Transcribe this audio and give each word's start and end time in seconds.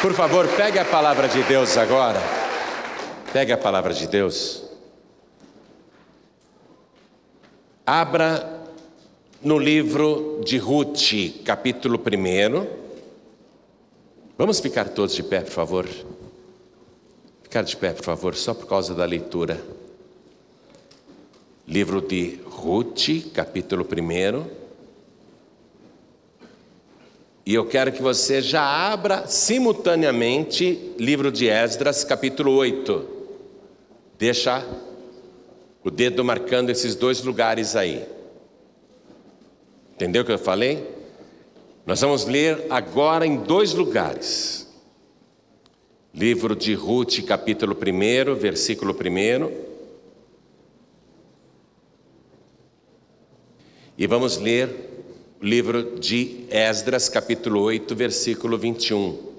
Por 0.00 0.14
favor, 0.14 0.48
pegue 0.56 0.78
a 0.78 0.84
palavra 0.86 1.28
de 1.28 1.42
Deus 1.42 1.76
agora. 1.76 2.18
Pegue 3.34 3.52
a 3.52 3.58
palavra 3.58 3.92
de 3.92 4.06
Deus. 4.06 4.64
Abra 7.84 8.62
no 9.42 9.58
livro 9.58 10.40
de 10.42 10.58
Ruth, 10.58 11.44
capítulo 11.44 12.00
1. 12.00 12.66
Vamos 14.38 14.58
ficar 14.60 14.88
todos 14.88 15.14
de 15.14 15.22
pé, 15.22 15.42
por 15.42 15.50
favor. 15.50 15.86
Ficar 17.42 17.64
de 17.66 17.76
pé, 17.76 17.92
por 17.92 18.04
favor, 18.04 18.34
só 18.34 18.54
por 18.54 18.66
causa 18.66 18.94
da 18.94 19.04
leitura. 19.04 19.60
Livro 21.66 22.00
de 22.00 22.40
Ruth, 22.46 23.34
capítulo 23.34 23.86
1. 23.86 24.59
E 27.50 27.54
eu 27.54 27.66
quero 27.66 27.90
que 27.90 28.00
você 28.00 28.40
já 28.40 28.62
abra 28.62 29.26
simultaneamente 29.26 30.94
livro 30.96 31.32
de 31.32 31.48
Esdras, 31.48 32.04
capítulo 32.04 32.52
8. 32.52 33.04
Deixa 34.16 34.64
o 35.82 35.90
dedo 35.90 36.24
marcando 36.24 36.70
esses 36.70 36.94
dois 36.94 37.24
lugares 37.24 37.74
aí. 37.74 38.06
Entendeu 39.94 40.22
o 40.22 40.24
que 40.24 40.30
eu 40.30 40.38
falei? 40.38 40.94
Nós 41.84 42.00
vamos 42.00 42.24
ler 42.24 42.66
agora 42.70 43.26
em 43.26 43.38
dois 43.38 43.74
lugares. 43.74 44.72
Livro 46.14 46.54
de 46.54 46.72
Ruth, 46.74 47.20
capítulo 47.26 47.74
1, 47.74 48.32
versículo 48.36 48.94
1. 48.94 49.50
E 53.98 54.06
vamos 54.06 54.38
ler 54.38 54.89
livro 55.40 55.98
de 55.98 56.44
Esdras, 56.50 57.08
capítulo 57.08 57.62
8, 57.62 57.94
versículo 57.94 58.58
21. 58.58 59.30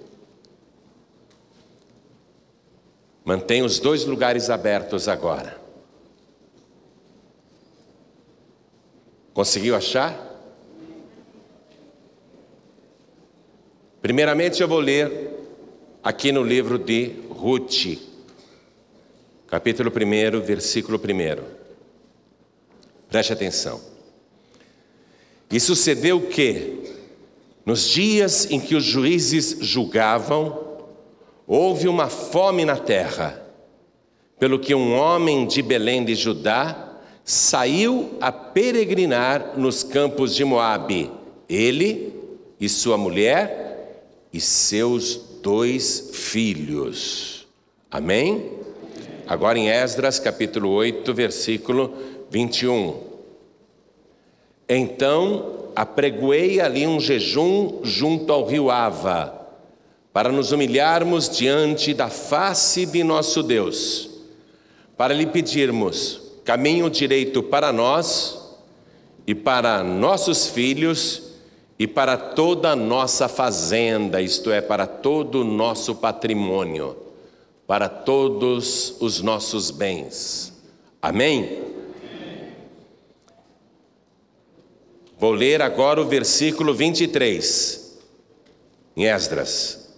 Mantenha 3.24 3.64
os 3.64 3.80
dois 3.80 4.04
lugares 4.06 4.50
abertos 4.50 5.08
agora. 5.08 5.62
Conseguiu 9.32 9.76
achar? 9.76 10.30
Primeiramente 14.02 14.62
eu 14.62 14.68
vou 14.68 14.80
ler 14.80 15.30
aqui 16.02 16.32
no 16.32 16.44
livro 16.44 16.80
de 16.80 17.14
Ruth, 17.30 18.00
capítulo 19.46 19.92
1, 19.92 20.42
versículo 20.42 20.98
1. 20.98 21.44
Preste 23.08 23.34
atenção. 23.34 24.01
E 25.52 25.60
sucedeu 25.60 26.22
que, 26.22 26.80
nos 27.66 27.90
dias 27.90 28.50
em 28.50 28.60
que 28.60 28.76
os 28.76 28.84
juízes 28.84 29.58
julgavam, 29.60 30.58
houve 31.46 31.88
uma 31.88 32.08
fome 32.08 32.64
na 32.64 32.78
terra, 32.78 33.46
pelo 34.40 34.58
que 34.58 34.74
um 34.74 34.96
homem 34.96 35.46
de 35.46 35.62
Belém 35.62 36.06
de 36.06 36.16
Judá 36.16 37.00
saiu 37.24 38.18
a 38.22 38.32
peregrinar 38.32 39.60
nos 39.60 39.84
campos 39.84 40.34
de 40.34 40.46
Moabe, 40.46 41.12
ele 41.48 42.14
e 42.60 42.70
sua 42.70 42.98
mulher 42.98 44.08
e 44.32 44.40
seus 44.40 45.18
dois 45.42 46.12
filhos. 46.14 47.46
Amém? 47.90 48.52
Agora 49.28 49.60
em 49.60 49.70
Esdras 49.70 50.18
capítulo 50.18 50.70
8, 50.70 51.14
versículo 51.14 51.94
21. 52.30 53.11
Então 54.74 55.72
apregoei 55.76 56.62
ali 56.62 56.88
um 56.88 56.98
jejum 56.98 57.82
junto 57.84 58.32
ao 58.32 58.46
rio 58.46 58.72
Ava, 58.72 59.38
para 60.14 60.32
nos 60.32 60.54
humilharmos 60.54 61.30
diante 61.30 61.94
da 61.94 62.08
face 62.08 62.86
de 62.86 63.04
nosso 63.04 63.44
Deus, 63.44 64.10
para 64.96 65.14
lhe 65.14 65.26
pedirmos 65.26 66.22
caminho 66.46 66.90
direito 66.90 67.44
para 67.44 67.74
nós 67.74 68.40
e 69.28 69.36
para 69.36 69.84
nossos 69.84 70.48
filhos 70.48 71.34
e 71.78 71.86
para 71.86 72.16
toda 72.16 72.72
a 72.72 72.76
nossa 72.76 73.28
fazenda, 73.28 74.22
isto 74.22 74.52
é, 74.52 74.62
para 74.62 74.88
todo 74.88 75.42
o 75.42 75.44
nosso 75.44 75.96
patrimônio, 75.96 76.96
para 77.68 77.90
todos 77.90 78.96
os 79.02 79.22
nossos 79.22 79.70
bens. 79.70 80.54
Amém? 81.02 81.71
Vou 85.22 85.34
ler 85.34 85.62
agora 85.62 86.02
o 86.02 86.08
versículo 86.08 86.74
23, 86.74 88.02
em 88.98 89.06
Esdras. 89.06 89.94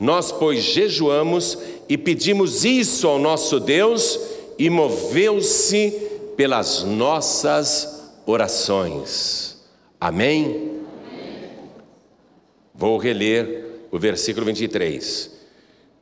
Nós, 0.00 0.32
pois, 0.32 0.64
jejuamos 0.64 1.58
e 1.86 1.98
pedimos 1.98 2.64
isso 2.64 3.06
ao 3.06 3.18
nosso 3.18 3.60
Deus, 3.60 4.18
e 4.58 4.70
moveu-se 4.70 5.90
pelas 6.38 6.84
nossas 6.84 8.14
orações. 8.24 9.62
Amém? 10.00 10.46
Amém? 10.46 10.70
Vou 12.74 12.96
reler 12.96 13.66
o 13.90 13.98
versículo 13.98 14.46
23. 14.46 15.30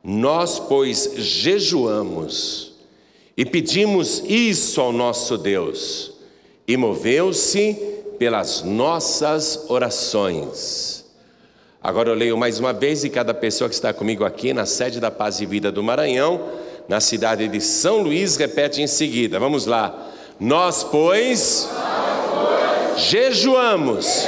Nós, 0.01 0.59
pois, 0.59 1.11
jejuamos 1.17 2.73
e 3.35 3.43
pedimos 3.43 4.23
isso 4.25 4.79
ao 4.79 4.93
nosso 4.93 5.37
Deus 5.37 6.12
e 6.67 6.77
moveu-se 6.77 7.73
pelas 8.17 8.61
nossas 8.61 9.65
orações. 9.69 11.03
Agora 11.81 12.09
eu 12.09 12.15
leio 12.15 12.37
mais 12.37 12.59
uma 12.59 12.71
vez 12.71 13.03
e 13.03 13.09
cada 13.09 13.33
pessoa 13.33 13.69
que 13.69 13.75
está 13.75 13.91
comigo 13.91 14.23
aqui 14.23 14.53
na 14.53 14.65
sede 14.65 14.99
da 15.01 15.11
Paz 15.11 15.41
e 15.41 15.45
Vida 15.45 15.69
do 15.71 15.83
Maranhão, 15.83 16.41
na 16.87 17.01
cidade 17.01 17.47
de 17.49 17.59
São 17.59 18.01
Luís, 18.01 18.37
repete 18.37 18.81
em 18.81 18.87
seguida. 18.87 19.39
Vamos 19.39 19.65
lá. 19.65 19.93
Nós, 20.39 20.83
pois, 20.83 21.69
jejuamos, 22.95 24.25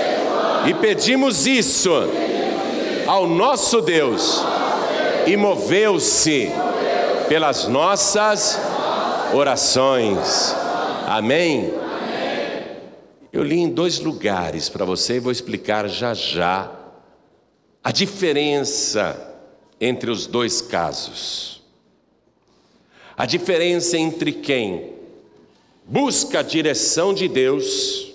e 0.68 0.74
pedimos 0.74 1.48
isso 1.48 1.92
ao 3.08 3.28
nosso 3.28 3.82
Deus, 3.82 4.44
e 5.26 5.38
moveu-se 5.38 6.52
pelas 7.30 7.68
nossas 7.68 8.60
orações. 9.34 10.54
Amém. 11.08 11.85
Eu 13.36 13.44
li 13.44 13.58
em 13.58 13.70
dois 13.70 14.00
lugares 14.00 14.70
para 14.70 14.86
você 14.86 15.16
e 15.16 15.20
vou 15.20 15.30
explicar 15.30 15.90
já 15.90 16.14
já 16.14 16.74
a 17.84 17.92
diferença 17.92 19.36
entre 19.78 20.10
os 20.10 20.26
dois 20.26 20.62
casos. 20.62 21.62
A 23.18 23.26
diferença 23.26 23.98
entre 23.98 24.32
quem 24.32 24.94
busca 25.84 26.40
a 26.40 26.44
direção 26.44 27.14
de 27.14 27.28
Deus 27.28 28.14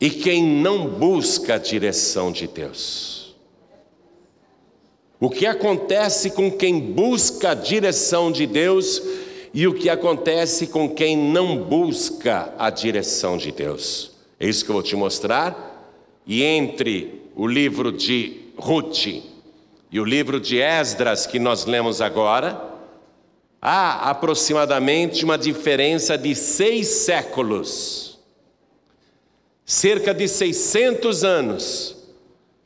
e 0.00 0.08
quem 0.08 0.42
não 0.42 0.88
busca 0.88 1.56
a 1.56 1.58
direção 1.58 2.32
de 2.32 2.46
Deus. 2.46 3.36
O 5.20 5.28
que 5.28 5.44
acontece 5.44 6.30
com 6.30 6.50
quem 6.50 6.80
busca 6.80 7.50
a 7.50 7.54
direção 7.54 8.32
de 8.32 8.46
Deus 8.46 9.02
e 9.54 9.66
o 9.66 9.74
que 9.74 9.88
acontece 9.88 10.66
com 10.66 10.88
quem 10.88 11.16
não 11.16 11.58
busca 11.58 12.54
a 12.58 12.70
direção 12.70 13.36
de 13.36 13.52
Deus. 13.52 14.12
É 14.40 14.48
isso 14.48 14.64
que 14.64 14.70
eu 14.70 14.74
vou 14.74 14.82
te 14.82 14.96
mostrar. 14.96 15.70
E 16.26 16.42
entre 16.42 17.22
o 17.36 17.46
livro 17.46 17.92
de 17.92 18.40
Ruth 18.56 19.06
e 19.90 20.00
o 20.00 20.04
livro 20.04 20.40
de 20.40 20.58
Esdras 20.58 21.26
que 21.26 21.38
nós 21.38 21.66
lemos 21.66 22.00
agora, 22.00 22.60
há 23.60 24.10
aproximadamente 24.10 25.24
uma 25.24 25.36
diferença 25.36 26.16
de 26.16 26.34
seis 26.34 26.88
séculos. 26.88 28.18
Cerca 29.66 30.14
de 30.14 30.26
600 30.26 31.24
anos 31.24 31.96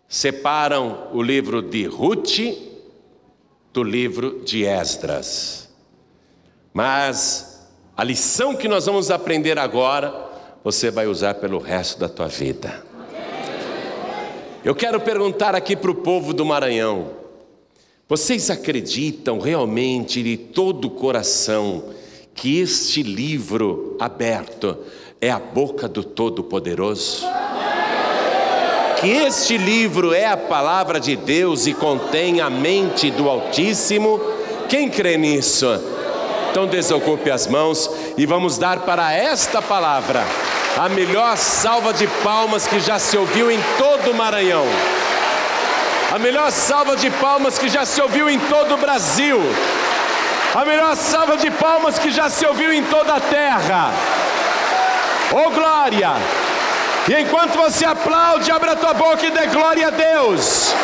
separam 0.09 1.09
o 1.13 1.21
livro 1.21 1.61
de 1.61 1.85
Ruth 1.85 2.39
do 3.73 3.83
livro 3.83 4.43
de 4.45 4.65
Esdras. 4.65 5.66
Mas 6.77 7.63
a 7.97 8.05
lição 8.05 8.55
que 8.55 8.69
nós 8.69 8.85
vamos 8.85 9.11
aprender 9.11 9.59
agora, 9.59 10.15
você 10.63 10.91
vai 10.91 11.07
usar 11.07 11.33
pelo 11.37 11.59
resto 11.59 11.99
da 11.99 12.07
tua 12.07 12.29
vida. 12.29 12.85
Eu 14.63 14.75
quero 14.75 15.01
perguntar 15.01 15.55
aqui 15.55 15.75
para 15.75 15.91
o 15.91 15.95
povo 15.95 16.35
do 16.35 16.45
Maranhão: 16.45 17.13
vocês 18.07 18.51
acreditam 18.51 19.39
realmente 19.39 20.23
de 20.23 20.37
todo 20.37 20.89
o 20.89 20.91
coração 20.91 21.83
que 22.35 22.61
este 22.61 23.03
livro 23.03 23.97
aberto 23.99 24.77
é 25.19 25.31
a 25.31 25.39
boca 25.39 25.89
do 25.89 26.05
Todo-Poderoso? 26.05 27.25
Que 29.01 29.09
este 29.09 29.57
livro 29.57 30.13
é 30.13 30.27
a 30.27 30.37
palavra 30.37 31.01
de 31.01 31.17
Deus 31.17 31.67
e 31.67 31.73
contém 31.73 32.43
a 32.43 32.51
mente 32.51 33.11
do 33.11 33.31
Altíssimo? 33.31 34.21
Quem 34.69 34.91
crê 34.91 35.17
nisso? 35.17 35.96
Então 36.57 36.67
desocupe 36.67 37.31
as 37.31 37.47
mãos 37.47 37.91
e 38.17 38.25
vamos 38.25 38.57
dar 38.57 38.79
para 38.79 39.13
esta 39.13 39.61
palavra 39.61 40.25
a 40.79 40.89
melhor 40.89 41.37
salva 41.37 41.93
de 41.93 42.07
palmas 42.25 42.67
que 42.67 42.81
já 42.81 42.99
se 42.99 43.15
ouviu 43.15 43.51
em 43.51 43.61
todo 43.77 44.11
o 44.11 44.15
Maranhão. 44.15 44.65
A 46.15 46.19
melhor 46.19 46.51
salva 46.51 46.97
de 46.97 47.11
palmas 47.11 47.59
que 47.59 47.69
já 47.69 47.85
se 47.85 48.01
ouviu 48.01 48.31
em 48.31 48.39
todo 48.39 48.73
o 48.73 48.79
Brasil. 48.79 49.39
A 50.55 50.65
melhor 50.65 50.97
salva 50.97 51.37
de 51.37 51.51
palmas 51.51 51.99
que 51.99 52.11
já 52.11 52.31
se 52.31 52.47
ouviu 52.47 52.73
em 52.73 52.83
toda 52.85 53.17
a 53.17 53.21
terra. 53.21 53.93
Oh 55.33 55.51
glória! 55.51 56.15
E 57.07 57.21
enquanto 57.21 57.55
você 57.55 57.85
aplaude, 57.85 58.51
abra 58.51 58.73
a 58.73 58.77
tua 58.77 58.95
boca 58.95 59.27
e 59.27 59.31
dê 59.31 59.47
glória 59.49 59.89
a 59.89 59.91
Deus. 59.91 60.75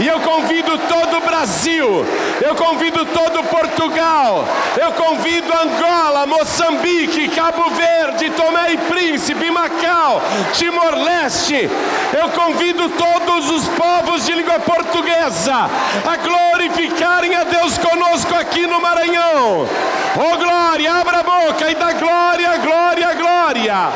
E 0.00 0.06
eu 0.06 0.20
convido 0.20 0.78
todo 0.78 1.16
o 1.16 1.20
Brasil, 1.20 2.06
eu 2.40 2.54
convido 2.54 3.04
todo 3.06 3.42
Portugal, 3.44 4.44
eu 4.80 4.92
convido 4.92 5.52
Angola, 5.52 6.24
Moçambique, 6.24 7.28
Cabo 7.28 7.68
Verde, 7.70 8.30
Tomé 8.30 8.74
e 8.74 8.76
Príncipe, 8.76 9.50
Macau, 9.50 10.22
Timor-Leste. 10.52 11.68
Eu 12.16 12.28
convido 12.30 12.88
todos 12.90 13.50
os 13.50 13.68
povos 13.68 14.24
de 14.24 14.32
língua 14.32 14.60
portuguesa 14.60 15.68
a 16.06 16.16
glorificarem 16.16 17.34
a 17.34 17.42
Deus 17.42 17.76
conosco 17.78 18.34
aqui 18.36 18.68
no 18.68 18.80
Maranhão. 18.80 19.68
Oh 20.16 20.36
glória, 20.36 20.94
abra 20.94 21.18
a 21.18 21.22
boca 21.24 21.68
e 21.68 21.74
dá 21.74 21.92
glória, 21.92 22.56
glória, 22.58 23.14
glória. 23.14 23.88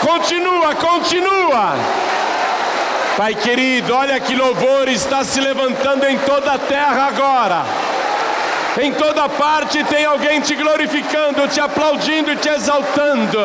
Continua, 0.00 0.74
continua. 0.74 1.76
Pai 3.18 3.34
querido, 3.34 3.96
olha 3.96 4.20
que 4.20 4.36
louvor 4.36 4.88
está 4.88 5.24
se 5.24 5.40
levantando 5.40 6.06
em 6.06 6.16
toda 6.18 6.52
a 6.52 6.58
terra 6.58 7.08
agora. 7.08 7.64
Em 8.80 8.92
toda 8.92 9.28
parte 9.28 9.82
tem 9.82 10.04
alguém 10.04 10.40
te 10.40 10.54
glorificando, 10.54 11.48
te 11.48 11.60
aplaudindo 11.60 12.30
e 12.30 12.36
te 12.36 12.48
exaltando. 12.48 13.40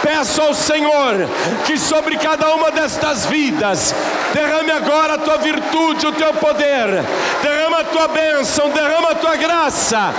Peço 0.00 0.40
ao 0.40 0.54
Senhor 0.54 1.28
que 1.64 1.76
sobre 1.76 2.16
cada 2.16 2.54
uma 2.54 2.70
destas 2.70 3.26
vidas 3.26 3.92
derrame 4.32 4.70
agora 4.70 5.14
a 5.14 5.18
tua 5.18 5.38
virtude, 5.38 6.06
o 6.06 6.12
teu 6.12 6.32
poder, 6.34 7.02
derrama 7.42 7.80
a 7.80 7.84
tua 7.84 8.06
bênção, 8.06 8.70
derrama 8.70 9.10
a 9.10 9.14
tua 9.16 9.34
graça. 9.34 10.14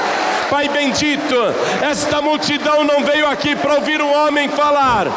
Pai 0.49 0.67
bendito, 0.67 1.35
esta 1.81 2.21
multidão 2.21 2.83
não 2.83 3.01
veio 3.01 3.27
aqui 3.29 3.55
para 3.55 3.75
ouvir 3.75 4.01
um 4.01 4.13
homem 4.13 4.49
falar, 4.49 5.07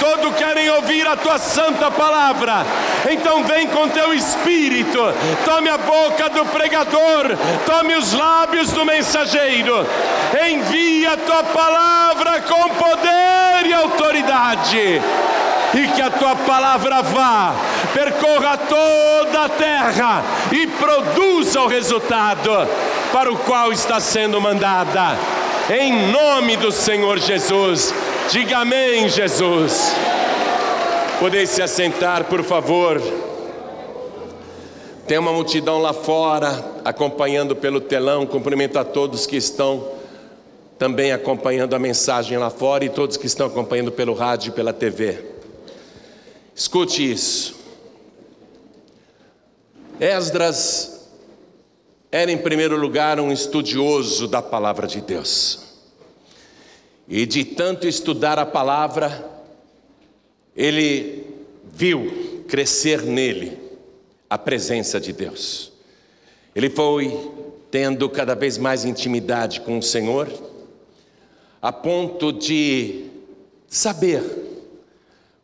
todos 0.00 0.34
querem 0.36 0.70
ouvir 0.70 1.06
a 1.06 1.16
tua 1.16 1.38
santa 1.38 1.90
palavra. 1.90 2.64
Então 3.10 3.44
vem 3.44 3.66
com 3.68 3.88
teu 3.88 4.12
espírito, 4.14 4.98
tome 5.44 5.68
a 5.68 5.78
boca 5.78 6.28
do 6.28 6.44
pregador, 6.46 7.36
tome 7.64 7.94
os 7.94 8.12
lábios 8.12 8.70
do 8.72 8.84
mensageiro, 8.84 9.86
envia 10.48 11.12
a 11.12 11.16
tua 11.16 11.42
palavra 11.44 12.40
com 12.42 12.68
poder 12.70 13.66
e 13.66 13.72
autoridade. 13.72 15.00
E 15.74 15.88
que 15.88 16.00
a 16.00 16.10
tua 16.10 16.34
palavra 16.36 17.02
vá, 17.02 17.54
percorra 17.92 18.56
toda 18.56 19.44
a 19.44 19.48
terra 19.48 20.22
e 20.50 20.66
produza 20.66 21.60
o 21.60 21.66
resultado 21.66 22.50
para 23.12 23.30
o 23.30 23.36
qual 23.38 23.72
está 23.72 24.00
sendo 24.00 24.40
mandada. 24.40 25.18
Em 25.68 26.10
nome 26.12 26.56
do 26.56 26.70
Senhor 26.70 27.18
Jesus. 27.18 27.92
Diga 28.30 28.58
amém, 28.58 29.08
Jesus. 29.08 29.92
Podeis 31.20 31.48
se 31.48 31.62
assentar, 31.62 32.24
por 32.24 32.42
favor. 32.42 33.00
Tem 35.06 35.16
uma 35.16 35.32
multidão 35.32 35.78
lá 35.78 35.92
fora 35.92 36.64
acompanhando 36.84 37.54
pelo 37.54 37.80
telão. 37.80 38.26
Cumprimento 38.26 38.78
a 38.80 38.84
todos 38.84 39.26
que 39.26 39.36
estão 39.36 39.92
também 40.76 41.12
acompanhando 41.12 41.74
a 41.74 41.78
mensagem 41.78 42.36
lá 42.36 42.50
fora 42.50 42.84
e 42.84 42.88
todos 42.88 43.16
que 43.16 43.26
estão 43.26 43.46
acompanhando 43.46 43.92
pelo 43.92 44.12
rádio 44.12 44.50
e 44.50 44.52
pela 44.52 44.72
TV. 44.72 45.24
Escute 46.52 47.08
isso. 47.08 47.54
Esdras 50.00 51.08
era, 52.10 52.30
em 52.32 52.38
primeiro 52.38 52.76
lugar, 52.76 53.20
um 53.20 53.30
estudioso 53.30 54.26
da 54.26 54.42
palavra 54.42 54.88
de 54.88 55.00
Deus. 55.00 55.65
E 57.08 57.24
de 57.24 57.44
tanto 57.44 57.86
estudar 57.86 58.38
a 58.38 58.46
palavra, 58.46 59.30
ele 60.56 61.24
viu 61.72 62.44
crescer 62.48 63.02
nele 63.02 63.58
a 64.28 64.36
presença 64.36 65.00
de 65.00 65.12
Deus. 65.12 65.72
Ele 66.54 66.70
foi 66.70 67.16
tendo 67.70 68.08
cada 68.08 68.34
vez 68.34 68.58
mais 68.58 68.84
intimidade 68.84 69.60
com 69.60 69.78
o 69.78 69.82
Senhor, 69.82 70.28
a 71.60 71.70
ponto 71.70 72.32
de 72.32 73.06
saber 73.68 74.22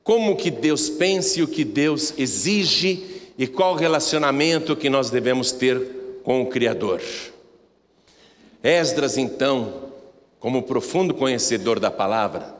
como 0.02 0.36
que 0.36 0.50
Deus 0.50 0.88
pensa 0.88 1.40
e 1.40 1.42
o 1.42 1.48
que 1.48 1.64
Deus 1.64 2.14
exige 2.18 3.22
e 3.38 3.46
qual 3.46 3.74
relacionamento 3.74 4.74
que 4.74 4.90
nós 4.90 5.10
devemos 5.10 5.52
ter 5.52 5.78
com 6.24 6.42
o 6.42 6.46
Criador. 6.46 7.00
Esdras, 8.62 9.16
então, 9.16 9.91
como 10.42 10.64
profundo 10.64 11.14
conhecedor 11.14 11.78
da 11.78 11.88
palavra, 11.88 12.52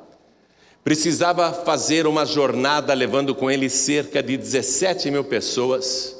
precisava 0.84 1.52
fazer 1.52 2.06
uma 2.06 2.25
jornada 2.25 2.94
levando 2.94 3.34
com 3.34 3.50
ele 3.50 3.69
cerca 3.69 4.23
de 4.23 4.37
17 4.37 5.11
mil 5.11 5.25
pessoas, 5.25 6.17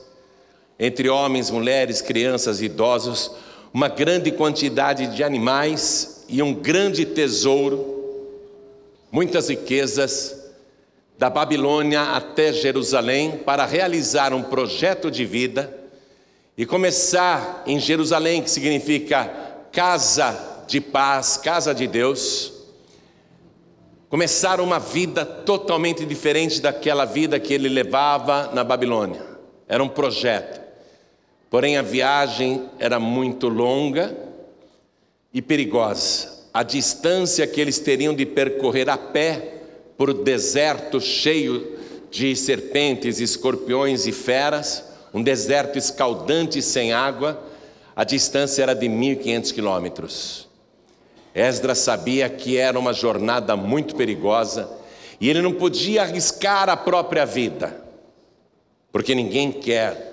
entre 0.77 1.09
homens, 1.09 1.53
mulheres, 1.53 2.03
crianças 2.03 2.61
e 2.61 2.65
idosos, 2.65 3.31
uma 3.73 3.87
grande 3.87 4.33
quantidade 4.33 5.15
de 5.15 5.23
animais 5.23 6.25
e 6.29 6.43
um 6.43 6.53
grande 6.53 7.07
tesouro, 7.07 8.27
muitas 9.13 9.49
riquezas, 9.49 10.43
da 11.17 11.31
Babilônia 11.31 12.03
até 12.03 12.53
Jerusalém, 12.53 13.37
para 13.47 13.65
realizar 13.65 14.35
um 14.35 14.43
projeto 14.43 15.13
de 15.13 15.25
vida 15.25 15.73
e 16.59 16.67
começar 16.67 17.63
em 17.65 17.79
Jerusalém, 17.79 18.43
que 18.43 18.51
significa 18.51 19.31
casa 19.71 20.52
de 20.73 20.81
paz, 20.81 21.37
casa 21.37 21.75
de 21.75 21.87
Deus, 21.87 22.51
começaram 24.09 24.65
uma 24.65 24.79
vida 24.79 25.23
totalmente 25.23 26.07
diferente 26.07 26.63
daquela 26.63 27.05
vida 27.05 27.39
que 27.39 27.53
ele 27.53 27.69
levava 27.69 28.51
na 28.55 28.65
Babilônia. 28.65 29.21
Era 29.69 29.85
um 29.85 29.89
projeto. 29.89 30.63
Porém, 31.51 31.77
a 31.77 31.83
viagem 31.83 32.71
era 32.79 32.99
muito 32.99 33.51
longa 33.51 34.17
e 35.31 35.43
perigosa. 35.43 36.47
A 36.55 36.63
distância 36.63 37.47
que 37.47 37.61
eles 37.61 37.79
teriam 37.79 38.15
de 38.15 38.25
percorrer 38.25 38.89
a 38.89 38.97
pé 38.97 39.61
por 39.99 40.09
o 40.09 40.15
deserto 40.15 41.03
cheio 41.03 41.77
de 42.11 42.35
serpentes, 42.35 43.21
escorpiões 43.21 44.07
e 44.07 44.13
feras, 44.13 44.85
um 45.13 45.23
deserto 45.23 45.77
escaldante 45.77 46.63
sem 46.63 46.95
água, 46.95 47.43
a 47.95 48.05
distância 48.05 48.63
era 48.63 48.75
de 48.75 48.87
1.500 48.87 49.53
quilômetros. 49.53 50.52
Esdras 51.35 51.79
sabia 51.79 52.29
que 52.29 52.57
era 52.57 52.79
uma 52.79 52.93
jornada 52.93 53.57
muito 53.57 53.97
perigosa 53.97 54.69
e 55.21 55.31
ele 55.31 55.41
não 55.41 55.53
podia 55.53 56.03
arriscar 56.03 56.69
a 56.69 56.77
própria 56.77 57.25
vida, 57.25 57.81
porque 58.91 59.15
ninguém 59.15 59.51
quer 59.51 60.13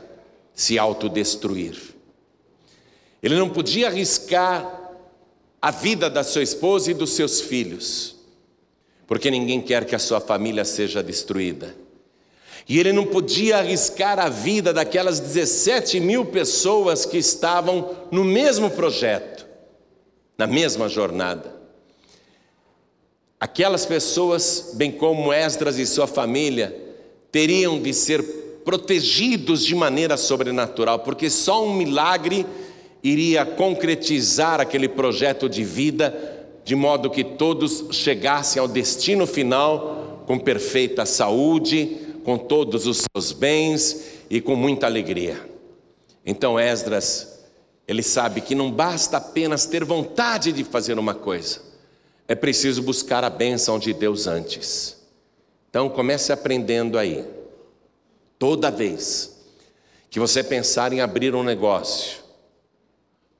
se 0.53 0.79
autodestruir. 0.79 1.77
Ele 3.21 3.35
não 3.35 3.49
podia 3.49 3.87
arriscar 3.87 4.79
a 5.61 5.71
vida 5.71 6.09
da 6.09 6.23
sua 6.23 6.43
esposa 6.43 6.91
e 6.91 6.93
dos 6.93 7.11
seus 7.11 7.41
filhos, 7.41 8.15
porque 9.05 9.29
ninguém 9.29 9.61
quer 9.61 9.83
que 9.85 9.95
a 9.95 9.99
sua 9.99 10.21
família 10.21 10.63
seja 10.63 11.03
destruída. 11.03 11.75
E 12.67 12.79
ele 12.79 12.93
não 12.93 13.05
podia 13.05 13.57
arriscar 13.57 14.19
a 14.19 14.29
vida 14.29 14.71
daquelas 14.71 15.19
17 15.19 15.99
mil 15.99 16.23
pessoas 16.23 17.03
que 17.03 17.17
estavam 17.17 17.97
no 18.11 18.23
mesmo 18.23 18.69
projeto 18.69 19.38
na 20.39 20.47
mesma 20.47 20.87
jornada. 20.87 21.53
Aquelas 23.37 23.85
pessoas, 23.85 24.71
bem 24.75 24.89
como 24.89 25.33
Esdras 25.33 25.77
e 25.77 25.85
sua 25.85 26.07
família, 26.07 26.73
teriam 27.29 27.77
de 27.77 27.93
ser 27.93 28.23
protegidos 28.63 29.65
de 29.65 29.75
maneira 29.75 30.15
sobrenatural, 30.15 30.99
porque 30.99 31.29
só 31.29 31.65
um 31.65 31.73
milagre 31.73 32.45
iria 33.03 33.45
concretizar 33.45 34.61
aquele 34.61 34.87
projeto 34.87 35.49
de 35.49 35.61
vida, 35.61 36.47
de 36.63 36.73
modo 36.73 37.09
que 37.09 37.23
todos 37.25 37.87
chegassem 37.91 38.61
ao 38.61 38.67
destino 38.67 39.27
final 39.27 40.23
com 40.25 40.39
perfeita 40.39 41.05
saúde, 41.05 41.97
com 42.23 42.37
todos 42.37 42.87
os 42.87 43.03
seus 43.11 43.33
bens 43.33 44.05
e 44.29 44.39
com 44.39 44.55
muita 44.55 44.85
alegria. 44.85 45.37
Então 46.25 46.57
Esdras 46.57 47.38
ele 47.89 48.03
sabe 48.03 48.39
que 48.39 48.53
não 48.53 48.71
basta 48.71 49.17
apenas 49.17 49.65
ter 49.65 49.83
vontade 49.83 50.51
de 50.51 50.63
fazer 50.63 50.99
uma 50.99 51.15
coisa, 51.15 51.59
é 52.27 52.35
preciso 52.35 52.83
buscar 52.83 53.23
a 53.23 53.31
bênção 53.31 53.79
de 53.79 53.95
Deus 53.95 54.27
antes. 54.27 54.95
Então 55.67 55.89
comece 55.89 56.31
aprendendo 56.31 56.99
aí. 56.99 57.25
Toda 58.37 58.69
vez 58.69 59.43
que 60.07 60.19
você 60.19 60.43
pensar 60.43 60.93
em 60.93 61.01
abrir 61.01 61.33
um 61.33 61.41
negócio, 61.41 62.19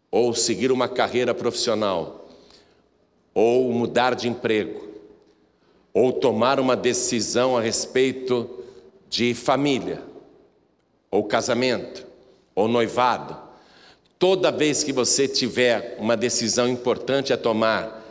ou 0.10 0.34
seguir 0.34 0.72
uma 0.72 0.88
carreira 0.88 1.36
profissional, 1.36 2.28
ou 3.36 3.72
mudar 3.72 4.16
de 4.16 4.28
emprego, 4.28 4.90
ou 5.94 6.12
tomar 6.12 6.60
uma 6.60 6.76
decisão 6.76 7.56
a 7.56 7.62
respeito 7.62 8.50
de 9.08 9.36
família 9.36 10.02
ou 11.12 11.24
casamento, 11.24 12.08
ou 12.56 12.68
noivado, 12.68 13.49
toda 14.20 14.52
vez 14.52 14.84
que 14.84 14.92
você 14.92 15.30
tiver 15.30 15.96
uma 15.98 16.18
decisão 16.18 16.68
importante 16.68 17.32
a 17.32 17.38
tomar, 17.38 18.06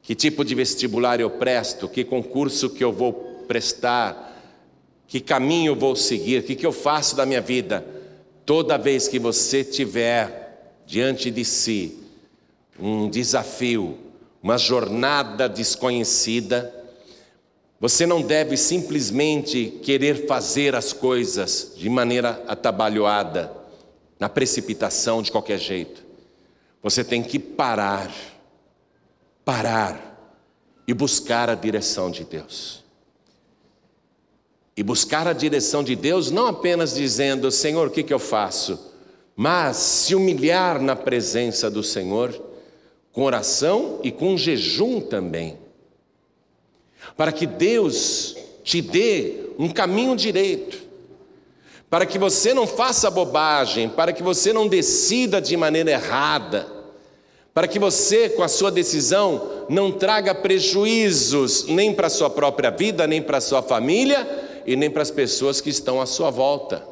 que 0.00 0.14
tipo 0.14 0.44
de 0.44 0.54
vestibular 0.54 1.20
eu 1.20 1.28
presto, 1.28 1.88
que 1.88 2.04
concurso 2.04 2.70
que 2.70 2.84
eu 2.84 2.92
vou 2.92 3.12
prestar, 3.48 4.32
que 5.08 5.18
caminho 5.18 5.74
vou 5.74 5.96
seguir, 5.96 6.38
o 6.38 6.42
que, 6.44 6.54
que 6.54 6.64
eu 6.64 6.72
faço 6.72 7.16
da 7.16 7.26
minha 7.26 7.40
vida, 7.40 7.84
toda 8.46 8.78
vez 8.78 9.08
que 9.08 9.18
você 9.18 9.64
tiver 9.64 10.78
diante 10.86 11.30
de 11.30 11.44
si 11.44 11.98
um 12.78 13.08
desafio, 13.08 13.98
uma 14.42 14.56
jornada 14.56 15.48
desconhecida, 15.48 16.72
você 17.80 18.06
não 18.06 18.22
deve 18.22 18.56
simplesmente 18.56 19.80
querer 19.82 20.26
fazer 20.26 20.74
as 20.74 20.92
coisas 20.92 21.72
de 21.76 21.88
maneira 21.88 22.42
atabalhoada, 22.46 23.63
na 24.18 24.28
precipitação 24.28 25.22
de 25.22 25.30
qualquer 25.30 25.58
jeito. 25.58 26.04
Você 26.82 27.02
tem 27.02 27.22
que 27.22 27.38
parar, 27.38 28.10
parar 29.44 30.38
e 30.86 30.92
buscar 30.92 31.48
a 31.48 31.54
direção 31.54 32.10
de 32.10 32.24
Deus. 32.24 32.84
E 34.76 34.82
buscar 34.82 35.26
a 35.26 35.32
direção 35.32 35.82
de 35.82 35.94
Deus 35.94 36.30
não 36.30 36.46
apenas 36.46 36.94
dizendo, 36.94 37.50
Senhor, 37.50 37.88
o 37.88 37.90
que, 37.90 38.02
que 38.02 38.12
eu 38.12 38.18
faço? 38.18 38.92
Mas 39.36 39.76
se 39.76 40.14
humilhar 40.14 40.80
na 40.80 40.94
presença 40.94 41.70
do 41.70 41.82
Senhor, 41.82 42.40
com 43.12 43.22
oração 43.22 44.00
e 44.02 44.10
com 44.10 44.36
jejum 44.36 45.00
também 45.00 45.64
para 47.16 47.32
que 47.32 47.46
Deus 47.46 48.36
te 48.62 48.80
dê 48.80 49.50
um 49.58 49.68
caminho 49.68 50.16
direito, 50.16 50.83
para 51.94 52.06
que 52.06 52.18
você 52.18 52.52
não 52.52 52.66
faça 52.66 53.08
bobagem, 53.08 53.88
para 53.88 54.12
que 54.12 54.20
você 54.20 54.52
não 54.52 54.66
decida 54.66 55.40
de 55.40 55.56
maneira 55.56 55.92
errada, 55.92 56.66
para 57.54 57.68
que 57.68 57.78
você, 57.78 58.28
com 58.30 58.42
a 58.42 58.48
sua 58.48 58.72
decisão, 58.72 59.64
não 59.68 59.92
traga 59.92 60.34
prejuízos 60.34 61.66
nem 61.68 61.94
para 61.94 62.08
a 62.08 62.10
sua 62.10 62.28
própria 62.28 62.72
vida, 62.72 63.06
nem 63.06 63.22
para 63.22 63.38
a 63.38 63.40
sua 63.40 63.62
família 63.62 64.26
e 64.66 64.74
nem 64.74 64.90
para 64.90 65.02
as 65.02 65.10
pessoas 65.12 65.60
que 65.60 65.70
estão 65.70 66.00
à 66.00 66.06
sua 66.06 66.30
volta. 66.30 66.84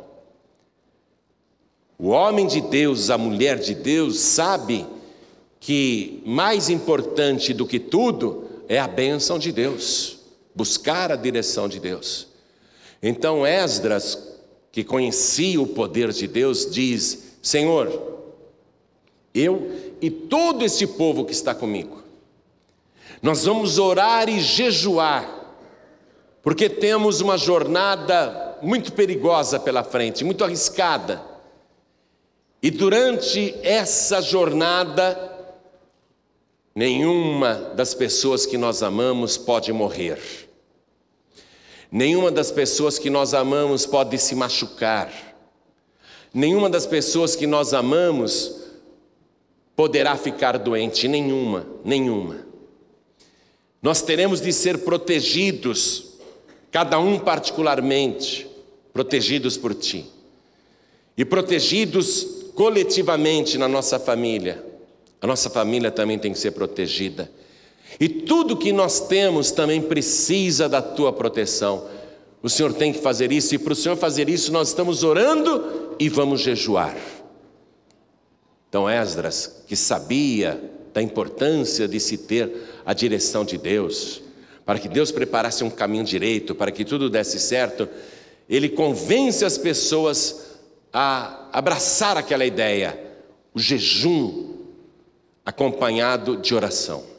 O 1.99 2.11
homem 2.11 2.47
de 2.47 2.61
Deus, 2.61 3.11
a 3.11 3.19
mulher 3.19 3.59
de 3.59 3.75
Deus, 3.75 4.21
sabe 4.21 4.87
que 5.59 6.23
mais 6.25 6.71
importante 6.71 7.53
do 7.53 7.67
que 7.67 7.81
tudo 7.81 8.45
é 8.69 8.79
a 8.79 8.87
bênção 8.87 9.37
de 9.37 9.51
Deus, 9.51 10.21
buscar 10.55 11.11
a 11.11 11.17
direção 11.17 11.69
de 11.69 11.81
Deus. 11.81 12.29
Então 13.03 13.45
Esdras, 13.45 14.32
que 14.73 14.83
conhecia 14.83 15.61
o 15.61 15.67
poder 15.67 16.11
de 16.11 16.27
Deus, 16.27 16.69
diz: 16.69 17.37
Senhor, 17.41 18.23
eu 19.33 19.71
e 20.01 20.11
todo 20.11 20.65
esse 20.65 20.87
povo 20.87 21.25
que 21.25 21.33
está 21.33 21.55
comigo, 21.55 22.03
nós 23.23 23.45
vamos 23.45 23.79
orar 23.79 24.29
e 24.29 24.41
jejuar, 24.41 25.29
porque 26.43 26.69
temos 26.69 27.21
uma 27.21 27.39
jornada 27.39 28.59
muito 28.61 28.93
perigosa 28.93 29.61
pela 29.61 29.85
frente, 29.85 30.25
muito 30.25 30.43
arriscada. 30.43 31.23
E 32.61 32.71
durante 32.71 33.55
essa 33.63 34.21
jornada, 34.21 35.33
Nenhuma 36.75 37.55
das 37.75 37.93
pessoas 37.93 38.47
que 38.47 38.57
nós 38.57 38.83
amamos 38.83 39.37
pode 39.37 39.71
morrer. 39.73 40.42
Nenhuma 41.93 42.31
das 42.31 42.51
pessoas 42.51 42.99
que 42.99 43.11
nós 43.11 43.35
amamos 43.35 43.85
pode 43.85 44.17
se 44.17 44.35
machucar. 44.35 45.13
Nenhuma 46.33 46.71
das 46.71 46.87
pessoas 46.87 47.37
que 47.37 47.47
nós 47.47 47.75
amamos 47.75 48.63
poderá 49.77 50.17
ficar 50.17 50.59
doente. 50.59 51.07
Nenhuma, 51.07 51.67
nenhuma. 51.85 52.47
Nós 53.83 54.01
teremos 54.01 54.41
de 54.41 54.53
ser 54.53 54.79
protegidos, 54.79 56.15
cada 56.71 56.99
um 56.99 57.19
particularmente, 57.19 58.49
protegidos 58.95 59.59
por 59.59 59.75
Ti. 59.75 60.07
E 61.19 61.25
protegidos 61.27 62.27
coletivamente 62.55 63.59
na 63.59 63.69
nossa 63.69 63.99
família 63.99 64.73
a 65.23 65.27
nossa 65.27 65.49
família 65.49 65.89
também 65.93 66.19
tem 66.19 66.33
que 66.33 66.39
ser 66.39 66.51
protegida. 66.51 67.31
E 68.01 68.09
tudo 68.09 68.57
que 68.57 68.73
nós 68.73 69.01
temos 69.01 69.51
também 69.51 69.81
precisa 69.81 70.69
da 70.69 70.83
tua 70.83 71.13
proteção. 71.13 71.87
O 72.43 72.49
Senhor 72.49 72.73
tem 72.73 72.93
que 72.93 73.01
fazer 73.01 73.31
isso, 73.31 73.55
e 73.55 73.59
para 73.59 73.73
o 73.73 73.77
Senhor 73.77 73.97
fazer 73.97 74.29
isso, 74.29 74.53
nós 74.53 74.69
estamos 74.69 75.05
orando 75.05 75.95
e 75.99 76.09
vamos 76.09 76.41
jejuar. 76.41 76.97
Então, 78.69 78.89
Esdras, 78.89 79.63
que 79.67 79.77
sabia 79.77 80.61
da 80.93 81.01
importância 81.01 81.87
de 81.87 82.01
se 82.01 82.19
ter 82.19 82.51
a 82.85 82.93
direção 82.93 83.45
de 83.45 83.57
Deus, 83.57 84.23
para 84.65 84.79
que 84.79 84.89
Deus 84.89 85.13
preparasse 85.13 85.63
um 85.63 85.71
caminho 85.71 86.05
direito, 86.05 86.55
para 86.55 86.71
que 86.71 86.85
tudo 86.85 87.09
desse 87.09 87.39
certo, 87.39 87.89
ele 88.49 88.69
convence 88.69 89.45
as 89.45 89.57
pessoas 89.57 90.59
a 90.93 91.49
abraçar 91.53 92.17
aquela 92.17 92.45
ideia, 92.45 92.99
o 93.55 93.59
jejum 93.59 94.57
acompanhado 95.45 96.37
de 96.37 96.55
oração. 96.55 97.12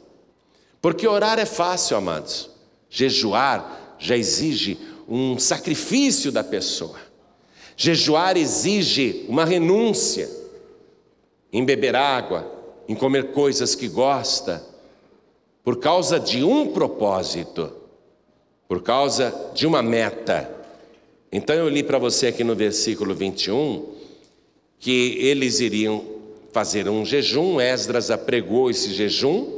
Porque 0.84 1.08
orar 1.08 1.38
é 1.38 1.46
fácil, 1.46 1.96
amados. 1.96 2.50
Jejuar 2.90 3.96
já 3.98 4.18
exige 4.18 4.76
um 5.08 5.38
sacrifício 5.38 6.30
da 6.30 6.44
pessoa. 6.44 6.98
Jejuar 7.74 8.36
exige 8.36 9.24
uma 9.26 9.46
renúncia 9.46 10.28
em 11.50 11.64
beber 11.64 11.96
água, 11.96 12.46
em 12.86 12.94
comer 12.94 13.32
coisas 13.32 13.74
que 13.74 13.88
gosta, 13.88 14.62
por 15.64 15.78
causa 15.78 16.20
de 16.20 16.44
um 16.44 16.66
propósito, 16.70 17.72
por 18.68 18.82
causa 18.82 19.52
de 19.54 19.66
uma 19.66 19.82
meta. 19.82 20.54
Então 21.32 21.56
eu 21.56 21.66
li 21.70 21.82
para 21.82 21.96
você 21.96 22.26
aqui 22.26 22.44
no 22.44 22.54
versículo 22.54 23.14
21 23.14 23.86
que 24.78 25.16
eles 25.18 25.60
iriam 25.60 26.04
fazer 26.52 26.90
um 26.90 27.06
jejum, 27.06 27.58
Esdras 27.58 28.10
apregou 28.10 28.68
esse 28.68 28.92
jejum, 28.92 29.53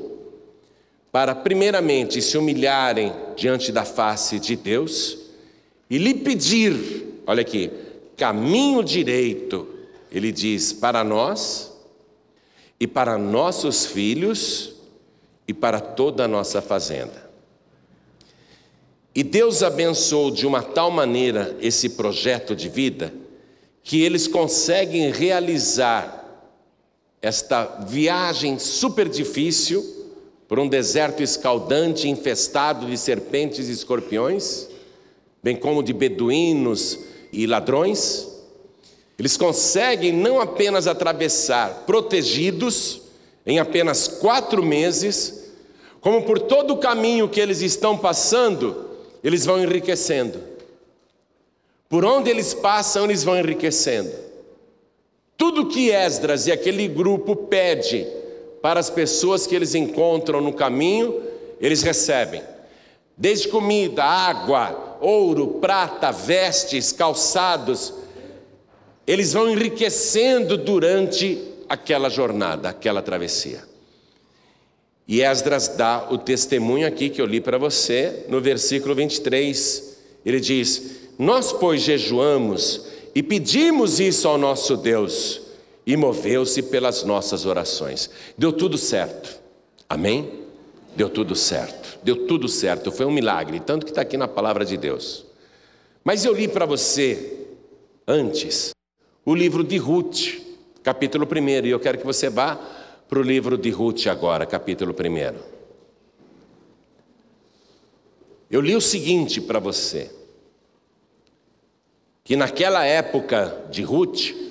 para 1.16 1.34
primeiramente 1.34 2.20
se 2.20 2.36
humilharem 2.36 3.10
diante 3.38 3.72
da 3.72 3.86
face 3.86 4.38
de 4.38 4.54
Deus 4.54 5.16
e 5.88 5.96
lhe 5.96 6.12
pedir, 6.12 7.22
olha 7.26 7.40
aqui, 7.40 7.70
caminho 8.18 8.84
direito, 8.84 9.66
ele 10.12 10.30
diz, 10.30 10.74
para 10.74 11.02
nós 11.02 11.72
e 12.78 12.86
para 12.86 13.16
nossos 13.16 13.86
filhos 13.86 14.74
e 15.48 15.54
para 15.54 15.80
toda 15.80 16.26
a 16.26 16.28
nossa 16.28 16.60
fazenda. 16.60 17.30
E 19.14 19.22
Deus 19.22 19.62
abençoou 19.62 20.30
de 20.30 20.46
uma 20.46 20.62
tal 20.62 20.90
maneira 20.90 21.56
esse 21.62 21.88
projeto 21.88 22.54
de 22.54 22.68
vida 22.68 23.10
que 23.82 24.02
eles 24.02 24.28
conseguem 24.28 25.10
realizar 25.10 26.44
esta 27.22 27.64
viagem 27.86 28.58
super 28.58 29.08
difícil 29.08 29.95
por 30.48 30.58
um 30.58 30.68
deserto 30.68 31.22
escaldante 31.22 32.08
infestado 32.08 32.86
de 32.86 32.96
serpentes 32.96 33.68
e 33.68 33.72
escorpiões, 33.72 34.68
bem 35.42 35.56
como 35.56 35.82
de 35.82 35.92
beduínos 35.92 36.98
e 37.32 37.46
ladrões, 37.46 38.28
eles 39.18 39.36
conseguem 39.36 40.12
não 40.12 40.40
apenas 40.40 40.86
atravessar 40.86 41.84
protegidos 41.86 43.02
em 43.44 43.58
apenas 43.58 44.06
quatro 44.06 44.62
meses, 44.62 45.52
como 46.00 46.22
por 46.22 46.38
todo 46.38 46.74
o 46.74 46.78
caminho 46.78 47.28
que 47.28 47.40
eles 47.40 47.60
estão 47.60 47.96
passando, 47.96 48.90
eles 49.24 49.44
vão 49.44 49.62
enriquecendo. 49.62 50.40
Por 51.88 52.04
onde 52.04 52.30
eles 52.30 52.52
passam, 52.52 53.04
eles 53.04 53.24
vão 53.24 53.38
enriquecendo. 53.38 54.12
Tudo 55.36 55.66
que 55.66 55.90
Esdras 55.90 56.46
e 56.46 56.52
aquele 56.52 56.88
grupo 56.88 57.36
pede 57.36 58.06
para 58.66 58.80
as 58.80 58.90
pessoas 58.90 59.46
que 59.46 59.54
eles 59.54 59.76
encontram 59.76 60.40
no 60.40 60.52
caminho, 60.52 61.22
eles 61.60 61.84
recebem. 61.84 62.42
Desde 63.16 63.46
comida, 63.46 64.02
água, 64.02 64.98
ouro, 65.00 65.58
prata, 65.60 66.10
vestes, 66.10 66.90
calçados, 66.90 67.94
eles 69.06 69.34
vão 69.34 69.48
enriquecendo 69.48 70.56
durante 70.56 71.40
aquela 71.68 72.08
jornada, 72.08 72.68
aquela 72.68 73.00
travessia. 73.00 73.62
E 75.06 75.22
Esdras 75.22 75.68
dá 75.68 76.08
o 76.10 76.18
testemunho 76.18 76.88
aqui 76.88 77.08
que 77.08 77.22
eu 77.22 77.26
li 77.26 77.40
para 77.40 77.58
você, 77.58 78.24
no 78.28 78.40
versículo 78.40 78.96
23. 78.96 79.96
Ele 80.24 80.40
diz: 80.40 81.12
Nós, 81.16 81.52
pois, 81.52 81.82
jejuamos 81.82 82.84
e 83.14 83.22
pedimos 83.22 84.00
isso 84.00 84.26
ao 84.26 84.36
nosso 84.36 84.76
Deus, 84.76 85.45
e 85.86 85.96
moveu-se 85.96 86.64
pelas 86.64 87.04
nossas 87.04 87.46
orações. 87.46 88.10
Deu 88.36 88.52
tudo 88.52 88.76
certo. 88.76 89.40
Amém? 89.88 90.44
Deu 90.96 91.08
tudo 91.08 91.36
certo. 91.36 91.98
Deu 92.02 92.26
tudo 92.26 92.48
certo. 92.48 92.90
Foi 92.90 93.06
um 93.06 93.10
milagre, 93.10 93.60
tanto 93.60 93.86
que 93.86 93.92
está 93.92 94.02
aqui 94.02 94.16
na 94.16 94.26
palavra 94.26 94.64
de 94.64 94.76
Deus. 94.76 95.24
Mas 96.02 96.24
eu 96.24 96.34
li 96.34 96.48
para 96.48 96.66
você 96.66 97.46
antes 98.06 98.70
o 99.24 99.34
livro 99.34 99.62
de 99.62 99.76
Ruth, 99.76 100.40
capítulo 100.82 101.26
1. 101.30 101.66
E 101.66 101.70
eu 101.70 101.78
quero 101.78 101.98
que 101.98 102.06
você 102.06 102.28
vá 102.28 102.56
para 103.08 103.20
o 103.20 103.22
livro 103.22 103.56
de 103.56 103.70
Ruth 103.70 104.06
agora, 104.08 104.44
capítulo 104.44 104.92
1. 104.92 105.56
Eu 108.50 108.60
li 108.60 108.74
o 108.74 108.80
seguinte 108.80 109.40
para 109.40 109.60
você: 109.60 110.10
que 112.24 112.34
naquela 112.34 112.84
época 112.84 113.66
de 113.70 113.82
Ruth, 113.82 114.45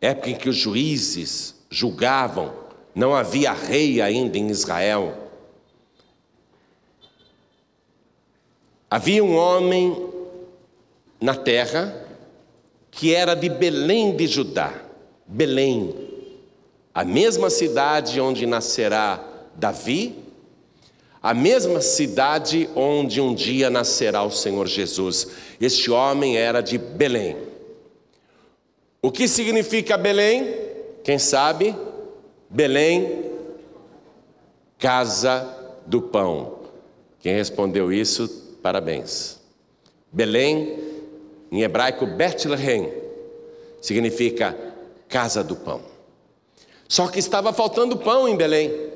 época 0.00 0.30
em 0.30 0.34
que 0.34 0.48
os 0.48 0.56
juízes 0.56 1.54
julgavam, 1.70 2.52
não 2.94 3.14
havia 3.14 3.52
rei 3.52 4.00
ainda 4.00 4.38
em 4.38 4.48
Israel. 4.48 5.14
Havia 8.90 9.22
um 9.22 9.36
homem 9.36 10.08
na 11.20 11.34
terra 11.34 12.06
que 12.90 13.14
era 13.14 13.34
de 13.34 13.48
Belém 13.48 14.16
de 14.16 14.26
Judá. 14.26 14.72
Belém, 15.26 15.94
a 16.94 17.04
mesma 17.04 17.50
cidade 17.50 18.18
onde 18.20 18.46
nascerá 18.46 19.22
Davi, 19.54 20.16
a 21.22 21.34
mesma 21.34 21.80
cidade 21.80 22.68
onde 22.74 23.20
um 23.20 23.34
dia 23.34 23.68
nascerá 23.68 24.22
o 24.22 24.30
Senhor 24.30 24.66
Jesus. 24.66 25.28
Este 25.60 25.90
homem 25.90 26.38
era 26.38 26.62
de 26.62 26.78
Belém. 26.78 27.47
O 29.00 29.12
que 29.12 29.28
significa 29.28 29.96
Belém? 29.96 30.54
Quem 31.04 31.18
sabe? 31.18 31.74
Belém, 32.50 33.30
casa 34.78 35.80
do 35.86 36.02
pão. 36.02 36.58
Quem 37.20 37.34
respondeu 37.34 37.92
isso, 37.92 38.58
parabéns. 38.62 39.40
Belém 40.10 40.78
em 41.50 41.62
hebraico, 41.62 42.06
Bethlehem 42.06 42.92
significa 43.80 44.56
casa 45.08 45.42
do 45.42 45.56
pão. 45.56 45.80
Só 46.88 47.06
que 47.06 47.18
estava 47.18 47.52
faltando 47.52 47.96
pão 47.96 48.28
em 48.28 48.36
Belém. 48.36 48.90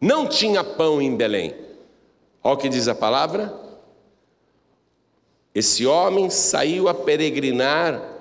Não 0.00 0.26
tinha 0.26 0.62
pão 0.62 1.00
em 1.00 1.16
Belém. 1.16 1.54
Olha 2.42 2.54
o 2.54 2.58
que 2.58 2.68
diz 2.68 2.88
a 2.88 2.94
palavra. 2.94 3.52
Esse 5.54 5.86
homem 5.86 6.28
saiu 6.28 6.88
a 6.88 6.94
peregrinar 6.94 8.13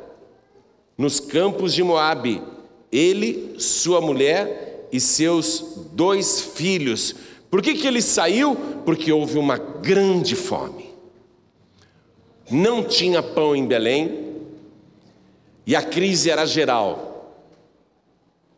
nos 1.03 1.19
campos 1.19 1.73
de 1.73 1.83
Moabe, 1.83 2.41
ele, 2.91 3.55
sua 3.59 4.01
mulher 4.01 4.87
e 4.91 4.99
seus 4.99 5.87
dois 5.91 6.41
filhos. 6.41 7.15
Por 7.51 7.61
que, 7.61 7.75
que 7.75 7.85
ele 7.85 8.01
saiu? 8.01 8.55
Porque 8.85 9.11
houve 9.11 9.37
uma 9.37 9.57
grande 9.57 10.35
fome 10.35 10.93
não 12.49 12.83
tinha 12.83 13.23
pão 13.23 13.55
em 13.55 13.65
Belém 13.65 14.33
e 15.65 15.75
a 15.75 15.81
crise 15.81 16.29
era 16.29 16.45
geral. 16.45 17.41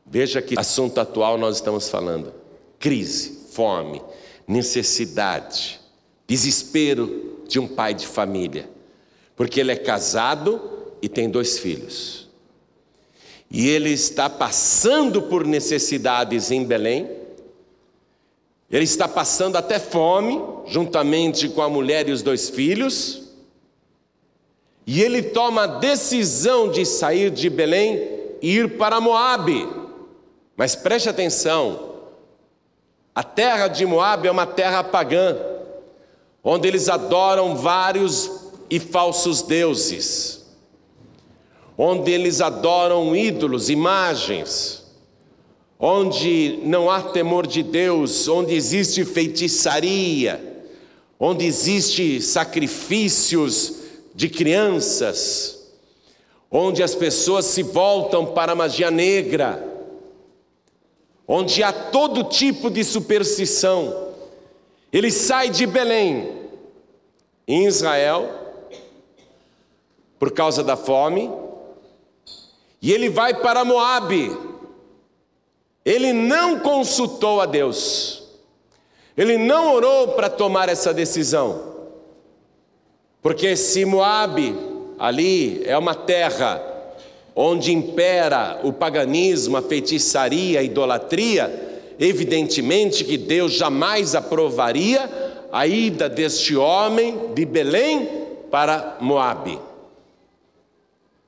Veja 0.06 0.42
que 0.42 0.58
assunto 0.58 1.00
atual 1.00 1.38
nós 1.38 1.56
estamos 1.56 1.90
falando: 1.90 2.34
crise, 2.80 3.48
fome, 3.52 4.02
necessidade, 4.48 5.80
desespero 6.28 7.44
de 7.48 7.60
um 7.60 7.68
pai 7.68 7.94
de 7.94 8.06
família, 8.06 8.70
porque 9.36 9.60
ele 9.60 9.72
é 9.72 9.76
casado 9.76 10.62
e 11.02 11.08
tem 11.08 11.30
dois 11.30 11.58
filhos. 11.58 12.25
E 13.58 13.70
ele 13.70 13.92
está 13.92 14.30
passando 14.30 15.22
por 15.22 15.46
necessidades 15.46 16.52
em 16.52 16.66
Belém, 16.66 17.10
ele 18.70 18.84
está 18.84 19.08
passando 19.08 19.56
até 19.56 19.80
fome, 19.80 20.44
juntamente 20.68 21.48
com 21.48 21.62
a 21.62 21.70
mulher 21.70 22.10
e 22.10 22.12
os 22.12 22.22
dois 22.22 22.50
filhos, 22.50 23.30
e 24.86 25.02
ele 25.02 25.24
toma 25.24 25.64
a 25.64 25.68
decisão 25.68 26.70
de 26.70 26.86
sair 26.86 27.32
de 27.32 27.50
Belém 27.50 28.06
e 28.42 28.58
ir 28.58 28.78
para 28.78 29.00
Moabe. 29.00 29.66
Mas 30.58 30.76
preste 30.76 31.08
atenção, 31.08 31.94
a 33.16 33.24
terra 33.24 33.70
de 33.70 33.86
Moabe 33.86 34.28
é 34.28 34.32
uma 34.32 34.46
terra 34.46 34.84
pagã, 34.84 35.34
onde 36.44 36.68
eles 36.68 36.90
adoram 36.90 37.56
vários 37.56 38.30
e 38.70 38.82
falsos 38.82 39.42
deuses, 39.44 40.45
onde 41.78 42.12
eles 42.12 42.42
adoram 42.42 43.16
ídolos, 43.16 43.70
imagens, 43.70 44.84
onde 45.80 46.60
não 46.64 46.90
há 46.90 47.02
temor 47.02 47.46
de 47.46 47.62
Deus, 47.62 48.28
onde 48.28 48.54
existe 48.54 49.04
feitiçaria, 49.04 50.64
onde 51.20 51.46
existe 51.46 52.22
sacrifícios 52.22 53.76
de 54.14 54.30
crianças, 54.30 55.74
onde 56.50 56.82
as 56.82 56.96
pessoas 56.96 57.46
se 57.46 57.62
voltam 57.62 58.28
para 58.28 58.54
a 58.54 58.56
magia 58.56 58.90
negra, 58.90 59.62
onde 61.28 61.62
há 61.62 61.74
todo 61.74 62.24
tipo 62.24 62.70
de 62.70 62.84
superstição. 62.84 64.14
Ele 64.94 65.12
sai 65.12 65.50
de 65.50 65.66
Belém, 65.66 66.46
em 67.48 67.66
Israel, 67.66 68.30
por 70.18 70.32
causa 70.32 70.64
da 70.64 70.78
fome, 70.78 71.30
e 72.82 72.92
ele 72.92 73.10
vai 73.10 73.34
para 73.34 73.66
Moabe. 73.66 74.36
Ele 75.84 76.14
não 76.14 76.60
consultou 76.60 77.42
a 77.42 77.46
Deus. 77.46 78.24
Ele 79.18 79.38
não 79.38 79.74
orou 79.74 80.10
para 80.10 80.30
tomar 80.30 80.68
essa 80.68 80.94
decisão. 80.94 81.76
Porque 83.22 83.56
se 83.56 83.86
Moabe 83.86 84.56
ali 85.00 85.64
é 85.66 85.78
uma 85.78 85.96
terra 85.96 86.62
onde 87.36 87.74
impera 87.74 88.60
o 88.64 88.72
paganismo, 88.72 89.58
a 89.58 89.62
feitiçaria, 89.62 90.60
a 90.60 90.64
idolatria, 90.64 91.84
evidentemente 92.00 93.04
que 93.04 93.18
Deus 93.18 93.54
jamais 93.54 94.16
aprovaria 94.16 95.10
a 95.52 95.68
ida 95.68 96.08
deste 96.08 96.56
homem 96.56 97.34
de 97.34 97.46
Belém 97.46 98.10
para 98.50 98.98
Moabe. 99.02 99.60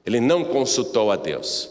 Ele 0.08 0.22
não 0.22 0.46
consultou 0.46 1.12
a 1.12 1.18
Deus, 1.18 1.70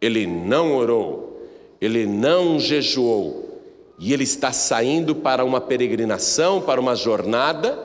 ele 0.00 0.28
não 0.28 0.76
orou, 0.76 1.44
ele 1.80 2.06
não 2.06 2.56
jejuou, 2.56 3.60
e 3.98 4.12
ele 4.12 4.22
está 4.22 4.52
saindo 4.52 5.16
para 5.16 5.44
uma 5.44 5.60
peregrinação, 5.60 6.60
para 6.60 6.80
uma 6.80 6.94
jornada 6.94 7.76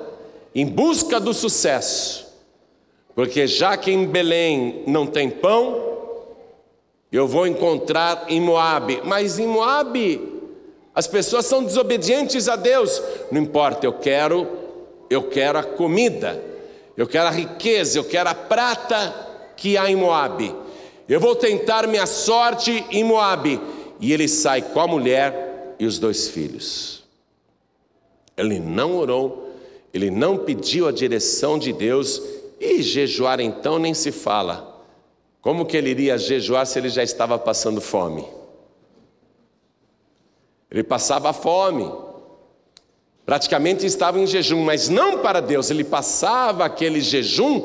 em 0.54 0.64
busca 0.64 1.20
do 1.20 1.34
sucesso, 1.34 2.28
porque 3.16 3.48
já 3.48 3.76
que 3.76 3.90
em 3.90 4.06
Belém 4.06 4.84
não 4.86 5.08
tem 5.08 5.28
pão, 5.28 5.98
eu 7.12 7.28
vou 7.28 7.48
encontrar 7.48 8.26
em 8.28 8.40
Moabe, 8.40 9.02
mas 9.04 9.40
em 9.40 9.48
Moabe 9.48 10.22
as 10.94 11.08
pessoas 11.08 11.48
são 11.48 11.64
desobedientes 11.64 12.48
a 12.48 12.56
Deus. 12.56 13.02
Não 13.32 13.42
importa, 13.42 13.88
eu 13.88 13.94
quero, 13.94 14.48
eu 15.10 15.24
quero 15.24 15.58
a 15.58 15.64
comida, 15.64 16.40
eu 16.96 17.08
quero 17.08 17.28
a 17.28 17.32
riqueza, 17.32 17.98
eu 17.98 18.04
quero 18.04 18.30
a 18.30 18.36
prata 18.36 19.29
que 19.60 19.78
há 19.78 19.90
em 19.90 19.96
Moabe. 19.96 20.56
Eu 21.08 21.20
vou 21.20 21.36
tentar 21.36 21.88
minha 21.88 22.06
sorte 22.06 22.86
em 22.92 23.04
Moabe. 23.04 23.60
E 24.00 24.14
ele 24.14 24.28
sai 24.28 24.62
com 24.62 24.80
a 24.80 24.88
mulher 24.88 25.76
e 25.78 25.86
os 25.86 26.00
dois 26.00 26.30
filhos. 26.30 27.04
Ele 28.38 28.60
não 28.60 28.96
orou 28.96 29.50
ele 29.94 30.12
não 30.12 30.38
pediu 30.38 30.88
a 30.88 30.92
direção 30.92 31.58
de 31.58 31.74
Deus 31.74 32.22
e 32.60 32.82
jejuar 32.82 33.40
então 33.40 33.80
nem 33.80 33.94
se 33.94 34.12
fala. 34.12 34.68
Como 35.42 35.66
que 35.66 35.78
ele 35.78 35.90
iria 35.90 36.18
jejuar 36.18 36.66
se 36.66 36.78
ele 36.78 36.90
já 36.90 37.02
estava 37.02 37.40
passando 37.40 37.82
fome? 37.82 38.26
Ele 40.70 40.84
passava 40.84 41.34
fome, 41.34 41.92
praticamente 43.26 43.86
estava 43.86 44.20
em 44.20 44.28
jejum, 44.28 44.64
mas 44.64 44.88
não 44.88 45.20
para 45.20 45.40
Deus, 45.40 45.72
ele 45.72 45.84
passava 45.84 46.66
aquele 46.66 47.02
jejum 47.02 47.62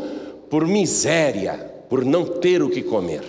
por 0.48 0.66
miséria, 0.66 1.73
por 1.88 2.04
não 2.04 2.24
ter 2.24 2.62
o 2.62 2.70
que 2.70 2.82
comer. 2.82 3.24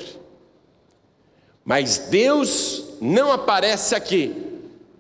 Mas 1.64 1.98
Deus 1.98 2.84
não 3.02 3.32
aparece 3.32 3.96
aqui 3.96 4.34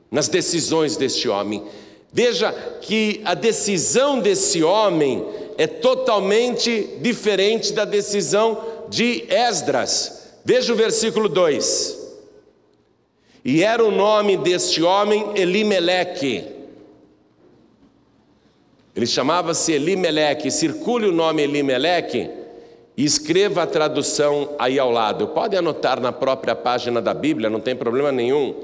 nas 0.09 0.27
decisões 0.27 0.97
deste 0.97 1.29
homem. 1.29 1.63
Veja 2.11 2.51
que 2.81 3.21
a 3.23 3.33
decisão 3.33 4.19
desse 4.19 4.63
homem 4.63 5.25
é 5.57 5.67
totalmente 5.67 6.97
diferente 7.01 7.73
da 7.73 7.85
decisão 7.85 8.63
de 8.89 9.25
Esdras. 9.29 10.33
Veja 10.43 10.73
o 10.73 10.75
versículo 10.75 11.29
2. 11.29 12.03
E 13.43 13.63
era 13.63 13.83
o 13.83 13.91
nome 13.91 14.37
deste 14.37 14.81
homem 14.81 15.33
Elimeleque. 15.35 16.45
Ele 18.95 19.05
chamava-se 19.05 19.73
Elimeleque. 19.73 20.49
Circule 20.49 21.07
o 21.07 21.11
nome 21.11 21.43
Elimeleque 21.43 22.44
e 22.97 23.03
escreva 23.03 23.63
a 23.63 23.67
tradução 23.67 24.55
aí 24.57 24.79
ao 24.79 24.91
lado. 24.91 25.27
Pode 25.29 25.55
anotar 25.55 25.99
na 25.99 26.11
própria 26.11 26.55
página 26.55 27.01
da 27.01 27.13
Bíblia, 27.13 27.49
não 27.49 27.59
tem 27.59 27.75
problema 27.75 28.11
nenhum. 28.11 28.55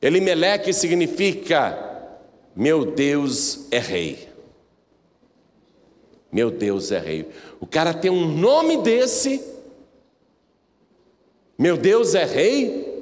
Elimeleque 0.00 0.72
significa 0.72 1.86
meu 2.56 2.86
Deus 2.86 3.66
é 3.70 3.78
rei. 3.78 4.28
Meu 6.32 6.50
Deus 6.50 6.90
é 6.90 6.98
rei. 6.98 7.28
O 7.60 7.66
cara 7.66 7.92
tem 7.92 8.10
um 8.10 8.26
nome 8.26 8.78
desse. 8.78 9.42
Meu 11.58 11.76
Deus 11.76 12.14
é 12.14 12.24
rei. 12.24 12.94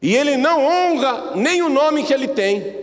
E 0.00 0.16
ele 0.16 0.38
não 0.38 0.64
honra 0.64 1.36
nem 1.36 1.62
o 1.62 1.68
nome 1.68 2.04
que 2.04 2.12
ele 2.14 2.28
tem. 2.28 2.81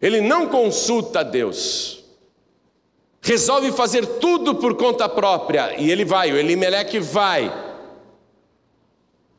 Ele 0.00 0.20
não 0.20 0.48
consulta 0.48 1.24
Deus. 1.24 2.04
Resolve 3.20 3.72
fazer 3.72 4.06
tudo 4.06 4.54
por 4.54 4.74
conta 4.76 5.08
própria. 5.08 5.78
E 5.78 5.90
ele 5.90 6.04
vai, 6.04 6.32
o 6.32 6.36
Elimeleque 6.36 7.00
vai. 7.00 7.52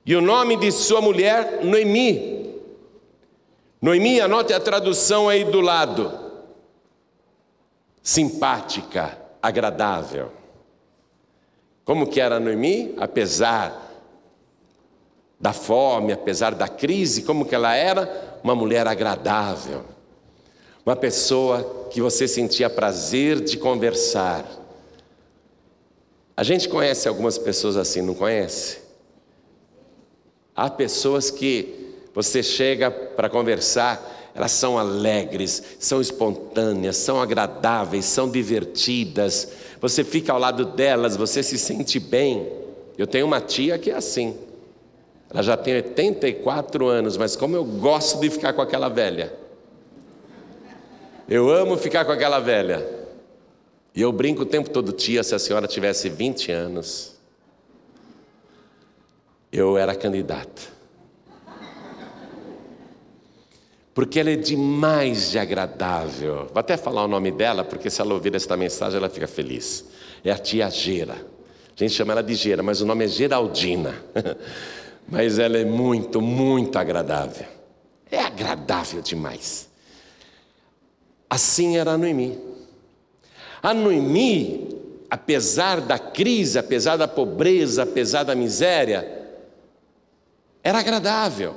E 0.05 0.15
o 0.15 0.21
nome 0.21 0.57
de 0.57 0.71
sua 0.71 1.01
mulher, 1.01 1.63
Noemi. 1.63 2.53
Noemi, 3.81 4.19
anote 4.19 4.53
a 4.53 4.59
tradução 4.59 5.29
aí 5.29 5.45
do 5.45 5.61
lado. 5.61 6.11
Simpática, 8.03 9.17
agradável. 9.41 10.31
Como 11.85 12.07
que 12.07 12.19
era 12.19 12.39
Noemi? 12.39 12.93
Apesar 12.97 13.87
da 15.39 15.53
fome, 15.53 16.11
apesar 16.11 16.53
da 16.53 16.67
crise, 16.67 17.23
como 17.23 17.45
que 17.45 17.55
ela 17.55 17.73
era? 17.73 18.39
Uma 18.43 18.53
mulher 18.53 18.85
agradável. 18.87 19.85
Uma 20.89 20.95
pessoa 20.95 21.87
que 21.91 22.01
você 22.01 22.27
sentia 22.27 22.67
prazer 22.67 23.41
de 23.41 23.57
conversar. 23.57 24.43
A 26.35 26.41
gente 26.41 26.67
conhece 26.67 27.07
algumas 27.07 27.37
pessoas 27.37 27.77
assim, 27.77 28.01
não 28.01 28.15
conhece? 28.15 28.79
Há 30.55 30.67
pessoas 30.67 31.29
que 31.29 31.93
você 32.11 32.41
chega 32.41 32.89
para 32.89 33.29
conversar, 33.29 34.31
elas 34.33 34.51
são 34.51 34.79
alegres, 34.79 35.61
são 35.77 36.01
espontâneas, 36.01 36.97
são 36.97 37.21
agradáveis, 37.21 38.05
são 38.05 38.27
divertidas. 38.27 39.49
Você 39.79 40.03
fica 40.03 40.33
ao 40.33 40.39
lado 40.39 40.65
delas, 40.65 41.15
você 41.15 41.43
se 41.43 41.59
sente 41.59 41.99
bem. 41.99 42.51
Eu 42.97 43.05
tenho 43.05 43.27
uma 43.27 43.39
tia 43.39 43.77
que 43.77 43.91
é 43.91 43.95
assim. 43.95 44.35
Ela 45.29 45.43
já 45.43 45.55
tem 45.55 45.75
84 45.75 46.87
anos, 46.87 47.15
mas 47.15 47.35
como 47.35 47.55
eu 47.55 47.63
gosto 47.63 48.19
de 48.19 48.31
ficar 48.31 48.53
com 48.53 48.61
aquela 48.63 48.89
velha. 48.89 49.47
Eu 51.29 51.47
amo 51.51 51.77
ficar 51.77 52.05
com 52.05 52.11
aquela 52.11 52.39
velha. 52.39 52.83
E 53.93 54.01
eu 54.01 54.11
brinco 54.11 54.41
o 54.41 54.45
tempo 54.47 54.67
todo, 54.67 54.91
tia, 54.91 55.23
se 55.23 55.35
a 55.35 55.39
senhora 55.39 55.67
tivesse 55.67 56.09
20 56.09 56.51
anos, 56.51 57.19
eu 59.51 59.77
era 59.77 59.93
candidato. 59.93 60.73
Porque 63.93 64.19
ela 64.19 64.31
é 64.31 64.35
demais 64.35 65.29
de 65.29 65.37
agradável. 65.37 66.47
Vou 66.47 66.59
até 66.59 66.75
falar 66.75 67.03
o 67.03 67.07
nome 67.07 67.29
dela, 67.29 67.63
porque 67.63 67.91
se 67.91 68.01
ela 68.01 68.15
ouvir 68.15 68.33
esta 68.33 68.57
mensagem, 68.57 68.97
ela 68.97 69.09
fica 69.09 69.27
feliz. 69.27 69.85
É 70.23 70.31
a 70.31 70.37
tia 70.37 70.67
Gera. 70.71 71.13
A 71.13 71.83
gente 71.83 71.93
chama 71.93 72.13
ela 72.13 72.23
de 72.23 72.33
Gera, 72.33 72.63
mas 72.63 72.81
o 72.81 72.87
nome 72.87 73.05
é 73.05 73.07
Geraldina. 73.07 73.93
mas 75.07 75.37
ela 75.37 75.59
é 75.59 75.65
muito, 75.65 76.21
muito 76.21 76.79
agradável. 76.79 77.45
É 78.09 78.19
agradável 78.19 79.01
demais. 79.01 79.68
Assim 81.29 81.77
era 81.77 81.91
a 81.91 81.97
Noemi. 81.97 82.39
A 83.61 83.73
Noemi, 83.73 84.69
apesar 85.09 85.81
da 85.81 85.99
crise, 85.99 86.57
apesar 86.57 86.97
da 86.97 87.07
pobreza, 87.07 87.83
apesar 87.83 88.23
da 88.23 88.33
miséria, 88.33 89.27
era 90.63 90.79
agradável. 90.79 91.55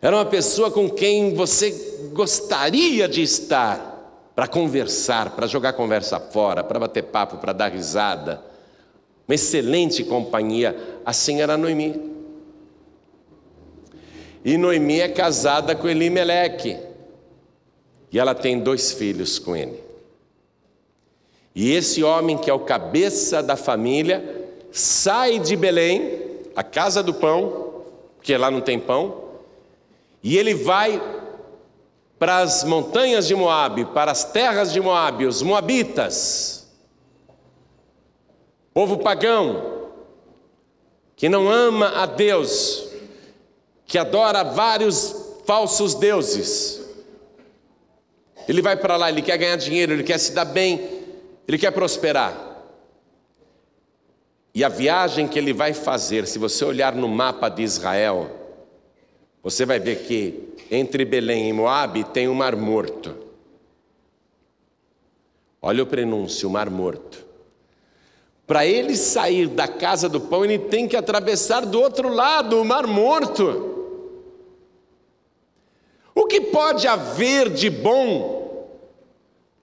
Era 0.00 0.16
uma 0.16 0.24
pessoa 0.24 0.70
com 0.70 0.88
quem 0.88 1.34
você 1.34 1.70
gostaria 2.12 3.08
de 3.08 3.22
estar 3.22 3.96
para 4.34 4.46
conversar, 4.46 5.30
para 5.30 5.46
jogar 5.46 5.72
conversa 5.72 6.20
fora, 6.20 6.62
para 6.62 6.78
bater 6.78 7.04
papo, 7.04 7.38
para 7.38 7.52
dar 7.52 7.72
risada. 7.72 8.42
Uma 9.26 9.34
excelente 9.34 10.04
companhia. 10.04 10.76
Assim 11.04 11.40
era 11.40 11.56
Noemi. 11.56 12.08
E 14.44 14.56
Noemi 14.56 15.00
é 15.00 15.08
casada 15.08 15.74
com 15.74 15.88
Elimeleque. 15.88 16.87
E 18.10 18.18
ela 18.18 18.34
tem 18.34 18.58
dois 18.58 18.92
filhos 18.92 19.38
com 19.38 19.54
ele. 19.54 19.82
E 21.54 21.72
esse 21.72 22.02
homem, 22.04 22.38
que 22.38 22.48
é 22.48 22.54
o 22.54 22.60
cabeça 22.60 23.42
da 23.42 23.56
família, 23.56 24.48
sai 24.70 25.38
de 25.38 25.56
Belém, 25.56 26.20
a 26.54 26.62
casa 26.62 27.02
do 27.02 27.12
pão, 27.14 27.84
porque 28.16 28.36
lá 28.36 28.50
não 28.50 28.60
tem 28.60 28.78
pão, 28.78 29.24
e 30.22 30.36
ele 30.36 30.54
vai 30.54 31.02
para 32.18 32.38
as 32.38 32.64
montanhas 32.64 33.26
de 33.26 33.34
Moabe, 33.34 33.84
para 33.86 34.10
as 34.10 34.24
terras 34.24 34.72
de 34.72 34.80
Moabe, 34.80 35.26
os 35.26 35.40
moabitas, 35.42 36.66
povo 38.74 38.98
pagão, 38.98 39.90
que 41.16 41.28
não 41.28 41.48
ama 41.48 41.88
a 42.00 42.06
Deus, 42.06 42.88
que 43.86 43.98
adora 43.98 44.44
vários 44.44 45.14
falsos 45.44 45.94
deuses. 45.94 46.77
Ele 48.48 48.62
vai 48.62 48.76
para 48.76 48.96
lá, 48.96 49.10
ele 49.10 49.20
quer 49.20 49.36
ganhar 49.36 49.56
dinheiro, 49.56 49.92
ele 49.92 50.02
quer 50.02 50.16
se 50.16 50.32
dar 50.32 50.46
bem, 50.46 50.80
ele 51.46 51.58
quer 51.58 51.70
prosperar. 51.70 52.46
E 54.54 54.64
a 54.64 54.70
viagem 54.70 55.28
que 55.28 55.38
ele 55.38 55.52
vai 55.52 55.74
fazer, 55.74 56.26
se 56.26 56.38
você 56.38 56.64
olhar 56.64 56.94
no 56.94 57.06
mapa 57.06 57.50
de 57.50 57.62
Israel, 57.62 58.30
você 59.42 59.66
vai 59.66 59.78
ver 59.78 60.06
que 60.06 60.48
entre 60.70 61.04
Belém 61.04 61.50
e 61.50 61.52
Moabe 61.52 62.04
tem 62.04 62.26
o 62.26 62.34
Mar 62.34 62.56
Morto. 62.56 63.14
Olha 65.60 65.82
o 65.82 65.86
prenúncio, 65.86 66.48
o 66.48 66.52
Mar 66.52 66.70
Morto. 66.70 67.26
Para 68.46 68.64
ele 68.64 68.96
sair 68.96 69.46
da 69.46 69.68
casa 69.68 70.08
do 70.08 70.22
pão, 70.22 70.42
ele 70.42 70.58
tem 70.58 70.88
que 70.88 70.96
atravessar 70.96 71.66
do 71.66 71.78
outro 71.78 72.08
lado 72.08 72.60
o 72.60 72.64
Mar 72.64 72.86
Morto. 72.86 73.74
O 76.14 76.26
que 76.26 76.40
pode 76.40 76.88
haver 76.88 77.50
de 77.50 77.68
bom 77.68 78.37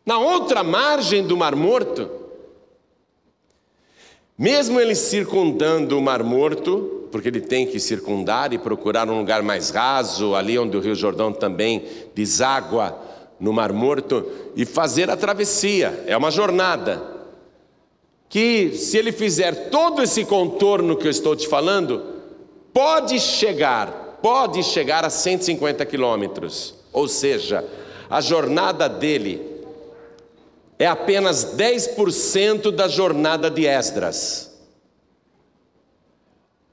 na 0.05 0.19
outra 0.19 0.63
margem 0.63 1.25
do 1.25 1.35
Mar 1.35 1.55
Morto? 1.55 2.09
Mesmo 4.37 4.79
ele 4.79 4.95
circundando 4.95 5.97
o 5.97 6.01
Mar 6.01 6.21
Morto, 6.21 7.07
porque 7.09 7.29
ele 7.29 7.39
tem 7.39 7.65
que 7.65 7.79
circundar 7.79 8.51
e 8.51 8.57
procurar 8.57 9.09
um 9.09 9.17
lugar 9.17 9.41
mais 9.41 9.69
raso, 9.69 10.35
ali 10.35 10.59
onde 10.59 10.75
o 10.75 10.81
Rio 10.81 10.93
Jordão 10.93 11.31
também 11.31 11.85
deságua 12.13 12.99
no 13.39 13.53
Mar 13.53 13.71
Morto, 13.71 14.25
e 14.55 14.65
fazer 14.65 15.09
a 15.09 15.15
travessia, 15.15 16.03
é 16.05 16.15
uma 16.15 16.29
jornada. 16.29 17.15
Que 18.27 18.73
se 18.75 18.97
ele 18.97 19.13
fizer 19.13 19.69
todo 19.69 20.03
esse 20.03 20.25
contorno 20.25 20.97
que 20.97 21.07
eu 21.07 21.11
estou 21.11 21.35
te 21.35 21.47
falando, 21.47 22.03
pode 22.73 23.17
chegar, 23.21 24.19
pode 24.21 24.61
chegar 24.63 25.05
a 25.05 25.09
150 25.09 25.85
quilômetros. 25.85 26.75
Ou 26.91 27.07
seja, 27.07 27.63
a 28.09 28.19
jornada 28.19 28.89
dele 28.89 29.54
é 30.77 30.85
apenas 30.85 31.55
10% 31.55 32.71
da 32.71 32.87
jornada 32.87 33.49
de 33.49 33.65
Esdras. 33.65 34.51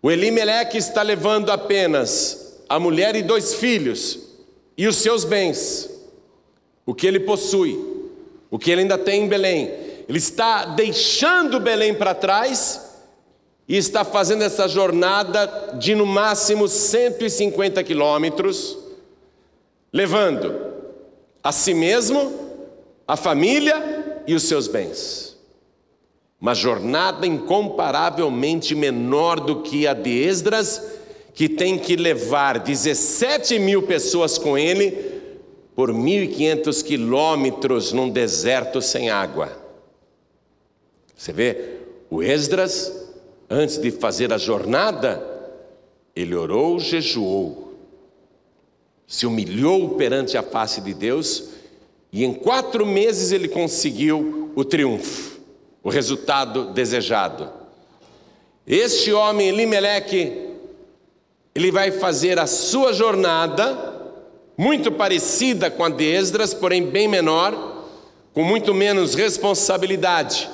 O 0.03 0.11
Elimeleque 0.11 0.77
está 0.77 1.03
levando 1.03 1.51
apenas 1.51 2.63
a 2.69 2.81
mulher 2.81 3.15
e 3.15 3.23
dois 3.23 3.55
filhos 3.55 4.19
e 4.77 4.89
os 4.89 4.97
seus 4.97 5.25
bens, 5.25 5.89
o 6.85 6.93
que 6.95 7.07
ele 7.07 7.21
possui, 7.21 7.79
o 8.51 8.59
que 8.59 8.71
ele 8.71 8.83
ainda 8.83 8.99
tem 8.99 9.23
em 9.23 9.29
Belém. 9.29 9.71
Ele 10.09 10.19
está 10.19 10.65
deixando 10.65 11.61
Belém 11.61 11.95
para 11.95 12.15
trás 12.15 12.81
e 13.69 13.77
está 13.77 14.05
fazendo 14.05 14.43
essa 14.43 14.67
jornada 14.67 15.77
de 15.79 15.95
no 15.95 16.05
máximo 16.05 16.67
150 16.67 17.85
quilômetros, 17.85 18.77
levando 19.93 20.73
a 21.45 21.53
si 21.53 21.73
mesmo 21.73 22.42
a 23.07 23.17
família 23.17 24.23
e 24.27 24.35
os 24.35 24.45
seus 24.45 24.69
bens. 24.69 25.37
Uma 26.41 26.55
jornada 26.55 27.27
incomparavelmente 27.27 28.75
menor 28.75 29.39
do 29.41 29.63
que 29.63 29.87
a 29.87 29.95
de 29.95 30.11
Esdras, 30.11 30.83
que 31.35 31.49
tem 31.49 31.79
que 31.79 31.97
levar 31.97 32.59
17 32.59 33.59
mil 33.59 33.83
pessoas 33.83 34.39
com 34.39 34.59
ele 34.59 35.23
por 35.75 35.91
1.500 35.91 36.85
quilômetros 36.85 37.93
num 37.93 38.11
deserto 38.11 38.83
sem 38.83 39.09
água. 39.09 39.51
Você 41.17 41.33
vê, 41.33 41.79
o 42.11 42.23
Esdras, 42.23 42.93
antes 43.49 43.79
de 43.79 43.91
fazer 43.91 44.33
a 44.33 44.39
jornada, 44.39 45.25
ele 46.15 46.35
orou, 46.35 46.79
jejuou, 46.79 47.75
se 49.07 49.27
humilhou 49.27 49.91
perante 49.91 50.37
a 50.37 50.43
face 50.43 50.81
de 50.81 50.93
Deus 50.93 51.62
e 52.13 52.25
em 52.25 52.35
quatro 52.35 52.85
meses 52.85 53.33
ele 53.33 53.49
conseguiu 53.49 54.53
o 54.55 54.65
triunfo, 54.65 55.41
o 55.83 55.89
resultado 55.89 56.67
desejado. 56.73 57.51
Este 58.67 59.13
homem, 59.13 59.49
Elimeleque, 59.49 60.51
ele 61.55 61.71
vai 61.71 61.91
fazer 61.91 62.39
a 62.39 62.47
sua 62.47 62.93
jornada 62.93 63.93
muito 64.57 64.93
parecida 64.93 65.71
com 65.71 65.85
a 65.85 65.89
de 65.89 66.05
Esdras, 66.05 66.53
porém 66.53 66.85
bem 66.85 67.09
menor, 67.09 67.87
com 68.35 68.45
muito 68.45 68.75
menos 68.75 69.15
responsabilidade. 69.15 70.49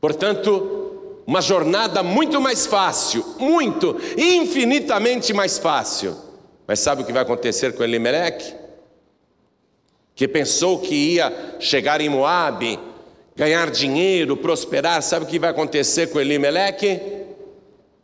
Portanto, 0.00 1.22
uma 1.26 1.40
jornada 1.40 2.02
muito 2.02 2.40
mais 2.40 2.66
fácil, 2.66 3.24
muito, 3.38 3.96
infinitamente 4.16 5.32
mais 5.32 5.58
fácil. 5.58 6.16
Mas 6.66 6.80
sabe 6.80 7.02
o 7.02 7.04
que 7.04 7.12
vai 7.12 7.22
acontecer 7.22 7.74
com 7.74 7.84
Elimelech? 7.84 8.54
Que 10.18 10.26
pensou 10.26 10.80
que 10.80 10.96
ia 10.96 11.56
chegar 11.60 12.00
em 12.00 12.08
Moabe, 12.08 12.76
ganhar 13.36 13.70
dinheiro, 13.70 14.36
prosperar, 14.36 15.00
sabe 15.00 15.24
o 15.24 15.28
que 15.28 15.38
vai 15.38 15.50
acontecer 15.50 16.08
com 16.08 16.18
Elimelech? 16.18 17.00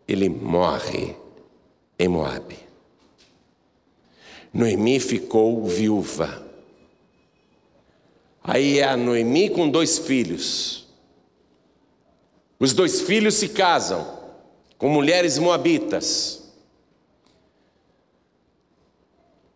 Ele 0.07 0.29
morre 0.29 1.17
em 1.99 2.07
Moabe. 2.07 2.57
Noemi 4.53 5.01
ficou 5.01 5.65
viúva. 5.65 6.41
Aí 8.45 8.79
é 8.79 8.85
a 8.85 8.97
Noemi 8.97 9.51
com 9.51 9.69
dois 9.69 9.99
filhos. 9.99 10.87
Os 12.61 12.73
dois 12.73 13.01
filhos 13.01 13.35
se 13.35 13.49
casam 13.49 14.07
com 14.79 14.89
mulheres 14.89 15.37
moabitas. 15.37 16.44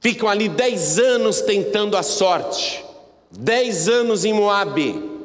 Ficam 0.00 0.28
ali 0.28 0.48
dez 0.48 0.98
anos 0.98 1.40
tentando 1.40 1.96
a 1.96 2.02
sorte. 2.02 2.84
Dez 3.30 3.88
anos 3.88 4.24
em 4.24 4.32
Moabe. 4.32 5.18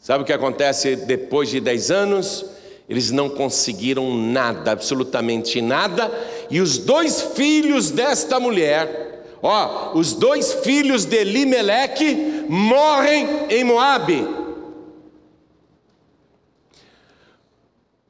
Sabe 0.00 0.22
o 0.22 0.26
que 0.26 0.32
acontece 0.32 0.96
depois 0.96 1.48
de 1.48 1.60
dez 1.60 1.90
anos? 1.90 2.44
Eles 2.88 3.10
não 3.10 3.28
conseguiram 3.28 4.14
nada, 4.14 4.70
absolutamente 4.70 5.60
nada, 5.60 6.12
e 6.48 6.60
os 6.60 6.78
dois 6.78 7.20
filhos 7.20 7.90
desta 7.90 8.38
mulher, 8.38 9.24
ó, 9.42 9.92
os 9.94 10.12
dois 10.12 10.52
filhos 10.52 11.04
de 11.04 11.16
Elimeleque 11.16 12.44
morrem 12.48 13.26
em 13.50 13.64
Moabe. 13.64 14.24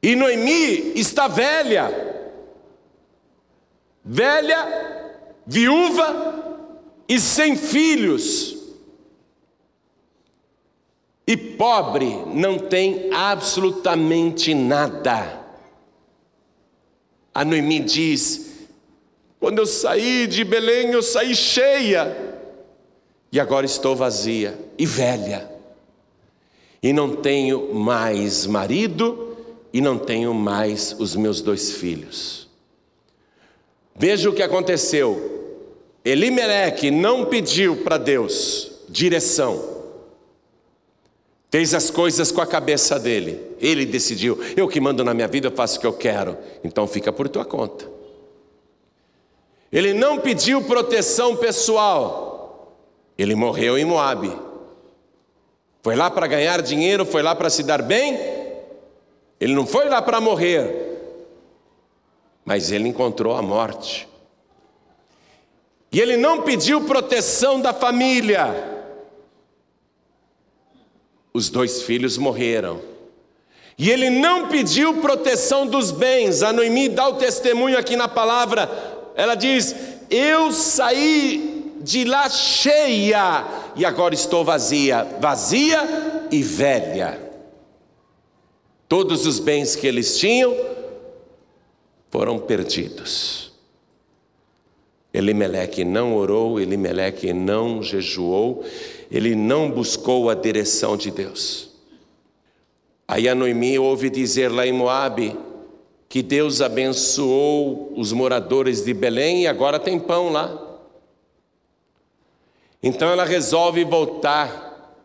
E 0.03 0.15
Noemi 0.15 0.93
está 0.95 1.27
velha, 1.27 1.91
velha, 4.05 5.06
viúva 5.47 6.67
e 7.07 7.19
sem 7.19 7.55
filhos. 7.55 8.57
E 11.25 11.35
pobre 11.35 12.23
não 12.27 12.59
tem 12.59 13.09
absolutamente 13.13 14.53
nada. 14.53 15.45
A 17.33 17.43
Noemi 17.43 17.79
diz: 17.79 18.67
quando 19.39 19.59
eu 19.59 19.65
saí 19.65 20.27
de 20.27 20.43
Belém, 20.43 20.91
eu 20.91 21.01
saí 21.01 21.35
cheia, 21.35 22.39
e 23.31 23.39
agora 23.39 23.65
estou 23.65 23.95
vazia 23.95 24.57
e 24.77 24.85
velha, 24.85 25.51
e 26.81 26.93
não 26.93 27.15
tenho 27.15 27.73
mais 27.73 28.45
marido, 28.45 29.37
e 29.73 29.81
não 29.81 29.99
tenho 29.99 30.33
mais 30.33 30.95
os 30.97 31.15
meus 31.15 31.41
dois 31.41 31.73
filhos. 31.73 32.47
Veja 33.95 34.29
o 34.29 34.33
que 34.33 34.43
aconteceu. 34.43 35.36
Elimeleque 36.07 36.89
não 36.89 37.25
pediu 37.25 37.83
para 37.83 37.97
Deus 37.97 38.71
direção. 38.87 39.61
Fez 41.51 41.73
as 41.73 41.91
coisas 41.91 42.31
com 42.31 42.39
a 42.39 42.47
cabeça 42.47 42.97
dele. 42.97 43.41
Ele 43.59 43.85
decidiu: 43.85 44.39
eu 44.55 44.69
que 44.69 44.79
mando 44.79 45.03
na 45.03 45.13
minha 45.13 45.27
vida, 45.27 45.47
eu 45.47 45.51
faço 45.51 45.77
o 45.77 45.81
que 45.81 45.85
eu 45.85 45.91
quero. 45.91 46.37
Então 46.63 46.87
fica 46.87 47.11
por 47.11 47.27
tua 47.27 47.43
conta. 47.43 47.89
Ele 49.69 49.93
não 49.93 50.17
pediu 50.17 50.63
proteção 50.63 51.35
pessoal. 51.35 52.77
Ele 53.17 53.35
morreu 53.35 53.77
em 53.77 53.83
Moabe. 53.83 54.33
Foi 55.81 55.97
lá 55.97 56.09
para 56.09 56.25
ganhar 56.25 56.61
dinheiro, 56.61 57.05
foi 57.05 57.21
lá 57.21 57.35
para 57.35 57.49
se 57.49 57.63
dar 57.63 57.81
bem. 57.81 58.17
Ele 59.41 59.53
não 59.53 59.67
foi 59.67 59.89
lá 59.89 60.01
para 60.01 60.21
morrer. 60.21 61.01
Mas 62.45 62.71
ele 62.71 62.87
encontrou 62.87 63.35
a 63.35 63.41
morte. 63.41 64.07
E 65.91 65.99
ele 65.99 66.17
não 66.17 66.41
pediu 66.41 66.81
proteção 66.81 67.59
da 67.61 67.73
família 67.73 68.75
os 71.37 71.49
dois 71.49 71.83
filhos 71.83 72.17
morreram. 72.17 72.81
E 73.77 73.91
ele 73.91 74.09
não 74.09 74.47
pediu 74.47 74.95
proteção 74.95 75.67
dos 75.67 75.91
bens. 75.91 76.41
A 76.41 76.51
Noemi 76.51 76.89
dá 76.89 77.07
o 77.07 77.13
testemunho 77.13 77.77
aqui 77.77 77.95
na 77.95 78.07
palavra. 78.07 78.67
Ela 79.15 79.35
diz: 79.35 79.75
Eu 80.09 80.51
saí 80.51 81.75
de 81.81 82.03
lá 82.05 82.27
cheia 82.27 83.45
e 83.75 83.85
agora 83.85 84.15
estou 84.15 84.43
vazia, 84.43 85.03
vazia 85.19 86.27
e 86.31 86.41
velha. 86.41 87.21
Todos 88.89 89.27
os 89.27 89.39
bens 89.39 89.75
que 89.75 89.85
eles 89.85 90.17
tinham 90.17 90.57
foram 92.09 92.39
perdidos. 92.39 93.46
Elimeleque 95.17 95.83
não 95.83 96.15
orou, 96.15 96.59
Elimeleque 96.59 97.33
não 97.33 97.81
jejuou, 97.81 98.63
ele 99.09 99.33
não 99.33 99.71
buscou 99.71 100.29
a 100.29 100.35
direção 100.35 100.95
de 100.95 101.09
Deus. 101.09 101.71
Aí 103.07 103.27
a 103.27 103.33
Noemi 103.33 103.79
ouve 103.79 104.11
dizer 104.11 104.51
lá 104.51 104.67
em 104.67 104.71
Moabe 104.71 105.35
que 106.07 106.21
Deus 106.21 106.61
abençoou 106.61 107.91
os 107.97 108.13
moradores 108.13 108.85
de 108.85 108.93
Belém 108.93 109.41
e 109.41 109.47
agora 109.47 109.79
tem 109.79 109.99
pão 109.99 110.31
lá. 110.31 110.55
Então 112.83 113.09
ela 113.09 113.25
resolve 113.25 113.83
voltar 113.83 114.95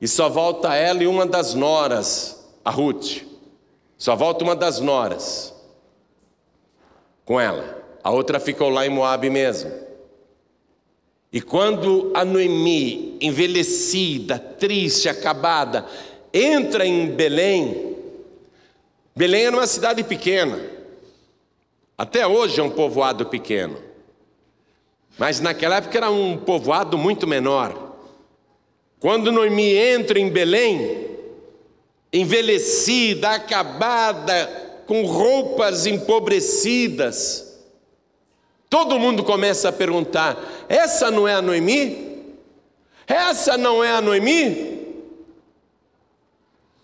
e 0.00 0.08
só 0.08 0.30
volta 0.30 0.74
ela 0.74 1.02
e 1.02 1.06
uma 1.06 1.26
das 1.26 1.52
noras, 1.52 2.48
a 2.64 2.70
Ruth. 2.70 3.22
Só 3.98 4.16
volta 4.16 4.44
uma 4.44 4.56
das 4.56 4.80
noras 4.80 5.52
com 7.26 7.38
ela. 7.38 7.77
A 8.02 8.10
outra 8.10 8.38
ficou 8.40 8.68
lá 8.68 8.86
em 8.86 8.90
Moabe 8.90 9.28
mesmo. 9.30 9.70
E 11.32 11.40
quando 11.40 12.10
a 12.14 12.24
Noemi, 12.24 13.18
envelhecida, 13.20 14.38
triste, 14.38 15.08
acabada, 15.08 15.86
entra 16.32 16.86
em 16.86 17.06
Belém, 17.08 17.96
Belém 19.14 19.46
era 19.46 19.56
uma 19.56 19.66
cidade 19.66 20.02
pequena, 20.04 20.58
até 21.98 22.26
hoje 22.26 22.60
é 22.60 22.62
um 22.62 22.70
povoado 22.70 23.26
pequeno, 23.26 23.76
mas 25.18 25.40
naquela 25.40 25.76
época 25.76 25.98
era 25.98 26.10
um 26.10 26.36
povoado 26.36 26.96
muito 26.96 27.26
menor. 27.26 27.96
Quando 29.00 29.32
Noemi 29.32 29.76
entra 29.76 30.18
em 30.18 30.30
Belém, 30.30 31.08
envelhecida, 32.12 33.30
acabada, 33.30 34.46
com 34.86 35.04
roupas 35.04 35.84
empobrecidas, 35.84 37.47
Todo 38.68 38.98
mundo 38.98 39.24
começa 39.24 39.68
a 39.68 39.72
perguntar: 39.72 40.38
essa 40.68 41.10
não 41.10 41.26
é 41.26 41.34
a 41.34 41.42
Noemi? 41.42 42.34
Essa 43.06 43.56
não 43.56 43.82
é 43.82 43.90
a 43.92 44.00
Noemi? 44.00 44.78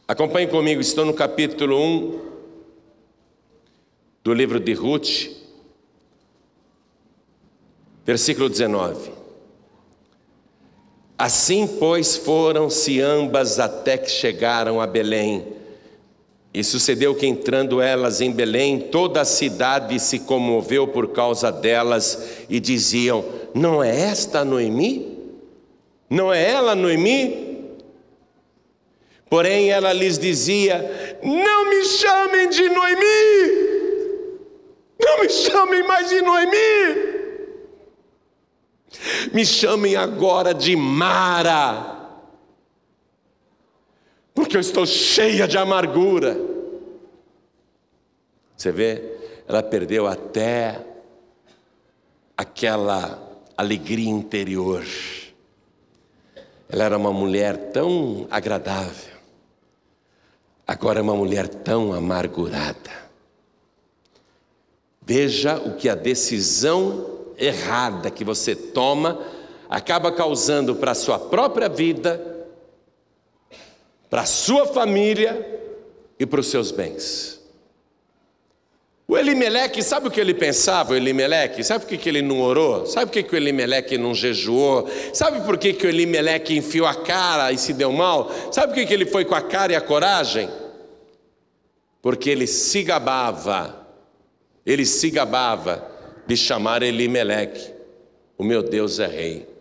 Acompanhe 0.07 0.47
comigo, 0.47 0.81
estou 0.81 1.05
no 1.05 1.15
capítulo 1.15 1.79
1 1.79 2.21
do 4.23 4.33
livro 4.33 4.61
de 4.61 4.73
Ruth, 4.73 5.31
versículo 8.05 8.49
19. 8.49 9.13
Assim, 11.17 11.67
pois, 11.67 12.17
foram-se 12.17 13.01
ambas 13.01 13.59
até 13.59 13.97
que 13.97 14.11
chegaram 14.11 14.81
a 14.81 14.87
Belém. 14.87 15.47
E 16.55 16.63
sucedeu 16.63 17.17
que, 17.17 17.27
entrando 17.27 17.81
elas 17.81 18.21
em 18.21 18.31
Belém, 18.31 18.79
toda 18.79 19.21
a 19.21 19.25
cidade 19.25 19.99
se 19.99 20.21
comoveu 20.21 20.87
por 20.87 21.09
causa 21.09 21.51
delas 21.51 22.45
e 22.49 22.61
diziam: 22.61 23.25
Não 23.53 23.83
é 23.83 24.03
esta 24.03 24.45
Noemi? 24.45 25.19
Não 26.09 26.33
é 26.33 26.49
ela 26.49 26.77
Noemi? 26.77 27.73
Porém, 29.29 29.69
ela 29.69 29.93
lhes 29.93 30.17
dizia: 30.17 31.19
Não 31.25 31.71
me 31.71 31.85
chamem 31.87 32.49
de 32.49 32.69
Noemi, 32.69 33.51
não 35.01 35.23
me 35.23 35.29
chamem 35.29 35.83
mais 35.83 36.09
de 36.09 36.23
Noemi, 36.23 37.15
me 39.33 39.45
chamem 39.45 39.97
agora 39.97 40.55
de 40.55 40.77
Mara 40.77 41.94
porque 44.35 44.57
eu 44.57 44.61
estou 44.61 44.85
cheia 44.85 45.47
de 45.47 45.57
amargura. 45.57 46.37
Você 48.57 48.73
vê, 48.73 49.17
ela 49.47 49.63
perdeu 49.63 50.09
até 50.09 50.85
aquela 52.37 53.23
alegria 53.57 54.11
interior. 54.11 54.85
Ela 56.69 56.85
era 56.85 56.99
uma 56.99 57.13
mulher 57.13 57.71
tão 57.71 58.27
agradável, 58.31 59.15
agora 60.67 60.99
é 60.99 61.03
uma 61.03 61.15
mulher 61.15 61.47
tão 61.47 61.93
amargurada. 61.93 63.05
Veja 65.01 65.57
o 65.59 65.77
que 65.77 65.89
a 65.89 65.95
decisão 65.95 67.33
errada 67.37 68.11
que 68.11 68.25
você 68.25 68.57
toma 68.57 69.21
acaba 69.69 70.11
causando 70.11 70.75
para 70.75 70.93
a 70.93 70.95
sua 70.95 71.19
própria 71.19 71.69
vida, 71.69 72.34
para 74.15 74.23
a 74.23 74.27
sua 74.27 74.65
família 74.65 75.45
e 76.21 76.25
para 76.25 76.39
os 76.39 76.47
seus 76.47 76.71
bens. 76.71 77.41
O 79.09 79.19
Elimeleque, 79.19 79.83
sabe 79.83 80.07
o 80.07 80.11
que 80.11 80.21
ele 80.21 80.33
pensava, 80.33 80.93
o 80.93 80.95
Elimeleque? 80.95 81.65
Sabe 81.65 81.85
por 81.85 81.89
que, 81.89 81.99
que 81.99 82.09
ele 82.11 82.23
não 82.23 82.41
orou? 82.41 82.87
Sabe 82.87 83.07
por 83.07 83.13
que, 83.13 83.23
que 83.25 83.35
o 83.35 83.37
Elimeleque 83.37 83.99
não 83.99 84.15
jejuou? 84.15 84.89
Sabe 85.13 85.41
por 85.41 85.59
que, 85.59 85.73
que 85.73 85.85
o 85.85 85.89
Elimeleque 85.89 86.57
enfiou 86.57 86.87
a 86.87 86.95
cara 86.95 87.51
e 87.51 87.59
se 87.59 87.73
deu 87.73 87.91
mal? 87.91 88.31
Sabe 88.53 88.69
por 88.69 88.75
que, 88.77 88.87
que 88.87 88.95
ele 88.95 89.07
foi 89.07 89.25
com 89.25 89.35
a 89.35 89.43
cara 89.43 89.73
e 89.73 89.75
a 89.77 89.81
coragem? 89.81 90.49
Porque 92.01 92.31
ele 92.31 92.47
se 92.47 92.85
gabava, 92.85 93.85
ele 94.65 94.87
se 94.87 95.11
gabava 95.11 95.91
de 96.25 96.37
chamar 96.37 96.85
Elimeleque, 96.85 97.69
o 98.39 98.45
meu 98.45 98.63
Deus 98.63 99.01
é 99.01 99.09
rei. 99.09 99.54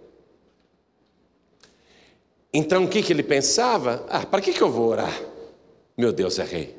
Então 2.53 2.83
o 2.83 2.87
que, 2.87 3.01
que 3.01 3.11
ele 3.11 3.23
pensava? 3.23 4.05
Ah, 4.07 4.25
para 4.25 4.39
que, 4.39 4.53
que 4.53 4.61
eu 4.61 4.69
vou 4.69 4.89
orar? 4.89 5.19
Meu 5.97 6.13
Deus 6.13 6.37
é 6.37 6.43
rei. 6.43 6.77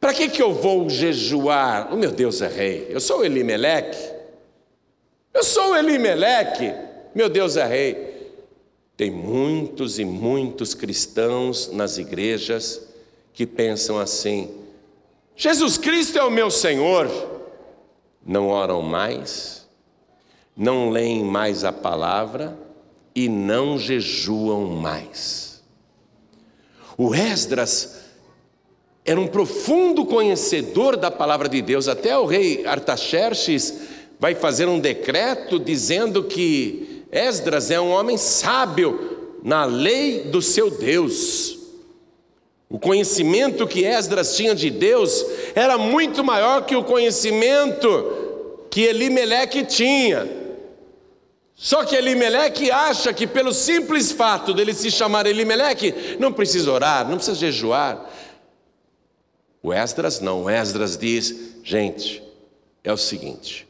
Para 0.00 0.12
que, 0.12 0.28
que 0.28 0.42
eu 0.42 0.52
vou 0.52 0.90
jejuar? 0.90 1.94
O 1.94 1.96
meu 1.96 2.10
Deus 2.10 2.42
é 2.42 2.48
rei. 2.48 2.88
Eu 2.90 3.00
sou 3.00 3.24
Elimeleque. 3.24 4.12
Eu 5.32 5.44
sou 5.44 5.76
Elimeleque. 5.76 6.74
Meu 7.14 7.28
Deus 7.28 7.56
é 7.56 7.64
rei. 7.64 8.32
Tem 8.96 9.10
muitos 9.10 9.98
e 10.00 10.04
muitos 10.04 10.74
cristãos 10.74 11.70
nas 11.72 11.96
igrejas 11.96 12.88
que 13.32 13.46
pensam 13.46 13.98
assim: 13.98 14.52
Jesus 15.36 15.78
Cristo 15.78 16.18
é 16.18 16.24
o 16.24 16.30
meu 16.30 16.50
Senhor. 16.50 17.08
Não 18.26 18.48
oram 18.48 18.82
mais, 18.82 19.68
não 20.56 20.90
leem 20.90 21.22
mais 21.22 21.62
a 21.62 21.72
palavra 21.72 22.56
e 23.14 23.28
não 23.28 23.78
jejuam 23.78 24.66
mais. 24.66 25.62
O 26.96 27.14
Esdras 27.14 28.00
era 29.04 29.20
um 29.20 29.26
profundo 29.26 30.06
conhecedor 30.06 30.96
da 30.96 31.10
palavra 31.10 31.48
de 31.48 31.60
Deus. 31.60 31.88
Até 31.88 32.16
o 32.18 32.24
rei 32.24 32.64
Artaxerxes 32.66 33.74
vai 34.18 34.34
fazer 34.34 34.66
um 34.66 34.80
decreto 34.80 35.58
dizendo 35.58 36.24
que 36.24 37.04
Esdras 37.12 37.70
é 37.70 37.80
um 37.80 37.90
homem 37.90 38.16
sábio 38.16 39.38
na 39.42 39.64
lei 39.64 40.22
do 40.22 40.40
seu 40.40 40.70
Deus. 40.70 41.58
O 42.68 42.78
conhecimento 42.78 43.66
que 43.66 43.84
Esdras 43.84 44.36
tinha 44.36 44.54
de 44.54 44.70
Deus 44.70 45.24
era 45.54 45.76
muito 45.76 46.24
maior 46.24 46.64
que 46.64 46.74
o 46.74 46.82
conhecimento 46.82 48.66
que 48.70 48.82
Elimeleque 48.82 49.64
tinha. 49.64 50.43
Só 51.54 51.84
que 51.84 51.94
Elimeleque 51.94 52.70
acha 52.70 53.12
que 53.12 53.26
pelo 53.26 53.52
simples 53.52 54.10
fato 54.10 54.52
dele 54.52 54.74
se 54.74 54.90
chamar 54.90 55.26
Elimeleque, 55.26 56.16
não 56.18 56.32
precisa 56.32 56.70
orar, 56.70 57.08
não 57.08 57.16
precisa 57.16 57.36
jejuar, 57.36 58.10
o 59.62 59.72
Esdras 59.72 60.20
não, 60.20 60.42
o 60.42 60.50
Esdras 60.50 60.98
diz: 60.98 61.54
gente, 61.62 62.22
é 62.82 62.92
o 62.92 62.96
seguinte, 62.96 63.66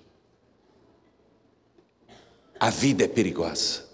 a 2.58 2.70
vida 2.70 3.04
é 3.04 3.08
perigosa, 3.08 3.84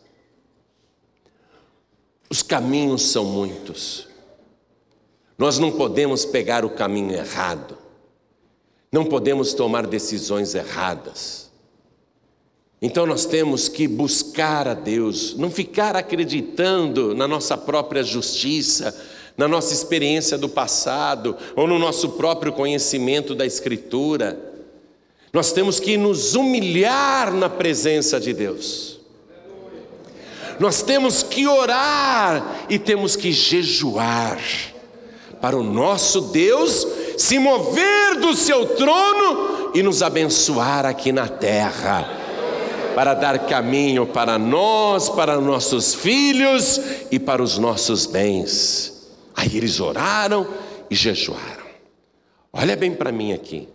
os 2.31 2.43
caminhos 2.43 3.03
são 3.03 3.25
muitos, 3.25 4.09
nós 5.37 5.59
não 5.59 5.73
podemos 5.73 6.25
pegar 6.25 6.65
o 6.65 6.71
caminho 6.71 7.13
errado, 7.13 7.77
não 8.91 9.05
podemos 9.05 9.53
tomar 9.53 9.85
decisões 9.87 10.55
erradas. 10.55 11.50
Então 12.83 13.05
nós 13.05 13.27
temos 13.27 13.69
que 13.69 13.87
buscar 13.87 14.67
a 14.67 14.73
Deus, 14.73 15.35
não 15.37 15.51
ficar 15.51 15.97
acreditando 15.97 17.15
na 17.15 17.29
nossa 17.29 17.57
própria 17.57 18.03
justiça, 18.03 18.99
na 19.37 19.47
nossa 19.47 19.75
experiência 19.75 20.39
do 20.39 20.49
passado 20.49 21.37
ou 21.55 21.67
no 21.67 21.79
nosso 21.79 22.11
próprio 22.11 22.53
conhecimento 22.53 23.35
da 23.35 23.45
Escritura. 23.45 24.39
Nós 25.31 25.53
temos 25.53 25.79
que 25.79 25.99
nos 25.99 26.35
humilhar 26.35 27.33
na 27.35 27.51
presença 27.51 28.19
de 28.19 28.33
Deus. 28.33 28.99
Nós 30.59 30.83
temos 30.83 31.23
que 31.23 31.47
orar 31.47 32.65
e 32.69 32.79
temos 32.79 33.15
que 33.15 33.31
jejuar 33.31 34.41
para 35.41 35.57
o 35.57 35.63
nosso 35.63 36.21
Deus 36.33 36.87
se 37.17 37.39
mover 37.39 38.17
do 38.19 38.35
seu 38.35 38.67
trono 38.67 39.71
e 39.75 39.83
nos 39.83 40.03
abençoar 40.03 40.87
aqui 40.87 41.13
na 41.13 41.29
terra 41.29 42.20
para 42.95 43.15
dar 43.15 43.47
caminho 43.47 44.07
para 44.07 44.39
nós, 44.39 45.09
para 45.09 45.41
nossos 45.41 45.95
filhos 45.95 46.81
e 47.11 47.19
para 47.19 47.43
os 47.43 47.59
nossos 47.59 48.07
bens. 48.07 49.09
Aí 49.35 49.57
eles 49.57 49.81
oraram 49.81 50.47
e 50.91 50.95
jejuaram. 50.95 51.65
Olha 52.53 52.77
bem 52.77 52.95
para 52.95 53.13
mim 53.13 53.33
aqui. 53.33 53.69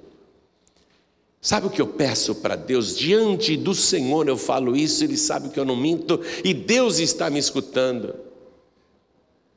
Sabe 1.42 1.68
o 1.68 1.70
que 1.70 1.80
eu 1.80 1.86
peço 1.86 2.34
para 2.34 2.56
Deus? 2.56 2.98
Diante 2.98 3.56
do 3.56 3.76
Senhor 3.76 4.28
eu 4.28 4.36
falo 4.36 4.76
isso, 4.76 5.04
Ele 5.04 5.16
sabe 5.16 5.50
que 5.50 5.60
eu 5.60 5.64
não 5.64 5.76
minto 5.76 6.20
e 6.44 6.56
Deus 6.56 6.98
está 6.98 7.30
me 7.30 7.38
escutando. 7.38 8.16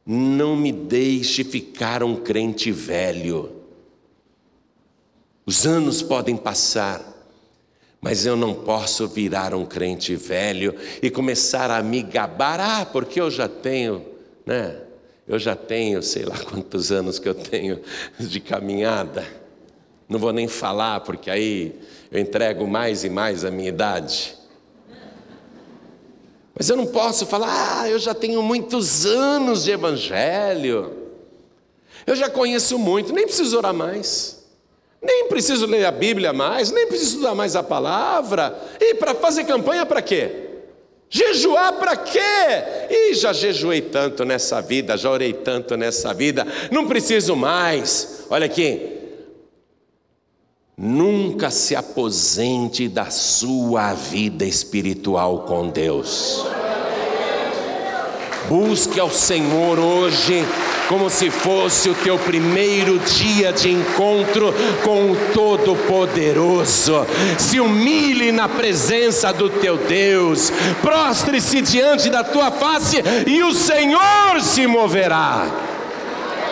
Não 0.05 0.55
me 0.55 0.71
deixe 0.71 1.43
ficar 1.45 2.03
um 2.03 2.17
crente 2.17 2.71
velho. 2.71 3.53
Os 5.47 5.67
anos 5.67 6.03
podem 6.03 6.37
passar, 6.37 7.08
mas 8.01 8.25
eu 8.25 8.37
não 8.37 8.55
posso 8.55 9.09
virar 9.09 9.55
um 9.55 9.67
crente 9.67 10.15
velho 10.15 10.75
e 11.03 11.11
começar 11.11 11.71
a 11.71 11.83
me 11.83 12.03
gabar, 12.03 12.61
ah, 12.61 12.87
porque 12.87 13.21
eu 13.21 13.31
já 13.31 13.49
tenho, 13.49 14.05
né? 14.47 14.83
Eu 15.27 15.39
já 15.39 15.55
tenho, 15.55 16.03
sei 16.03 16.25
lá 16.25 16.39
quantos 16.39 16.91
anos 16.91 17.19
que 17.19 17.29
eu 17.29 17.35
tenho 17.35 17.81
de 18.19 18.41
caminhada. 18.41 19.27
Não 20.09 20.19
vou 20.19 20.33
nem 20.33 20.49
falar, 20.49 21.01
porque 21.01 21.31
aí 21.31 21.75
eu 22.11 22.19
entrego 22.19 22.67
mais 22.67 23.05
e 23.05 23.11
mais 23.11 23.45
a 23.45 23.51
minha 23.51 23.69
idade. 23.69 24.37
Mas 26.55 26.71
eu 26.71 26.77
não 26.77 26.87
posso 26.87 27.27
falar, 27.27 27.83
ah, 27.83 27.89
eu 27.89 27.99
já 27.99 28.15
tenho 28.15 28.43
muitos 28.43 29.05
anos 29.05 29.65
de 29.65 29.73
evangelho. 29.73 30.97
Eu 32.07 32.17
já 32.17 32.31
conheço 32.31 32.79
muito, 32.79 33.13
nem 33.13 33.27
preciso 33.27 33.59
orar 33.59 33.75
mais. 33.75 34.38
Nem 35.01 35.29
preciso 35.29 35.67
ler 35.67 35.85
a 35.85 35.93
Bíblia 35.93 36.33
mais, 36.33 36.71
nem 36.71 36.87
preciso 36.87 37.17
estudar 37.17 37.35
mais 37.35 37.55
a 37.55 37.63
palavra. 37.63 38.59
E 38.81 38.95
para 38.95 39.15
fazer 39.15 39.45
campanha 39.45 39.87
para 39.87 40.03
quê? 40.03 40.49
Jejuar 41.11 41.75
para 41.75 41.97
quê? 41.97 42.21
E 42.91 43.15
já 43.15 43.33
jejuei 43.33 43.81
tanto 43.81 44.25
nessa 44.25 44.61
vida, 44.61 44.97
já 44.97 45.11
orei 45.11 45.33
tanto 45.33 45.77
nessa 45.77 46.13
vida, 46.13 46.47
não 46.71 46.87
preciso 46.87 47.35
mais. 47.35 48.27
Olha 48.29 48.47
aqui. 48.47 48.97
Nunca 50.77 51.51
se 51.51 51.75
aposente 51.75 52.89
da 52.89 53.11
sua 53.11 53.95
vida 53.95 54.45
espiritual 54.45 55.45
com 55.45 55.69
Deus. 55.71 56.45
Busque 58.49 58.99
ao 58.99 59.11
Senhor 59.11 59.79
hoje 59.79 60.45
como 60.89 61.11
se 61.11 61.31
fosse 61.31 61.91
o 61.91 61.95
teu 61.95 62.19
primeiro 62.19 62.99
dia 62.99 63.53
de 63.53 63.71
encontro 63.71 64.55
com 64.83 65.13
o 65.13 65.17
Todo-Poderoso. 65.35 67.07
Se 67.39 67.61
humilhe 67.61 68.33
na 68.33 68.49
presença 68.49 69.33
do 69.33 69.51
teu 69.51 69.77
Deus, 69.77 70.51
prostre-se 70.81 71.61
diante 71.61 72.09
da 72.09 72.25
tua 72.25 72.51
face 72.51 73.03
e 73.27 73.43
o 73.43 73.53
Senhor 73.53 74.41
se 74.41 74.67
moverá 74.67 75.69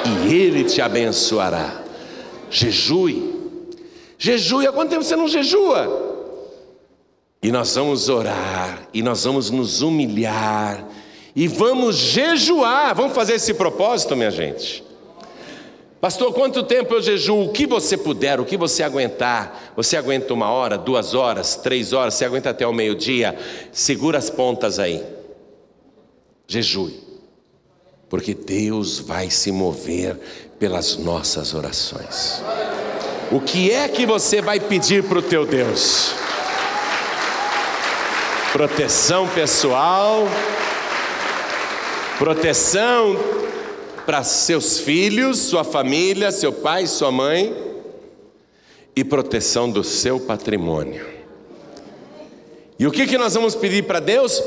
e 0.07 0.35
Ele 0.35 0.65
te 0.65 0.81
abençoará. 0.81 1.83
Jejue, 2.51 3.35
jejue. 4.19 4.67
Há 4.67 4.73
quanto 4.73 4.91
tempo 4.91 5.03
você 5.03 5.17
não 5.17 5.29
jejua? 5.29 6.05
E 7.42 7.51
nós 7.51 7.75
vamos 7.75 8.09
orar, 8.09 8.88
e 8.92 9.03
nós 9.03 9.25
vamos 9.25 9.51
nos 9.51 9.83
humilhar 9.83 10.85
e 11.37 11.47
vamos 11.47 11.97
jejuar. 11.97 12.95
Vamos 12.95 13.15
fazer 13.15 13.35
esse 13.35 13.53
propósito, 13.53 14.17
minha 14.17 14.31
gente. 14.31 14.83
Pastor, 16.01 16.33
quanto 16.33 16.63
tempo 16.63 16.95
eu 16.95 17.03
jejuo? 17.03 17.45
O 17.45 17.53
que 17.53 17.67
você 17.67 17.97
puder, 17.97 18.41
o 18.41 18.45
que 18.45 18.57
você 18.57 18.83
aguentar. 18.83 19.73
Você 19.77 19.99
aguenta 19.99 20.33
uma 20.33 20.49
hora, 20.51 20.79
duas 20.79 21.15
horas, 21.15 21.55
três 21.55 21.93
horas, 21.93 22.15
você 22.15 22.25
aguenta 22.25 22.51
até 22.51 22.67
o 22.67 22.73
meio-dia. 22.73 23.39
Segura 23.71 24.17
as 24.17 24.31
pontas 24.31 24.79
aí. 24.79 25.05
Jejue. 26.49 27.05
Porque 28.09 28.33
Deus 28.33 28.99
vai 28.99 29.29
se 29.29 29.53
mover 29.53 30.19
pelas 30.59 30.97
nossas 30.97 31.53
orações. 31.53 32.43
O 33.31 33.41
que 33.41 33.71
é 33.71 33.89
que 33.89 34.07
você 34.07 34.41
vai 34.41 34.59
pedir 34.59 35.03
para 35.03 35.19
o 35.19 35.23
teu 35.23 35.45
Deus? 35.45 36.15
Proteção 38.53 39.29
pessoal 39.29 40.27
proteção 42.19 43.17
para 44.04 44.23
seus 44.23 44.79
filhos, 44.79 45.38
sua 45.38 45.64
família, 45.64 46.31
seu 46.31 46.52
pai, 46.52 46.87
sua 46.87 47.10
mãe 47.10 47.54
e 48.94 49.04
proteção 49.04 49.71
do 49.71 49.85
seu 49.85 50.19
patrimônio. 50.21 51.04
E 52.79 52.87
o 52.87 52.90
que, 52.90 53.06
que 53.06 53.19
nós 53.19 53.35
vamos 53.35 53.54
pedir 53.54 53.85
para 53.85 54.00
Deus? 54.00 54.42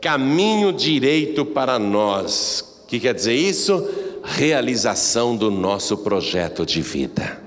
Caminho 0.00 0.72
direito 0.72 1.44
para 1.44 1.78
nós. 1.78 2.82
O 2.84 2.86
que 2.86 2.98
quer 2.98 3.14
dizer 3.14 3.34
isso? 3.34 3.88
Realização 4.24 5.36
do 5.36 5.50
nosso 5.50 5.98
projeto 5.98 6.64
de 6.64 6.80
vida. 6.80 7.40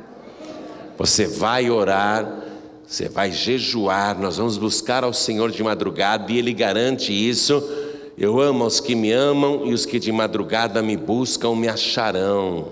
Você 0.97 1.25
vai 1.25 1.69
orar, 1.69 2.43
você 2.87 3.09
vai 3.09 3.31
jejuar, 3.31 4.17
nós 4.19 4.37
vamos 4.37 4.57
buscar 4.57 5.03
ao 5.03 5.13
Senhor 5.13 5.51
de 5.51 5.63
madrugada 5.63 6.31
e 6.31 6.37
Ele 6.37 6.53
garante 6.53 7.11
isso. 7.11 7.86
Eu 8.17 8.41
amo 8.41 8.65
os 8.65 8.79
que 8.79 8.95
me 8.95 9.11
amam 9.11 9.67
e 9.67 9.73
os 9.75 9.85
que 9.85 9.99
de 9.99 10.11
madrugada 10.11 10.81
me 10.81 10.97
buscam 10.97 11.55
me 11.55 11.67
acharão. 11.67 12.69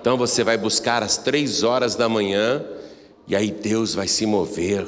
Então 0.00 0.16
você 0.16 0.42
vai 0.42 0.56
buscar 0.56 1.02
às 1.02 1.18
três 1.18 1.62
horas 1.62 1.94
da 1.94 2.08
manhã 2.08 2.64
e 3.28 3.36
aí 3.36 3.50
Deus 3.50 3.94
vai 3.94 4.08
se 4.08 4.24
mover 4.24 4.86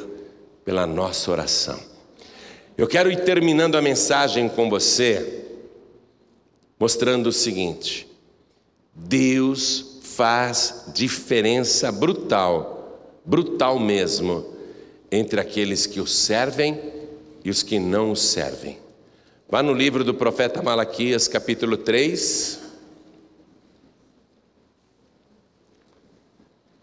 pela 0.65 0.87
nossa 0.87 1.31
oração. 1.31 1.79
Eu 2.79 2.87
quero 2.87 3.13
ir 3.13 3.25
terminando 3.25 3.75
a 3.75 3.83
mensagem 3.83 4.49
com 4.49 4.71
você, 4.71 5.45
mostrando 6.81 7.27
o 7.27 7.33
seguinte: 7.33 8.09
Deus 8.95 9.99
faz 10.01 10.85
diferença 10.95 11.93
brutal, 11.93 13.13
brutal 13.23 13.79
mesmo, 13.79 14.47
entre 15.13 15.39
aqueles 15.39 15.85
que 15.85 16.01
o 16.01 16.07
servem 16.07 16.81
e 17.45 17.51
os 17.51 17.63
que 17.63 17.79
não 17.79 18.13
o 18.13 18.17
servem. 18.17 18.88
Vá 19.51 19.63
no 19.63 19.73
livro 19.73 20.05
do 20.05 20.13
profeta 20.13 20.63
Malaquias, 20.63 21.27
capítulo 21.27 21.79
3, 21.79 22.61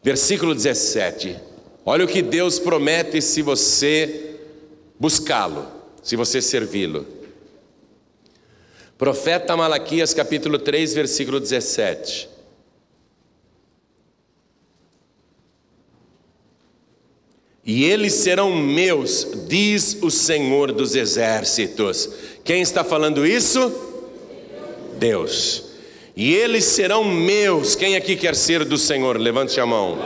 versículo 0.01 0.55
17. 0.55 1.39
Olha 1.85 2.05
o 2.05 2.07
que 2.07 2.23
Deus 2.23 2.57
promete 2.57 3.21
se 3.21 3.43
você 3.43 4.39
buscá-lo, 4.99 5.67
se 6.01 6.15
você 6.15 6.41
servi-lo. 6.41 7.05
Profeta 8.97 9.55
Malaquias, 9.55 10.11
capítulo 10.11 10.57
3, 10.57 10.95
versículo 10.95 11.39
17. 11.39 12.34
E 17.65 17.83
eles 17.83 18.13
serão 18.13 18.55
meus, 18.55 19.27
diz 19.47 19.97
o 20.01 20.11
Senhor 20.11 20.71
dos 20.71 20.95
exércitos. 20.95 22.09
Quem 22.43 22.61
está 22.61 22.83
falando 22.83 23.25
isso? 23.25 23.71
Deus. 24.99 25.63
E 26.15 26.33
eles 26.35 26.63
serão 26.65 27.03
meus. 27.03 27.75
Quem 27.75 27.95
aqui 27.95 28.15
quer 28.15 28.35
ser 28.35 28.63
do 28.63 28.77
Senhor? 28.77 29.17
Levante 29.19 29.59
a 29.59 29.65
mão 29.65 29.97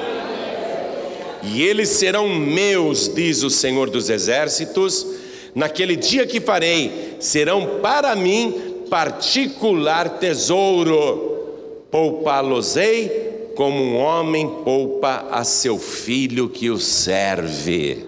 e 1.43 1.63
eles 1.63 1.89
serão 1.89 2.27
meus, 2.27 3.07
diz 3.07 3.43
o 3.43 3.49
Senhor 3.49 3.89
dos 3.89 4.09
Exércitos, 4.09 5.05
naquele 5.55 5.95
dia 5.95 6.25
que 6.27 6.39
farei, 6.39 7.15
serão 7.19 7.79
para 7.81 8.15
mim 8.15 8.83
particular 8.89 10.17
tesouro. 10.19 11.27
Poupá-los-ei 11.89 13.38
como 13.59 13.83
um 13.83 13.97
homem 13.97 14.47
poupa 14.63 15.27
a 15.29 15.43
seu 15.43 15.77
filho 15.77 16.47
que 16.47 16.69
o 16.69 16.79
serve. 16.79 18.05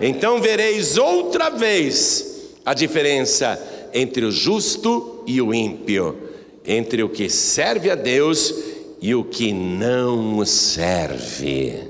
Então 0.00 0.40
vereis 0.40 0.98
outra 0.98 1.50
vez 1.50 2.50
a 2.64 2.74
diferença 2.74 3.62
entre 3.94 4.24
o 4.24 4.32
justo 4.32 5.22
e 5.24 5.40
o 5.40 5.54
ímpio, 5.54 6.18
entre 6.66 7.00
o 7.04 7.08
que 7.08 7.30
serve 7.30 7.92
a 7.92 7.94
Deus 7.94 8.52
e 9.00 9.14
o 9.14 9.22
que 9.22 9.52
não 9.52 10.36
o 10.36 10.44
serve. 10.44 11.84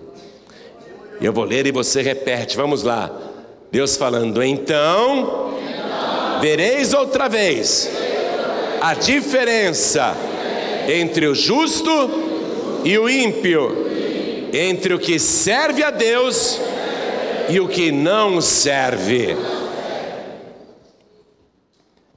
Eu 1.18 1.32
vou 1.32 1.44
ler 1.44 1.66
e 1.66 1.72
você 1.72 2.02
repete. 2.02 2.58
Vamos 2.58 2.82
lá. 2.82 3.10
Deus 3.72 3.96
falando, 3.96 4.42
então, 4.42 5.54
vereis 6.42 6.92
outra 6.92 7.26
vez 7.26 7.90
a 8.82 8.92
diferença 8.92 10.14
entre 10.86 11.26
o 11.26 11.34
justo 11.34 11.90
e 11.90 12.25
o 12.98 13.08
ímpio, 13.08 13.70
entre 14.52 14.94
o 14.94 14.98
que 14.98 15.18
serve 15.18 15.82
a 15.82 15.90
Deus 15.90 16.60
e 17.48 17.58
o 17.58 17.68
que 17.68 17.90
não 17.90 18.40
serve. 18.40 19.36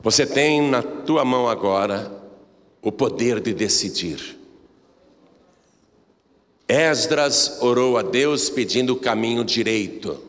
Você 0.01 0.25
tem 0.25 0.61
na 0.61 0.81
tua 0.81 1.25
mão 1.25 1.47
agora 1.47 2.11
o 2.81 2.91
poder 2.91 3.39
de 3.39 3.53
decidir. 3.53 4.37
Esdras 6.67 7.57
orou 7.61 7.97
a 7.97 8.01
Deus 8.01 8.49
pedindo 8.49 8.93
o 8.93 8.99
caminho 8.99 9.43
direito. 9.43 10.23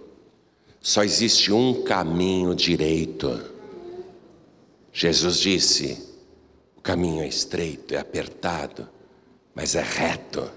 Só 0.81 1.05
existe 1.05 1.53
um 1.53 1.83
caminho 1.83 2.55
direito. 2.55 3.41
Jesus 4.93 5.39
disse: 5.39 6.03
o 6.77 6.81
caminho 6.81 7.23
é 7.23 7.29
estreito, 7.29 7.95
é 7.95 7.99
apertado, 7.99 8.89
mas 9.55 9.75
é 9.75 9.83
reto 9.83 10.51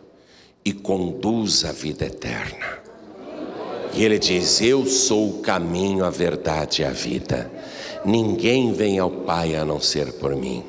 e 0.64 0.72
conduz 0.72 1.66
à 1.66 1.72
vida 1.72 2.06
eterna. 2.06 2.80
E 3.94 4.04
ele 4.04 4.18
diz: 4.18 4.62
Eu 4.62 4.86
sou 4.86 5.30
o 5.30 5.42
caminho, 5.42 6.04
a 6.04 6.10
verdade 6.10 6.82
e 6.82 6.86
a 6.86 6.92
vida. 6.92 7.52
Ninguém 8.06 8.74
vem 8.74 9.00
ao 9.00 9.10
Pai 9.10 9.56
a 9.56 9.64
não 9.64 9.80
ser 9.80 10.14
por 10.14 10.36
mim. 10.36 10.64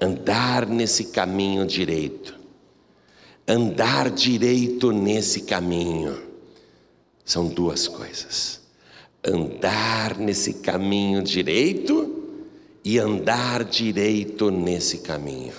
Andar 0.00 0.66
nesse 0.66 1.06
caminho 1.06 1.66
direito 1.66 2.44
andar 3.46 4.10
direito 4.10 4.90
nesse 4.90 5.42
caminho. 5.42 6.18
São 7.24 7.46
duas 7.46 7.86
coisas. 7.86 8.60
Andar 9.22 10.18
nesse 10.18 10.54
caminho 10.54 11.22
direito 11.22 12.22
e 12.84 12.98
andar 12.98 13.64
direito 13.64 14.50
nesse 14.50 14.98
caminho. 14.98 15.54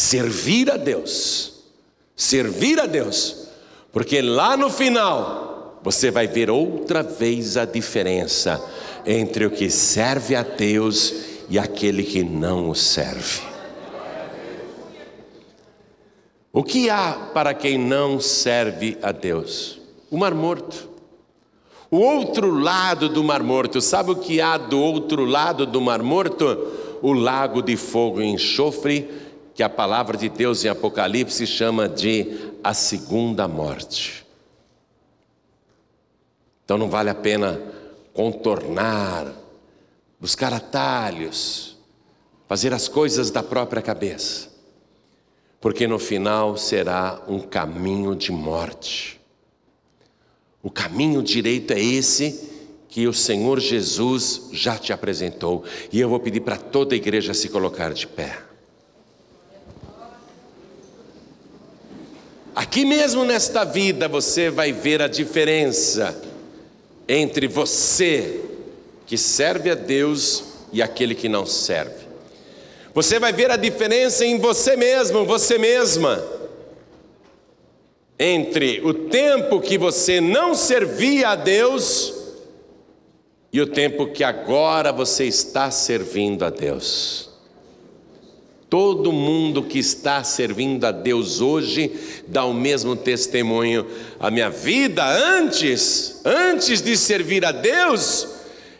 Servir 0.00 0.70
a 0.70 0.78
Deus. 0.78 1.62
Servir 2.16 2.80
a 2.80 2.86
Deus. 2.86 3.48
Porque 3.92 4.22
lá 4.22 4.56
no 4.56 4.70
final 4.70 5.78
você 5.82 6.10
vai 6.10 6.26
ver 6.26 6.48
outra 6.48 7.02
vez 7.02 7.58
a 7.58 7.66
diferença 7.66 8.58
entre 9.04 9.44
o 9.44 9.50
que 9.50 9.68
serve 9.68 10.34
a 10.34 10.42
Deus 10.42 11.12
e 11.50 11.58
aquele 11.58 12.02
que 12.02 12.24
não 12.24 12.70
o 12.70 12.74
serve. 12.74 13.42
O 16.50 16.64
que 16.64 16.88
há 16.88 17.30
para 17.34 17.52
quem 17.52 17.76
não 17.76 18.18
serve 18.18 18.96
a 19.02 19.12
Deus? 19.12 19.78
O 20.10 20.16
Mar 20.16 20.34
Morto. 20.34 20.88
O 21.90 21.98
outro 21.98 22.50
lado 22.50 23.06
do 23.10 23.22
Mar 23.22 23.42
Morto, 23.42 23.82
sabe 23.82 24.12
o 24.12 24.16
que 24.16 24.40
há 24.40 24.56
do 24.56 24.80
outro 24.80 25.26
lado 25.26 25.66
do 25.66 25.78
Mar 25.78 26.02
Morto? 26.02 26.78
O 27.02 27.12
lago 27.12 27.60
de 27.60 27.76
fogo 27.76 28.22
e 28.22 28.26
enxofre, 28.26 29.29
que 29.60 29.64
a 29.64 29.68
palavra 29.68 30.16
de 30.16 30.30
Deus 30.30 30.64
em 30.64 30.68
Apocalipse 30.68 31.46
chama 31.46 31.86
de 31.86 32.50
a 32.64 32.72
segunda 32.72 33.46
morte. 33.46 34.24
Então 36.64 36.78
não 36.78 36.88
vale 36.88 37.10
a 37.10 37.14
pena 37.14 37.60
contornar, 38.14 39.30
buscar 40.18 40.54
atalhos, 40.54 41.76
fazer 42.48 42.72
as 42.72 42.88
coisas 42.88 43.30
da 43.30 43.42
própria 43.42 43.82
cabeça 43.82 44.48
porque 45.60 45.86
no 45.86 45.98
final 45.98 46.56
será 46.56 47.22
um 47.28 47.38
caminho 47.38 48.16
de 48.16 48.32
morte. 48.32 49.20
O 50.62 50.70
caminho 50.70 51.22
direito 51.22 51.74
é 51.74 51.78
esse 51.78 52.48
que 52.88 53.06
o 53.06 53.12
Senhor 53.12 53.60
Jesus 53.60 54.48
já 54.52 54.78
te 54.78 54.90
apresentou, 54.90 55.62
e 55.92 56.00
eu 56.00 56.08
vou 56.08 56.18
pedir 56.18 56.40
para 56.40 56.56
toda 56.56 56.94
a 56.94 56.96
igreja 56.96 57.34
se 57.34 57.50
colocar 57.50 57.92
de 57.92 58.06
pé. 58.06 58.49
Aqui 62.54 62.84
mesmo 62.84 63.24
nesta 63.24 63.64
vida 63.64 64.08
você 64.08 64.50
vai 64.50 64.72
ver 64.72 65.00
a 65.00 65.08
diferença 65.08 66.20
entre 67.08 67.46
você 67.46 68.40
que 69.06 69.16
serve 69.16 69.70
a 69.70 69.74
Deus 69.74 70.44
e 70.72 70.82
aquele 70.82 71.14
que 71.14 71.28
não 71.28 71.46
serve. 71.46 72.08
Você 72.92 73.18
vai 73.20 73.32
ver 73.32 73.50
a 73.50 73.56
diferença 73.56 74.24
em 74.24 74.38
você 74.38 74.76
mesmo, 74.76 75.24
você 75.24 75.58
mesma. 75.58 76.22
Entre 78.18 78.80
o 78.84 78.92
tempo 78.92 79.60
que 79.60 79.78
você 79.78 80.20
não 80.20 80.54
servia 80.54 81.30
a 81.30 81.36
Deus 81.36 82.12
e 83.52 83.60
o 83.60 83.66
tempo 83.66 84.08
que 84.08 84.22
agora 84.22 84.92
você 84.92 85.24
está 85.24 85.70
servindo 85.70 86.44
a 86.44 86.50
Deus. 86.50 87.29
Todo 88.70 89.10
mundo 89.10 89.64
que 89.64 89.80
está 89.80 90.22
servindo 90.22 90.84
a 90.84 90.92
Deus 90.92 91.40
hoje 91.40 91.90
dá 92.28 92.44
o 92.44 92.54
mesmo 92.54 92.94
testemunho. 92.94 93.84
A 94.20 94.30
minha 94.30 94.48
vida 94.48 95.04
antes, 95.04 96.20
antes 96.24 96.80
de 96.80 96.96
servir 96.96 97.44
a 97.44 97.50
Deus, 97.50 98.28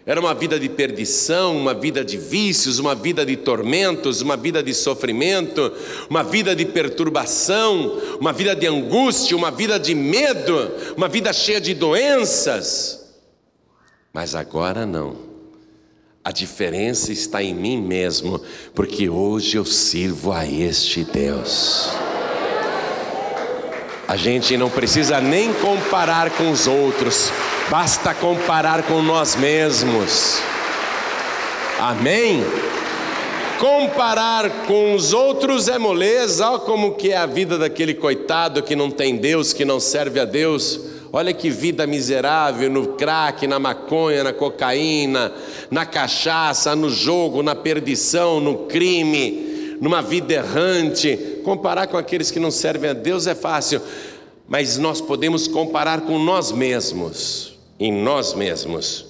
era 0.07 0.21
uma 0.21 0.33
vida 0.33 0.61
de 0.61 0.69
perdição, 0.69 1.57
uma 1.57 1.75
vida 1.75 2.05
de 2.05 2.17
vícios, 2.17 2.79
uma 2.79 2.95
vida 2.95 3.27
de 3.27 3.37
tormentos, 3.37 4.21
uma 4.21 4.37
vida 4.37 4.63
de 4.63 4.73
sofrimento, 4.73 5.73
uma 6.09 6.23
vida 6.23 6.55
de 6.55 6.67
perturbação, 6.67 8.01
uma 8.21 8.33
vida 8.33 8.55
de 8.55 8.69
angústia, 8.69 9.37
uma 9.37 9.51
vida 9.51 9.77
de 9.77 9.95
medo, 9.95 10.71
uma 10.97 11.09
vida 11.09 11.33
cheia 11.33 11.61
de 11.61 11.75
doenças. 11.75 13.13
Mas 14.13 14.37
agora 14.37 14.87
não. 14.87 15.30
A 16.23 16.33
diferença 16.33 17.11
está 17.13 17.43
em 17.43 17.55
mim 17.55 17.81
mesmo, 17.81 18.43
porque 18.75 19.09
hoje 19.09 19.57
eu 19.57 19.65
sirvo 19.65 20.33
a 20.33 20.47
este 20.47 21.03
Deus. 21.03 21.89
A 24.07 24.17
gente 24.17 24.55
não 24.59 24.69
precisa 24.69 25.19
nem 25.19 25.51
comparar 25.55 26.29
com 26.33 26.51
os 26.51 26.67
outros, 26.67 27.33
basta 27.71 28.13
comparar 28.13 28.83
com 28.83 29.01
nós 29.01 29.35
mesmos. 29.35 30.43
Amém? 31.79 32.45
Comparar 33.59 34.51
com 34.67 34.95
os 34.95 35.15
outros 35.15 35.69
é 35.69 35.79
moleza, 35.79 36.51
olha 36.51 36.59
como 36.59 36.97
que 36.97 37.13
é 37.13 37.17
a 37.17 37.25
vida 37.25 37.57
daquele 37.57 37.95
coitado 37.95 38.63
que 38.63 38.77
não 38.77 38.91
tem 38.91 39.17
Deus, 39.17 39.55
que 39.55 39.65
não 39.65 39.81
serve 39.81 40.21
a 40.21 40.27
Deus. 40.27 40.81
Olha 41.13 41.33
que 41.33 41.51
vida 41.51 41.87
miserável 41.87 42.71
no 42.71 42.89
crack, 42.95 43.47
na 43.47 43.59
maconha, 43.59 44.23
na 44.23 44.33
cocaína, 44.33 45.33
na 45.71 45.85
cachaça, 45.85 46.77
no 46.77 46.89
jogo, 46.89 47.43
na 47.43 47.55
perdição, 47.55 48.41
no 48.41 48.67
crime 48.67 49.51
numa 49.81 50.03
vida 50.03 50.35
errante. 50.35 51.41
Comparar 51.43 51.87
com 51.87 51.97
aqueles 51.97 52.31
que 52.31 52.39
não 52.39 52.51
servem 52.51 52.91
a 52.91 52.93
Deus 52.93 53.27
é 53.27 53.35
fácil, 53.35 53.81
mas 54.47 54.77
nós 54.77 55.01
podemos 55.01 55.49
comparar 55.49 56.03
com 56.03 56.19
nós 56.19 56.53
mesmos, 56.53 57.59
em 57.79 57.91
nós 57.91 58.35
mesmos, 58.35 59.07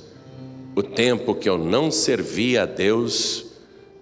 o 0.76 0.82
tempo 0.82 1.34
que 1.34 1.48
eu 1.48 1.58
não 1.58 1.90
servia 1.90 2.62
a 2.62 2.66
Deus 2.66 3.46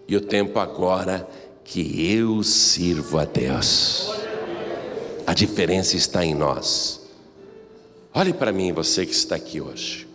e 0.07 0.14
o 0.14 0.20
tempo 0.20 0.59
agora 0.59 1.26
que 1.64 2.12
eu 2.12 2.42
sirvo 2.42 3.18
a 3.18 3.24
Deus. 3.24 4.11
A 5.26 5.34
diferença 5.34 5.96
está 5.96 6.24
em 6.24 6.34
nós. 6.34 6.97
Olhe 8.14 8.32
para 8.32 8.52
mim, 8.52 8.72
você 8.72 9.04
que 9.04 9.12
está 9.12 9.36
aqui 9.36 9.61
hoje. 9.61 10.06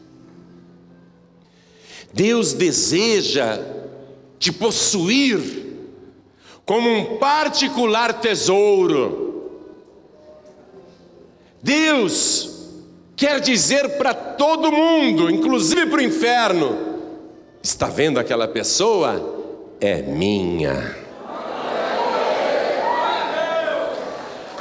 Deus 2.14 2.54
deseja 2.54 3.60
te 4.38 4.52
possuir 4.52 5.64
como 6.66 6.90
um 6.90 7.18
particular 7.18 8.14
tesouro. 8.20 9.24
Deus 11.62 12.70
quer 13.16 13.40
dizer 13.40 13.98
para 13.98 14.14
todo 14.14 14.72
mundo, 14.72 15.30
inclusive 15.30 15.88
para 15.88 16.00
o 16.00 16.04
inferno: 16.04 16.78
está 17.62 17.88
vendo 17.88 18.20
aquela 18.20 18.48
pessoa? 18.48 19.32
É 19.80 20.02
minha. 20.02 21.03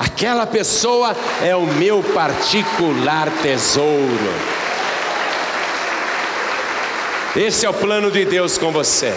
Aquela 0.02 0.48
pessoa 0.48 1.14
é 1.40 1.54
o 1.54 1.64
meu 1.64 2.02
particular 2.02 3.30
tesouro. 3.40 4.32
Esse 7.36 7.64
é 7.64 7.70
o 7.70 7.74
plano 7.74 8.10
de 8.10 8.24
Deus 8.24 8.58
com 8.58 8.72
você. 8.72 9.12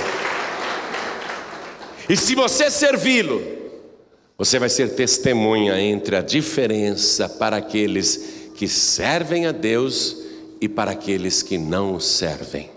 E 2.08 2.16
se 2.16 2.36
você 2.36 2.70
servi-lo, 2.70 3.42
você 4.38 4.60
vai 4.60 4.70
ser 4.70 4.94
testemunha 4.94 5.80
entre 5.82 6.18
a 6.18 6.22
diferença 6.22 7.28
para 7.28 7.58
aqueles 7.58 8.52
que 8.56 8.68
servem 8.68 9.48
a 9.48 9.52
Deus 9.52 10.16
e 10.62 10.70
para 10.70 10.92
aqueles 10.92 11.42
que 11.42 11.58
não 11.58 12.00
servem. 12.00 12.70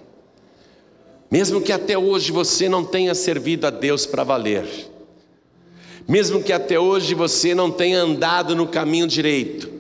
Mesmo 1.31 1.61
que 1.61 1.73
até 1.73 1.99
hoje 1.99 2.33
você 2.33 2.71
não 2.71 2.83
tenha 2.83 3.15
servido 3.15 3.67
a 3.67 3.71
Deus 3.71 4.07
para 4.07 4.25
valer, 4.25 4.67
mesmo 6.09 6.43
que 6.43 6.55
até 6.55 6.81
hoje 6.81 7.13
você 7.13 7.55
não 7.55 7.71
tenha 7.71 8.01
andado 8.01 8.57
no 8.57 8.67
caminho 8.67 9.07
direito, 9.07 9.71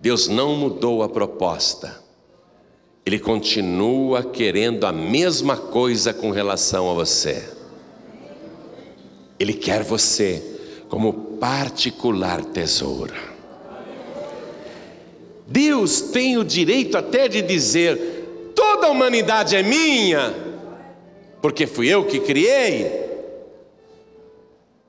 Deus 0.00 0.28
não 0.28 0.54
mudou 0.54 1.02
a 1.02 1.08
proposta. 1.08 2.00
Ele 3.04 3.18
continua 3.18 4.22
querendo 4.22 4.86
a 4.86 4.92
mesma 4.92 5.56
coisa 5.56 6.14
com 6.14 6.30
relação 6.30 6.88
a 6.88 6.94
você. 6.94 7.42
Ele 9.36 9.52
quer 9.52 9.82
você 9.82 10.42
como 10.88 11.12
particular 11.40 12.44
tesouro. 12.44 13.14
Deus 15.44 16.00
tem 16.00 16.36
o 16.38 16.44
direito 16.44 16.96
até 16.96 17.26
de 17.26 17.42
dizer: 17.42 18.52
toda 18.54 18.86
a 18.86 18.90
humanidade 18.90 19.56
é 19.56 19.62
minha, 19.62 20.34
porque 21.42 21.66
fui 21.66 21.88
eu 21.88 22.04
que 22.04 22.20
criei. 22.20 23.05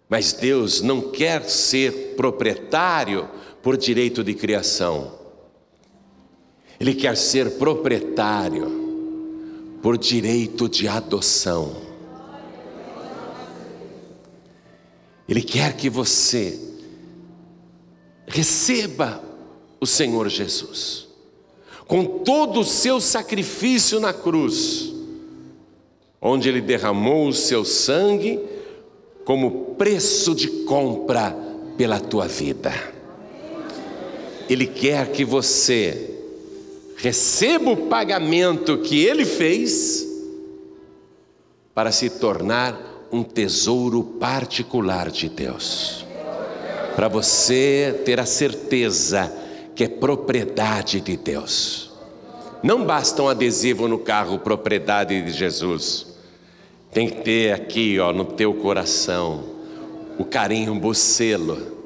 Mas 0.09 0.31
Deus 0.33 0.81
não 0.81 1.01
quer 1.11 1.43
ser 1.49 2.15
proprietário 2.15 3.29
por 3.61 3.75
direito 3.75 4.23
de 4.23 4.33
criação. 4.33 5.13
Ele 6.79 6.93
quer 6.93 7.17
ser 7.17 7.57
proprietário 7.57 8.85
por 9.81 9.97
direito 9.97 10.69
de 10.69 10.87
adoção. 10.87 11.75
Ele 15.27 15.41
quer 15.41 15.75
que 15.75 15.89
você 15.89 16.57
receba 18.25 19.21
o 19.79 19.85
Senhor 19.85 20.29
Jesus, 20.29 21.07
com 21.85 22.05
todo 22.19 22.61
o 22.61 22.65
seu 22.65 23.01
sacrifício 23.01 23.99
na 23.99 24.13
cruz, 24.13 24.93
onde 26.21 26.47
Ele 26.47 26.61
derramou 26.61 27.27
o 27.27 27.33
seu 27.33 27.65
sangue 27.65 28.39
como 29.27 29.75
preço 29.75 30.33
de 30.33 30.47
compra 30.63 31.35
pela 31.75 31.99
tua 31.99 32.29
vida. 32.29 32.71
Ele 34.49 34.65
quer 34.65 35.11
que 35.11 35.25
você 35.25 36.15
receba 36.95 37.71
o 37.71 37.87
pagamento 37.87 38.77
que 38.77 39.03
Ele 39.03 39.25
fez 39.25 40.07
para 41.75 41.91
se 41.91 42.09
tornar 42.09 42.79
um 43.11 43.21
tesouro 43.21 44.01
particular 44.01 45.11
de 45.11 45.27
Deus. 45.27 46.05
Para 46.95 47.09
você 47.09 48.01
ter 48.05 48.21
a 48.21 48.25
certeza 48.25 49.29
que 49.75 49.83
é 49.83 49.89
propriedade 49.89 51.01
de 51.01 51.17
Deus. 51.17 51.91
Não 52.63 52.85
basta 52.85 53.21
um 53.21 53.27
adesivo 53.27 53.89
no 53.89 53.99
carro, 53.99 54.39
propriedade 54.39 55.21
de 55.21 55.33
Jesus. 55.33 56.16
Tem 56.97 57.07
que 57.07 57.21
ter 57.21 57.53
aqui, 57.53 57.99
ó, 57.99 58.11
no 58.11 58.25
teu 58.25 58.55
coração, 58.55 59.43
o 60.17 60.25
carinho, 60.25 60.83
o 60.83 60.95
selo, 60.95 61.77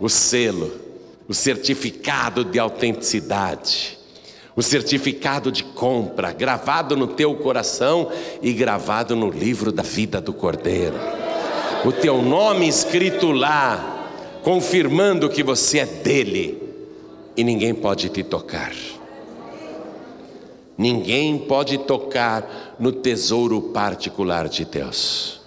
o 0.00 0.08
selo, 0.08 0.72
o 1.28 1.34
certificado 1.34 2.42
de 2.42 2.58
autenticidade 2.58 3.98
o 4.56 4.62
certificado 4.62 5.52
de 5.52 5.62
compra 5.62 6.32
gravado 6.32 6.96
no 6.96 7.08
teu 7.08 7.34
coração 7.34 8.10
e 8.40 8.52
gravado 8.54 9.14
no 9.14 9.28
livro 9.28 9.70
da 9.70 9.82
vida 9.82 10.22
do 10.22 10.32
Cordeiro. 10.32 10.94
O 11.84 11.92
teu 11.92 12.22
nome 12.22 12.66
escrito 12.66 13.30
lá, 13.30 14.10
confirmando 14.42 15.28
que 15.28 15.42
você 15.42 15.80
é 15.80 15.86
dele 15.86 16.62
e 17.36 17.44
ninguém 17.44 17.74
pode 17.74 18.08
te 18.08 18.22
tocar. 18.22 18.72
Ninguém 20.76 21.38
pode 21.38 21.78
tocar 21.78 22.76
no 22.78 22.90
tesouro 22.90 23.60
particular 23.60 24.48
de 24.48 24.64
Deus. 24.64 25.40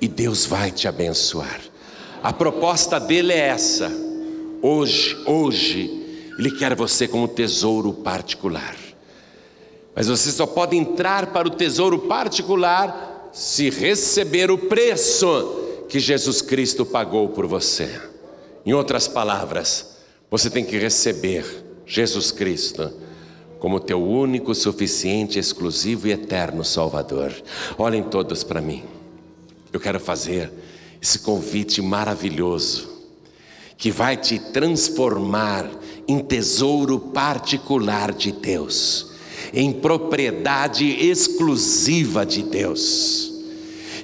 E 0.00 0.06
Deus 0.06 0.46
vai 0.46 0.70
te 0.70 0.86
abençoar. 0.86 1.60
A 2.22 2.32
proposta 2.32 3.00
dele 3.00 3.32
é 3.32 3.48
essa. 3.48 3.90
Hoje, 4.62 5.16
hoje, 5.26 6.30
ele 6.38 6.50
quer 6.52 6.74
você 6.74 7.08
como 7.08 7.28
tesouro 7.28 7.92
particular. 7.92 8.76
Mas 9.94 10.08
você 10.08 10.30
só 10.30 10.46
pode 10.46 10.76
entrar 10.76 11.32
para 11.32 11.46
o 11.46 11.50
tesouro 11.50 12.00
particular 12.00 13.30
se 13.32 13.70
receber 13.70 14.50
o 14.50 14.58
preço 14.58 15.86
que 15.88 15.98
Jesus 15.98 16.40
Cristo 16.40 16.86
pagou 16.86 17.28
por 17.28 17.46
você. 17.46 18.00
Em 18.64 18.72
outras 18.72 19.06
palavras, 19.06 19.96
você 20.30 20.48
tem 20.48 20.64
que 20.64 20.78
receber 20.78 21.44
Jesus 21.86 22.30
Cristo 22.32 22.92
como 23.64 23.80
teu 23.80 24.06
único, 24.06 24.54
suficiente, 24.54 25.38
exclusivo 25.38 26.06
e 26.06 26.12
eterno 26.12 26.62
Salvador. 26.62 27.32
Olhem 27.78 28.02
todos 28.02 28.44
para 28.44 28.60
mim. 28.60 28.82
Eu 29.72 29.80
quero 29.80 29.98
fazer 29.98 30.52
esse 31.00 31.20
convite 31.20 31.80
maravilhoso 31.80 32.86
que 33.78 33.90
vai 33.90 34.18
te 34.18 34.38
transformar 34.38 35.66
em 36.06 36.18
tesouro 36.18 36.98
particular 36.98 38.12
de 38.12 38.32
Deus, 38.32 39.12
em 39.54 39.72
propriedade 39.72 40.84
exclusiva 40.84 42.26
de 42.26 42.42
Deus. 42.42 43.32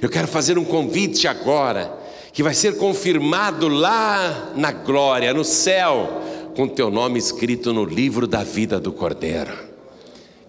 Eu 0.01 0.09
quero 0.09 0.27
fazer 0.27 0.57
um 0.57 0.65
convite 0.65 1.27
agora, 1.27 1.99
que 2.33 2.41
vai 2.41 2.55
ser 2.55 2.77
confirmado 2.77 3.67
lá 3.67 4.53
na 4.55 4.71
glória, 4.71 5.31
no 5.35 5.43
céu, 5.43 6.30
com 6.55 6.67
teu 6.67 6.89
nome 6.89 7.17
escrito 7.17 7.73
no 7.73 7.85
livro 7.85 8.27
da 8.27 8.43
vida 8.43 8.79
do 8.79 8.91
Cordeiro. 8.91 9.51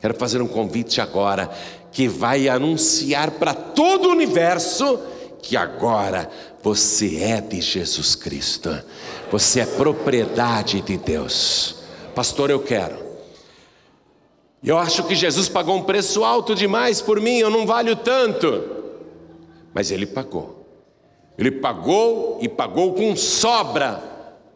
Quero 0.01 0.15
fazer 0.15 0.43
um 0.43 0.49
convite 0.49 1.01
agora, 1.01 1.51
que 1.93 2.09
vai 2.09 2.49
anunciar 2.49 3.33
para 3.33 3.55
todo 3.55 4.09
o 4.09 4.13
universo 4.13 4.99
que 5.41 5.57
agora 5.57 6.31
você 6.63 7.17
é 7.17 7.41
de 7.41 7.61
Jesus 7.61 8.15
Cristo. 8.15 8.71
Você 9.31 9.61
é 9.61 9.67
propriedade 9.67 10.81
de 10.81 10.97
Deus. 10.97 11.77
Pastor, 12.15 12.51
eu 12.51 12.61
quero. 12.61 12.97
Eu 14.63 14.79
acho 14.79 15.03
que 15.05 15.15
Jesus 15.15 15.49
pagou 15.49 15.77
um 15.77 15.83
preço 15.83 16.23
alto 16.23 16.55
demais 16.55 17.01
por 17.01 17.21
mim, 17.21 17.39
eu 17.39 17.51
não 17.51 17.67
valho 17.67 17.97
tanto. 17.97 18.63
Mas 19.75 19.91
ele 19.91 20.07
pagou. 20.07 20.67
Ele 21.37 21.51
pagou 21.51 22.39
e 22.41 22.49
pagou 22.49 22.95
com 22.95 23.17
sobra, 23.17 24.01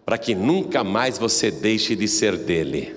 para 0.07 0.17
que 0.17 0.37
nunca 0.37 0.85
mais 0.85 1.19
você 1.19 1.51
deixe 1.51 1.97
de 1.97 2.07
ser 2.07 2.37
dele. 2.37 2.95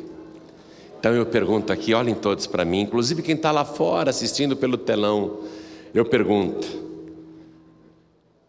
Então 1.00 1.12
eu 1.16 1.26
pergunto 1.26 1.74
aqui, 1.74 1.92
olhem 1.92 2.14
todos 2.14 2.46
para 2.46 2.64
mim, 2.64 2.82
inclusive 2.82 3.24
quem 3.24 3.36
está 3.36 3.52
lá 3.52 3.66
fora 3.66 4.12
assistindo 4.12 4.56
pelo 4.56 4.78
telão, 4.78 5.40
eu 5.92 6.06
pergunto: 6.06 6.68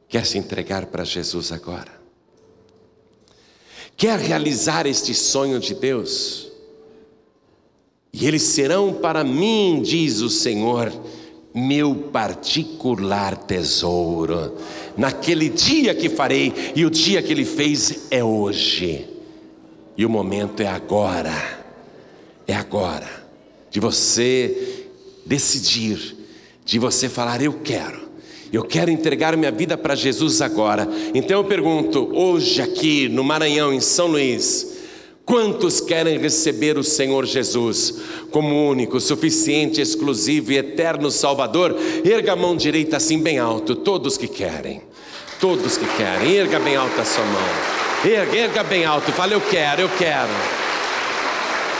quer 0.06 0.26
se 0.26 0.36
entregar 0.36 0.86
para 0.86 1.04
Jesus 1.04 1.50
agora? 1.52 1.98
Quer 3.96 4.18
realizar 4.18 4.86
este 4.86 5.14
sonho 5.14 5.58
de 5.58 5.74
Deus? 5.74 6.52
E 8.12 8.26
eles 8.26 8.42
serão 8.42 8.92
para 8.92 9.24
mim, 9.24 9.80
diz 9.82 10.20
o 10.20 10.28
Senhor, 10.28 10.92
meu 11.54 11.94
particular 11.94 13.36
tesouro. 13.36 14.56
Naquele 14.96 15.48
dia 15.48 15.94
que 15.94 16.08
farei, 16.08 16.52
e 16.74 16.84
o 16.84 16.90
dia 16.90 17.22
que 17.22 17.32
ele 17.32 17.44
fez 17.44 18.06
é 18.10 18.22
hoje, 18.22 19.06
e 19.96 20.04
o 20.04 20.10
momento 20.10 20.60
é 20.60 20.68
agora. 20.68 21.60
É 22.46 22.54
agora, 22.54 23.08
de 23.70 23.78
você 23.78 24.86
decidir, 25.24 26.16
de 26.64 26.78
você 26.78 27.08
falar: 27.08 27.40
Eu 27.40 27.52
quero, 27.52 28.00
eu 28.52 28.64
quero 28.64 28.90
entregar 28.90 29.36
minha 29.36 29.52
vida 29.52 29.78
para 29.78 29.94
Jesus 29.94 30.42
agora. 30.42 30.88
Então 31.14 31.38
eu 31.38 31.44
pergunto, 31.44 32.10
hoje 32.12 32.60
aqui 32.60 33.08
no 33.08 33.22
Maranhão, 33.22 33.72
em 33.72 33.80
São 33.80 34.08
Luís, 34.08 34.69
Quantos 35.24 35.80
querem 35.80 36.18
receber 36.18 36.76
o 36.76 36.82
Senhor 36.82 37.24
Jesus 37.24 37.94
como 38.30 38.68
único, 38.68 38.98
suficiente, 39.00 39.80
exclusivo 39.80 40.52
e 40.52 40.58
eterno 40.58 41.10
Salvador? 41.10 41.76
Erga 42.04 42.32
a 42.32 42.36
mão 42.36 42.56
direita 42.56 42.96
assim 42.96 43.18
bem 43.18 43.38
alto, 43.38 43.76
todos 43.76 44.16
que 44.16 44.26
querem. 44.26 44.82
Todos 45.38 45.76
que 45.76 45.86
querem, 45.96 46.34
erga 46.34 46.58
bem 46.58 46.76
alto 46.76 47.00
a 47.00 47.04
sua 47.04 47.24
mão. 47.24 47.48
Erga, 48.04 48.36
erga 48.36 48.62
bem 48.64 48.84
alto, 48.84 49.12
fala 49.12 49.32
eu 49.32 49.40
quero, 49.40 49.82
eu 49.82 49.90
quero. 49.96 50.30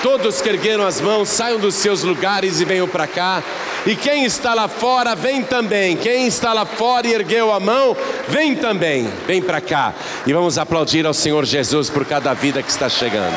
Todos 0.03 0.41
que 0.41 0.49
ergueram 0.49 0.86
as 0.86 1.01
mãos, 1.01 1.28
saiam 1.28 1.59
dos 1.59 1.74
seus 1.74 2.03
lugares 2.03 2.61
e 2.61 2.64
venham 2.64 2.88
para 2.88 3.07
cá. 3.07 3.43
E 3.87 3.97
quem 3.97 4.24
está 4.24 4.53
lá 4.53 4.68
fora, 4.68 5.14
vem 5.14 5.43
também. 5.43 5.97
Quem 5.97 6.26
está 6.26 6.53
lá 6.53 6.66
fora 6.66 7.07
e 7.07 7.14
ergueu 7.14 7.53
a 7.53 7.59
mão, 7.59 7.97
vem 8.28 8.55
também. 8.55 9.11
Vem 9.26 9.41
para 9.41 9.61
cá. 9.61 9.95
E 10.26 10.33
vamos 10.33 10.59
aplaudir 10.59 11.07
ao 11.07 11.14
Senhor 11.14 11.45
Jesus 11.45 11.89
por 11.89 12.05
cada 12.05 12.35
vida 12.35 12.62
que 12.62 12.70
está 12.70 12.89
chegando. 12.89 13.37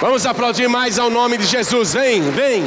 Vamos 0.00 0.24
aplaudir 0.24 0.68
mais 0.68 0.98
ao 0.98 1.10
nome 1.10 1.36
de 1.36 1.44
Jesus. 1.44 1.94
Vem, 1.94 2.22
vem. 2.30 2.64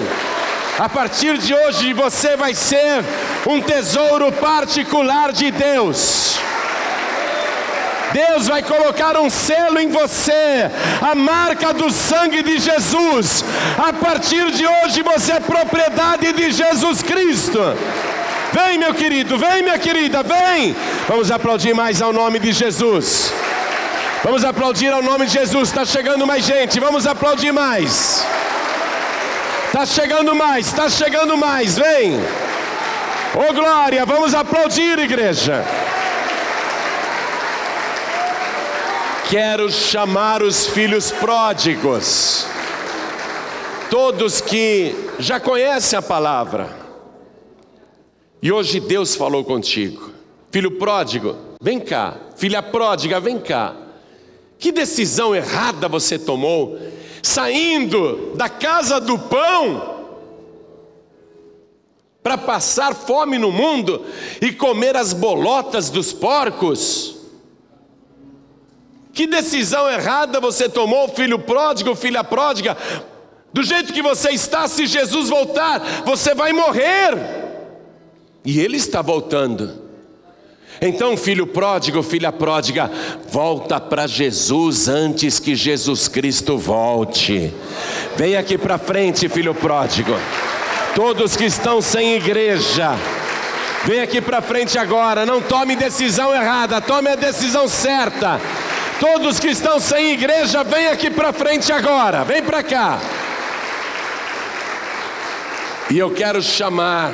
A 0.77 0.89
partir 0.89 1.37
de 1.37 1.53
hoje 1.53 1.93
você 1.93 2.35
vai 2.35 2.55
ser 2.55 3.03
um 3.47 3.61
tesouro 3.61 4.31
particular 4.31 5.31
de 5.31 5.51
Deus. 5.51 6.39
Deus 8.13 8.47
vai 8.47 8.61
colocar 8.61 9.17
um 9.17 9.29
selo 9.29 9.79
em 9.79 9.89
você, 9.89 10.69
a 11.01 11.15
marca 11.15 11.73
do 11.73 11.91
sangue 11.91 12.43
de 12.43 12.59
Jesus. 12.59 13.43
A 13.77 13.91
partir 13.91 14.51
de 14.51 14.65
hoje 14.65 15.01
você 15.01 15.33
é 15.33 15.39
propriedade 15.39 16.31
de 16.31 16.51
Jesus 16.51 17.01
Cristo. 17.01 17.59
Vem, 18.53 18.77
meu 18.77 18.93
querido, 18.93 19.35
vem, 19.37 19.63
minha 19.63 19.79
querida, 19.79 20.21
vem. 20.21 20.75
Vamos 21.07 21.31
aplaudir 21.31 21.73
mais 21.73 22.03
ao 22.03 22.13
nome 22.13 22.37
de 22.37 22.51
Jesus. 22.51 23.33
Vamos 24.23 24.45
aplaudir 24.45 24.93
ao 24.93 25.01
nome 25.01 25.25
de 25.25 25.33
Jesus. 25.33 25.69
Está 25.69 25.83
chegando 25.83 26.27
mais 26.27 26.45
gente. 26.45 26.79
Vamos 26.79 27.07
aplaudir 27.07 27.51
mais. 27.51 28.23
Está 29.65 29.87
chegando 29.87 30.35
mais, 30.35 30.67
está 30.67 30.87
chegando 30.87 31.35
mais. 31.35 31.79
Vem. 31.79 32.15
Ô 33.35 33.49
oh, 33.49 33.53
glória, 33.53 34.05
vamos 34.05 34.35
aplaudir, 34.35 34.99
igreja. 34.99 35.65
Quero 39.33 39.67
chamar 39.71 40.43
os 40.43 40.67
filhos 40.67 41.11
pródigos, 41.11 42.45
todos 43.89 44.39
que 44.39 44.95
já 45.17 45.39
conhecem 45.39 45.97
a 45.97 46.03
palavra, 46.03 46.69
e 48.43 48.51
hoje 48.51 48.79
Deus 48.79 49.15
falou 49.15 49.43
contigo, 49.43 50.11
filho 50.51 50.77
pródigo, 50.77 51.35
vem 51.59 51.79
cá, 51.79 52.15
filha 52.35 52.61
pródiga, 52.61 53.19
vem 53.19 53.39
cá. 53.39 53.75
Que 54.59 54.71
decisão 54.71 55.33
errada 55.33 55.87
você 55.87 56.19
tomou, 56.19 56.77
saindo 57.23 58.35
da 58.35 58.47
casa 58.47 59.01
do 59.01 59.17
pão, 59.17 60.11
para 62.21 62.37
passar 62.37 62.93
fome 62.93 63.39
no 63.39 63.51
mundo 63.51 64.05
e 64.39 64.51
comer 64.51 64.95
as 64.95 65.11
bolotas 65.11 65.89
dos 65.89 66.13
porcos? 66.13 67.22
Que 69.13 69.27
decisão 69.27 69.87
errada 69.89 70.39
você 70.39 70.67
tomou, 70.67 71.07
filho 71.07 71.37
pródigo, 71.37 71.95
filha 71.95 72.23
pródiga? 72.23 72.75
Do 73.53 73.61
jeito 73.61 73.93
que 73.93 74.01
você 74.01 74.31
está, 74.31 74.67
se 74.67 74.87
Jesus 74.87 75.29
voltar, 75.29 76.03
você 76.03 76.33
vai 76.33 76.51
morrer. 76.51 77.15
E 78.43 78.59
Ele 78.59 78.77
está 78.77 79.03
voltando. 79.03 79.83
Então, 80.81 81.15
filho 81.15 81.45
pródigo, 81.45 82.01
filha 82.01 82.31
pródiga, 82.31 82.89
volta 83.29 83.79
para 83.79 84.07
Jesus 84.07 84.87
antes 84.87 85.39
que 85.39 85.55
Jesus 85.55 86.07
Cristo 86.07 86.57
volte. 86.57 87.53
Vem 88.17 88.35
aqui 88.35 88.57
para 88.57 88.79
frente, 88.79 89.29
filho 89.29 89.53
pródigo. 89.53 90.13
Todos 90.95 91.37
que 91.37 91.45
estão 91.45 91.81
sem 91.81 92.15
igreja, 92.15 92.95
vem 93.85 94.01
aqui 94.01 94.19
para 94.19 94.41
frente 94.41 94.77
agora. 94.77 95.25
Não 95.25 95.39
tome 95.39 95.75
decisão 95.75 96.33
errada, 96.33 96.81
tome 96.81 97.09
a 97.09 97.15
decisão 97.15 97.67
certa. 97.67 98.41
Todos 98.99 99.39
que 99.39 99.47
estão 99.47 99.79
sem 99.79 100.11
igreja, 100.13 100.63
vem 100.63 100.87
aqui 100.87 101.09
para 101.09 101.33
frente 101.33 101.71
agora, 101.71 102.23
vem 102.23 102.43
para 102.43 102.63
cá. 102.63 102.99
E 105.89 105.97
eu 105.97 106.11
quero 106.13 106.41
chamar 106.41 107.13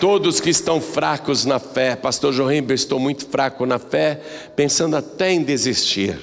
todos 0.00 0.40
que 0.40 0.48
estão 0.48 0.80
fracos 0.80 1.44
na 1.44 1.58
fé. 1.58 1.94
Pastor 1.94 2.32
eu 2.34 2.74
estou 2.74 2.98
muito 2.98 3.26
fraco 3.26 3.66
na 3.66 3.78
fé, 3.78 4.20
pensando 4.56 4.96
até 4.96 5.32
em 5.32 5.42
desistir, 5.42 6.16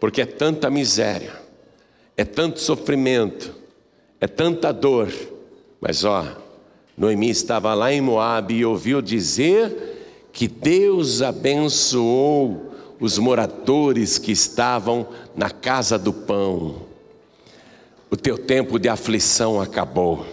porque 0.00 0.22
é 0.22 0.26
tanta 0.26 0.70
miséria, 0.70 1.32
é 2.16 2.24
tanto 2.24 2.60
sofrimento, 2.60 3.54
é 4.20 4.26
tanta 4.26 4.72
dor. 4.72 5.12
Mas 5.80 6.04
ó, 6.04 6.24
Noemi 6.96 7.30
estava 7.30 7.74
lá 7.74 7.92
em 7.92 8.00
Moabe 8.00 8.54
e 8.54 8.64
ouviu 8.64 9.02
dizer 9.02 10.28
que 10.32 10.48
Deus 10.48 11.20
abençoou 11.20 12.73
os 13.00 13.18
moradores 13.18 14.18
que 14.18 14.32
estavam 14.32 15.06
na 15.36 15.50
casa 15.50 15.98
do 15.98 16.12
pão. 16.12 16.76
O 18.10 18.16
teu 18.16 18.38
tempo 18.38 18.78
de 18.78 18.88
aflição 18.88 19.60
acabou. 19.60 20.24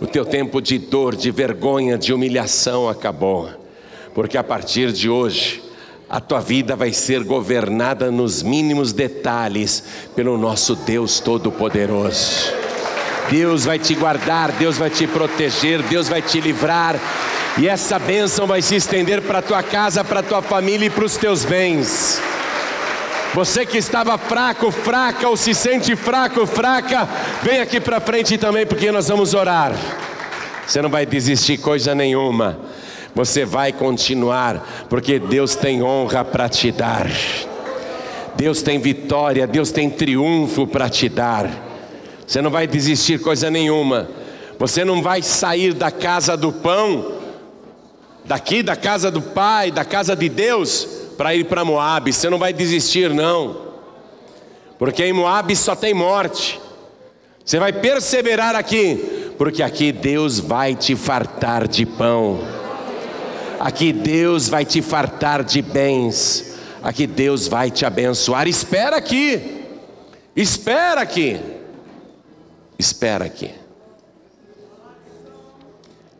O 0.00 0.06
teu 0.06 0.24
tempo 0.24 0.60
de 0.60 0.78
dor, 0.78 1.16
de 1.16 1.30
vergonha, 1.30 1.98
de 1.98 2.12
humilhação 2.12 2.88
acabou. 2.88 3.50
Porque 4.14 4.36
a 4.36 4.44
partir 4.44 4.92
de 4.92 5.08
hoje, 5.08 5.62
a 6.08 6.20
tua 6.20 6.40
vida 6.40 6.74
vai 6.74 6.92
ser 6.92 7.22
governada 7.22 8.10
nos 8.10 8.42
mínimos 8.42 8.92
detalhes 8.92 9.84
pelo 10.14 10.36
nosso 10.36 10.74
Deus 10.74 11.20
Todo-Poderoso. 11.20 12.59
Deus 13.30 13.64
vai 13.64 13.78
te 13.78 13.94
guardar, 13.94 14.50
Deus 14.52 14.76
vai 14.76 14.90
te 14.90 15.06
proteger, 15.06 15.82
Deus 15.82 16.08
vai 16.08 16.20
te 16.20 16.40
livrar 16.40 16.96
e 17.56 17.68
essa 17.68 17.98
bênção 17.98 18.46
vai 18.46 18.60
se 18.60 18.74
estender 18.74 19.22
para 19.22 19.40
tua 19.40 19.62
casa, 19.62 20.02
para 20.02 20.22
tua 20.22 20.42
família 20.42 20.86
e 20.86 20.90
para 20.90 21.04
os 21.04 21.16
teus 21.16 21.44
bens. 21.44 22.20
Você 23.32 23.64
que 23.64 23.78
estava 23.78 24.18
fraco, 24.18 24.72
fraca, 24.72 25.28
ou 25.28 25.36
se 25.36 25.54
sente 25.54 25.94
fraco, 25.94 26.44
fraca, 26.46 27.08
vem 27.42 27.60
aqui 27.60 27.80
para 27.80 28.00
frente 28.00 28.36
também, 28.36 28.66
porque 28.66 28.90
nós 28.90 29.06
vamos 29.06 29.34
orar. 29.34 29.72
Você 30.66 30.82
não 30.82 30.90
vai 30.90 31.06
desistir 31.06 31.58
coisa 31.58 31.94
nenhuma. 31.94 32.58
Você 33.14 33.44
vai 33.44 33.72
continuar, 33.72 34.86
porque 34.88 35.18
Deus 35.18 35.54
tem 35.54 35.82
honra 35.82 36.24
para 36.24 36.48
te 36.48 36.72
dar. 36.72 37.08
Deus 38.36 38.62
tem 38.62 38.80
vitória, 38.80 39.46
Deus 39.46 39.70
tem 39.70 39.88
triunfo 39.88 40.66
para 40.66 40.88
te 40.88 41.08
dar. 41.08 41.69
Você 42.30 42.40
não 42.40 42.50
vai 42.50 42.68
desistir 42.68 43.18
coisa 43.18 43.50
nenhuma. 43.50 44.08
Você 44.56 44.84
não 44.84 45.02
vai 45.02 45.20
sair 45.20 45.72
da 45.74 45.90
casa 45.90 46.36
do 46.36 46.52
pão 46.52 47.18
daqui 48.24 48.62
da 48.62 48.76
casa 48.76 49.10
do 49.10 49.20
Pai, 49.20 49.72
da 49.72 49.84
casa 49.84 50.14
de 50.14 50.28
Deus, 50.28 50.86
para 51.18 51.34
ir 51.34 51.46
para 51.46 51.64
Moab. 51.64 52.12
Você 52.12 52.30
não 52.30 52.38
vai 52.38 52.52
desistir, 52.52 53.10
não, 53.10 53.56
porque 54.78 55.04
em 55.04 55.12
Moab 55.12 55.54
só 55.56 55.74
tem 55.74 55.92
morte. 55.92 56.60
Você 57.44 57.58
vai 57.58 57.72
perseverar 57.72 58.54
aqui, 58.54 59.32
porque 59.36 59.64
aqui 59.64 59.90
Deus 59.90 60.38
vai 60.38 60.76
te 60.76 60.94
fartar 60.94 61.66
de 61.66 61.84
pão, 61.84 62.38
aqui 63.58 63.92
Deus 63.92 64.48
vai 64.48 64.64
te 64.64 64.80
fartar 64.80 65.42
de 65.42 65.60
bens, 65.60 66.56
aqui 66.80 67.04
Deus 67.04 67.48
vai 67.48 67.68
te 67.68 67.84
abençoar. 67.84 68.46
Espera 68.46 68.96
aqui, 68.96 69.64
espera 70.36 71.00
aqui, 71.00 71.40
espera 72.80 73.26
aqui. 73.26 73.54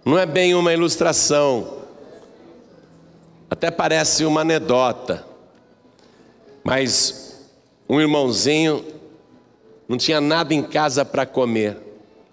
Não 0.04 0.18
é 0.18 0.24
bem 0.24 0.54
uma 0.54 0.72
ilustração, 0.72 1.78
até 3.50 3.70
parece 3.70 4.24
uma 4.24 4.40
anedota, 4.40 5.26
mas 6.64 7.48
um 7.88 8.00
irmãozinho 8.00 8.84
não 9.88 9.98
tinha 9.98 10.20
nada 10.20 10.54
em 10.54 10.62
casa 10.62 11.04
para 11.04 11.26
comer, 11.26 11.76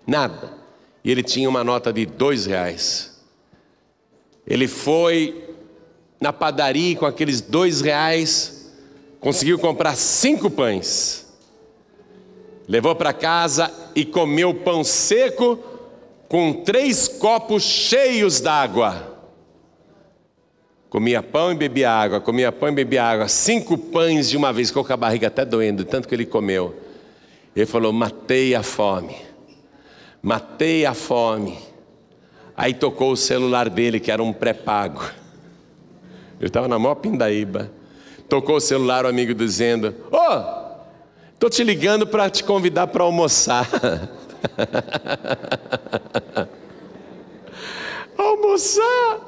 nada, 0.06 0.54
e 1.04 1.12
ele 1.12 1.24
tinha 1.24 1.50
uma 1.50 1.64
nota 1.64 1.92
de 1.92 2.06
dois 2.06 2.46
reais. 2.46 3.20
Ele 4.46 4.68
foi 4.68 5.44
na 6.20 6.32
padaria 6.32 6.96
com 6.96 7.06
aqueles 7.06 7.42
dois 7.42 7.82
reais, 7.82 8.72
conseguiu 9.20 9.60
comprar 9.60 9.96
cinco 9.96 10.50
pães, 10.50 11.27
levou 12.68 12.96
para 12.96 13.14
casa 13.14 13.72
e 13.96 14.04
comeu 14.04 14.54
pão 14.54 14.84
seco 14.84 15.58
com 16.28 16.54
três 16.54 17.08
copos 17.08 17.64
cheios 17.64 18.42
d'água. 18.42 19.16
Comia 20.90 21.22
pão 21.22 21.52
e 21.52 21.56
bebia 21.56 21.92
água, 21.92 22.22
comia 22.22 22.52
pão 22.52 22.70
e 22.70 22.72
bebia 22.72 23.04
água, 23.04 23.28
cinco 23.28 23.78
pães 23.78 24.30
de 24.30 24.38
uma 24.38 24.54
vez, 24.54 24.70
ficou 24.70 24.86
com 24.86 24.94
a 24.94 24.98
barriga 24.98 25.28
até 25.28 25.46
doendo, 25.46 25.84
tanto 25.86 26.08
que 26.08 26.16
ele 26.16 26.26
comeu. 26.26 26.76
Ele 27.56 27.66
falou: 27.66 27.92
Matei 27.92 28.56
a 28.56 28.64
fome, 28.64 29.16
matei 30.22 30.86
a 30.86 30.94
fome. 30.94 31.58
Aí 32.56 32.74
tocou 32.74 33.12
o 33.12 33.18
celular 33.18 33.70
dele, 33.70 34.00
que 34.00 34.12
era 34.12 34.24
um 34.24 34.34
pré-pago. 34.34 35.04
Eu 36.40 36.48
estava 36.48 36.68
na 36.68 36.80
maior 36.80 36.96
pindaíba. 36.96 37.72
Tocou 38.28 38.56
o 38.56 38.62
celular, 38.62 39.06
o 39.06 39.08
amigo 39.08 39.34
dizendo: 39.34 39.94
Ô, 40.12 40.18
oh, 40.18 40.67
estou 41.38 41.52
te 41.52 41.64
ligando 41.64 42.08
para 42.08 42.32
te 42.32 42.44
convidar 42.44 42.88
para 42.88 43.04
almoçar. 43.04 43.70
almoçar! 48.18 49.22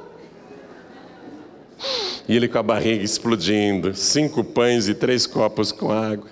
E 2.28 2.34
ele 2.34 2.48
com 2.48 2.58
a 2.58 2.64
barriga 2.64 3.04
explodindo, 3.04 3.94
cinco 3.94 4.42
pães 4.42 4.88
e 4.88 4.94
três 4.94 5.24
copos 5.24 5.70
com 5.70 5.92
água. 5.92 6.28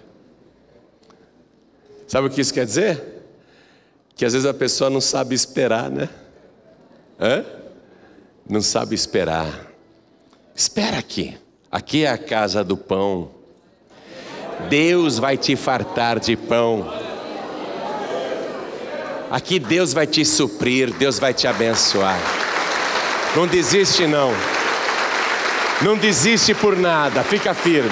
Sabe 2.08 2.26
o 2.26 2.30
que 2.30 2.40
isso 2.40 2.52
quer 2.52 2.66
dizer? 2.66 3.22
Que 4.16 4.24
às 4.24 4.32
vezes 4.32 4.48
a 4.48 4.54
pessoa 4.54 4.90
não 4.90 5.00
sabe 5.00 5.34
esperar, 5.34 5.90
né? 5.90 6.08
Hã? 7.20 7.44
Não 8.48 8.60
sabe 8.60 8.96
esperar. 8.96 9.70
Espera 10.56 10.98
aqui. 10.98 11.38
Aqui 11.70 12.04
é 12.04 12.10
a 12.10 12.18
casa 12.18 12.64
do 12.64 12.76
pão. 12.76 13.37
Deus 14.68 15.18
vai 15.18 15.36
te 15.36 15.54
fartar 15.56 16.18
de 16.18 16.36
pão. 16.36 16.92
Aqui 19.30 19.58
Deus 19.58 19.92
vai 19.92 20.06
te 20.06 20.24
suprir, 20.24 20.92
Deus 20.94 21.18
vai 21.18 21.34
te 21.34 21.46
abençoar. 21.46 22.18
Não 23.36 23.46
desiste 23.46 24.06
não. 24.06 24.32
Não 25.82 25.96
desiste 25.96 26.54
por 26.54 26.76
nada, 26.76 27.22
fica 27.22 27.54
firme. 27.54 27.90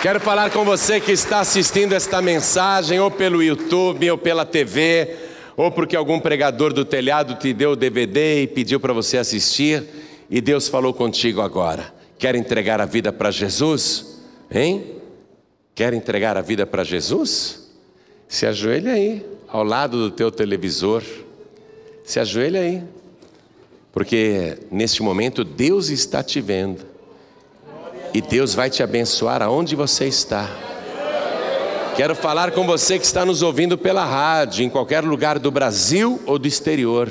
Quero 0.00 0.18
falar 0.18 0.50
com 0.50 0.64
você 0.64 0.98
que 0.98 1.12
está 1.12 1.40
assistindo 1.40 1.92
esta 1.92 2.22
mensagem, 2.22 2.98
ou 2.98 3.10
pelo 3.10 3.42
YouTube, 3.42 4.10
ou 4.10 4.16
pela 4.16 4.46
TV, 4.46 5.14
ou 5.54 5.70
porque 5.70 5.94
algum 5.94 6.18
pregador 6.18 6.72
do 6.72 6.86
telhado 6.86 7.34
te 7.34 7.52
deu 7.52 7.72
o 7.72 7.76
DVD 7.76 8.44
e 8.44 8.46
pediu 8.46 8.80
para 8.80 8.94
você 8.94 9.18
assistir, 9.18 9.84
e 10.30 10.40
Deus 10.40 10.68
falou 10.68 10.94
contigo 10.94 11.42
agora. 11.42 11.92
Quer 12.18 12.34
entregar 12.34 12.80
a 12.80 12.86
vida 12.86 13.12
para 13.12 13.30
Jesus? 13.30 14.09
Hein? 14.50 14.96
Quer 15.74 15.94
entregar 15.94 16.36
a 16.36 16.40
vida 16.40 16.66
para 16.66 16.84
Jesus? 16.84 17.70
Se 18.28 18.46
ajoelha 18.46 18.92
aí, 18.92 19.24
ao 19.48 19.64
lado 19.64 19.96
do 19.96 20.10
teu 20.10 20.30
televisor. 20.30 21.02
Se 22.04 22.18
ajoelha 22.18 22.60
aí. 22.60 22.82
Porque 23.92 24.58
neste 24.70 25.02
momento 25.02 25.44
Deus 25.44 25.88
está 25.88 26.22
te 26.22 26.40
vendo. 26.40 26.84
E 28.12 28.20
Deus 28.20 28.54
vai 28.54 28.68
te 28.68 28.82
abençoar 28.82 29.42
aonde 29.42 29.76
você 29.76 30.06
está. 30.06 30.48
Quero 31.96 32.14
falar 32.14 32.52
com 32.52 32.66
você 32.66 32.98
que 32.98 33.04
está 33.04 33.24
nos 33.24 33.42
ouvindo 33.42 33.76
pela 33.76 34.04
rádio, 34.04 34.64
em 34.64 34.70
qualquer 34.70 35.04
lugar 35.04 35.38
do 35.38 35.50
Brasil 35.50 36.20
ou 36.24 36.38
do 36.38 36.48
exterior. 36.48 37.10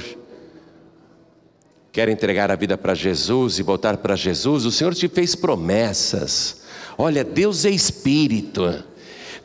Quer 1.92 2.10
entregar 2.10 2.50
a 2.52 2.56
vida 2.56 2.78
para 2.78 2.94
Jesus 2.94 3.60
e 3.60 3.64
voltar 3.64 3.98
para 3.98 4.16
Jesus? 4.16 4.66
O 4.66 4.72
Senhor 4.72 4.94
te 4.94 5.08
fez 5.08 5.36
promessas. 5.36 6.59
Olha, 7.02 7.24
Deus 7.24 7.64
é 7.64 7.70
Espírito. 7.70 8.84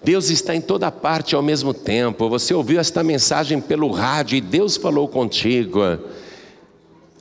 Deus 0.03 0.29
está 0.29 0.57
em 0.57 0.61
toda 0.61 0.91
parte 0.91 1.37
ao 1.37 1.41
mesmo 1.41 1.73
tempo. 1.73 2.29
Você 2.29 2.53
ouviu 2.53 2.81
esta 2.81 3.05
mensagem 3.05 3.61
pelo 3.61 3.93
rádio 3.93 4.37
e 4.37 4.41
Deus 4.41 4.77
falou 4.77 5.07
contigo. 5.07 5.79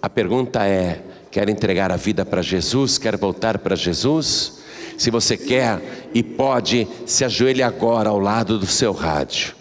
A 0.01 0.09
pergunta 0.09 0.65
é: 0.65 1.03
quer 1.29 1.47
entregar 1.49 1.91
a 1.91 1.97
vida 1.97 2.25
para 2.25 2.41
Jesus? 2.41 2.97
Quer 2.97 3.15
voltar 3.15 3.59
para 3.59 3.75
Jesus? 3.75 4.63
Se 4.97 5.11
você 5.11 5.37
quer 5.37 6.09
e 6.15 6.23
pode, 6.23 6.87
se 7.05 7.23
ajoelhe 7.23 7.61
agora 7.61 8.09
ao 8.09 8.17
lado 8.17 8.57
do 8.57 8.65
seu 8.65 8.91
rádio. 8.91 9.53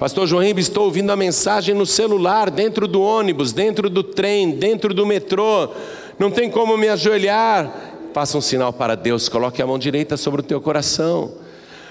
Pastor 0.00 0.26
João 0.26 0.42
estou 0.42 0.86
ouvindo 0.86 1.12
a 1.12 1.16
mensagem 1.16 1.76
no 1.76 1.86
celular, 1.86 2.50
dentro 2.50 2.88
do 2.88 3.00
ônibus, 3.00 3.52
dentro 3.52 3.88
do 3.88 4.02
trem, 4.02 4.50
dentro 4.50 4.92
do 4.92 5.06
metrô. 5.06 5.70
Não 6.18 6.28
tem 6.28 6.50
como 6.50 6.76
me 6.76 6.88
ajoelhar. 6.88 7.87
Faça 8.12 8.36
um 8.38 8.40
sinal 8.40 8.72
para 8.72 8.94
Deus, 8.94 9.28
coloque 9.28 9.60
a 9.60 9.66
mão 9.66 9.78
direita 9.78 10.16
sobre 10.16 10.40
o 10.40 10.44
teu 10.44 10.60
coração. 10.60 11.32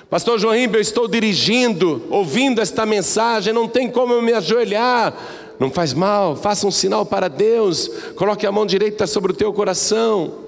Pastor 0.09 0.39
João 0.39 0.55
eu 0.55 0.79
estou 0.79 1.07
dirigindo, 1.07 2.01
ouvindo 2.09 2.61
esta 2.61 2.85
mensagem, 2.85 3.53
não 3.53 3.67
tem 3.67 3.89
como 3.89 4.13
eu 4.13 4.21
me 4.21 4.31
ajoelhar. 4.31 5.13
Não 5.59 5.69
faz 5.69 5.93
mal, 5.93 6.35
faça 6.35 6.65
um 6.65 6.71
sinal 6.71 7.05
para 7.05 7.27
Deus, 7.27 7.89
coloque 8.15 8.45
a 8.45 8.51
mão 8.51 8.65
direita 8.65 9.05
sobre 9.05 9.31
o 9.31 9.35
teu 9.35 9.51
coração. 9.51 10.45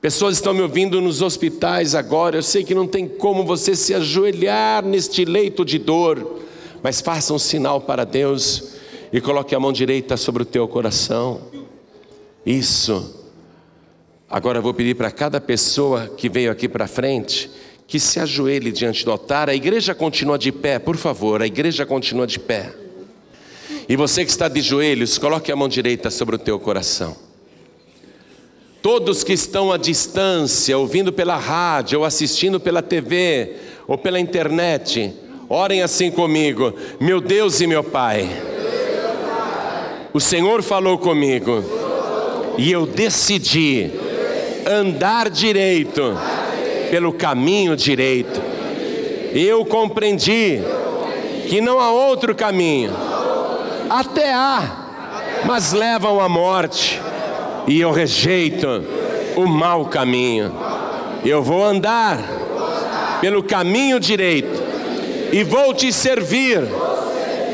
Pessoas 0.00 0.36
estão 0.36 0.52
me 0.52 0.60
ouvindo 0.60 1.00
nos 1.00 1.22
hospitais 1.22 1.94
agora, 1.94 2.36
eu 2.36 2.42
sei 2.42 2.62
que 2.62 2.74
não 2.74 2.86
tem 2.86 3.08
como 3.08 3.44
você 3.44 3.74
se 3.74 3.94
ajoelhar 3.94 4.84
neste 4.84 5.24
leito 5.24 5.64
de 5.64 5.78
dor, 5.78 6.40
mas 6.82 7.00
faça 7.00 7.32
um 7.32 7.38
sinal 7.38 7.80
para 7.80 8.04
Deus 8.04 8.74
e 9.12 9.20
coloque 9.20 9.54
a 9.54 9.60
mão 9.60 9.72
direita 9.72 10.16
sobre 10.16 10.42
o 10.42 10.46
teu 10.46 10.68
coração. 10.68 11.40
Isso. 12.44 13.15
Agora 14.28 14.58
eu 14.58 14.62
vou 14.62 14.74
pedir 14.74 14.94
para 14.96 15.10
cada 15.10 15.40
pessoa 15.40 16.08
que 16.16 16.28
veio 16.28 16.50
aqui 16.50 16.68
para 16.68 16.88
frente 16.88 17.48
que 17.86 18.00
se 18.00 18.18
ajoelhe 18.18 18.72
diante 18.72 19.04
do 19.04 19.12
altar. 19.12 19.48
A 19.48 19.54
igreja 19.54 19.94
continua 19.94 20.36
de 20.36 20.50
pé, 20.50 20.78
por 20.78 20.96
favor, 20.96 21.40
a 21.40 21.46
igreja 21.46 21.86
continua 21.86 22.26
de 22.26 22.38
pé. 22.38 22.72
E 23.88 23.94
você 23.94 24.24
que 24.24 24.30
está 24.30 24.48
de 24.48 24.60
joelhos, 24.60 25.16
coloque 25.16 25.52
a 25.52 25.56
mão 25.56 25.68
direita 25.68 26.10
sobre 26.10 26.34
o 26.34 26.38
teu 26.38 26.58
coração. 26.58 27.16
Todos 28.82 29.22
que 29.22 29.32
estão 29.32 29.70
à 29.70 29.76
distância, 29.76 30.76
ouvindo 30.76 31.12
pela 31.12 31.36
rádio, 31.36 32.00
ou 32.00 32.04
assistindo 32.04 32.58
pela 32.58 32.82
TV, 32.82 33.54
ou 33.86 33.96
pela 33.96 34.18
internet, 34.18 35.12
orem 35.48 35.82
assim 35.82 36.10
comigo: 36.10 36.74
Meu 37.00 37.20
Deus 37.20 37.60
e 37.60 37.66
meu 37.66 37.84
Pai, 37.84 38.28
o 40.12 40.20
Senhor 40.20 40.62
falou 40.62 40.98
comigo, 40.98 41.64
e 42.58 42.70
eu 42.72 42.86
decidi 42.86 43.90
andar 44.66 45.30
direito, 45.30 46.16
pelo 46.90 47.12
caminho 47.12 47.76
direito. 47.76 48.40
Eu 49.32 49.64
compreendi 49.64 50.60
que 51.48 51.60
não 51.60 51.78
há 51.78 51.90
outro 51.90 52.34
caminho 52.34 52.92
até 53.88 54.32
há, 54.32 54.62
mas 55.44 55.72
levam 55.72 56.20
à 56.20 56.28
morte. 56.28 57.00
E 57.66 57.80
eu 57.80 57.90
rejeito 57.90 58.84
o 59.36 59.46
mau 59.46 59.86
caminho. 59.86 60.52
Eu 61.24 61.42
vou 61.42 61.64
andar 61.64 62.18
pelo 63.20 63.42
caminho 63.42 63.98
direito 63.98 64.62
e 65.32 65.42
vou 65.42 65.74
te 65.74 65.92
servir 65.92 66.60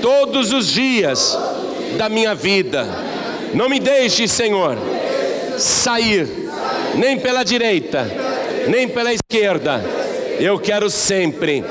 todos 0.00 0.52
os 0.52 0.66
dias 0.66 1.38
da 1.96 2.08
minha 2.08 2.34
vida. 2.34 2.86
Não 3.54 3.68
me 3.68 3.78
deixe, 3.78 4.26
Senhor, 4.28 4.76
sair 5.58 6.41
nem 6.94 7.18
pela 7.18 7.42
direita, 7.42 8.10
nem 8.68 8.88
pela 8.88 9.12
esquerda. 9.12 9.82
Eu 10.38 10.58
quero 10.58 10.90
sempre 10.90 11.64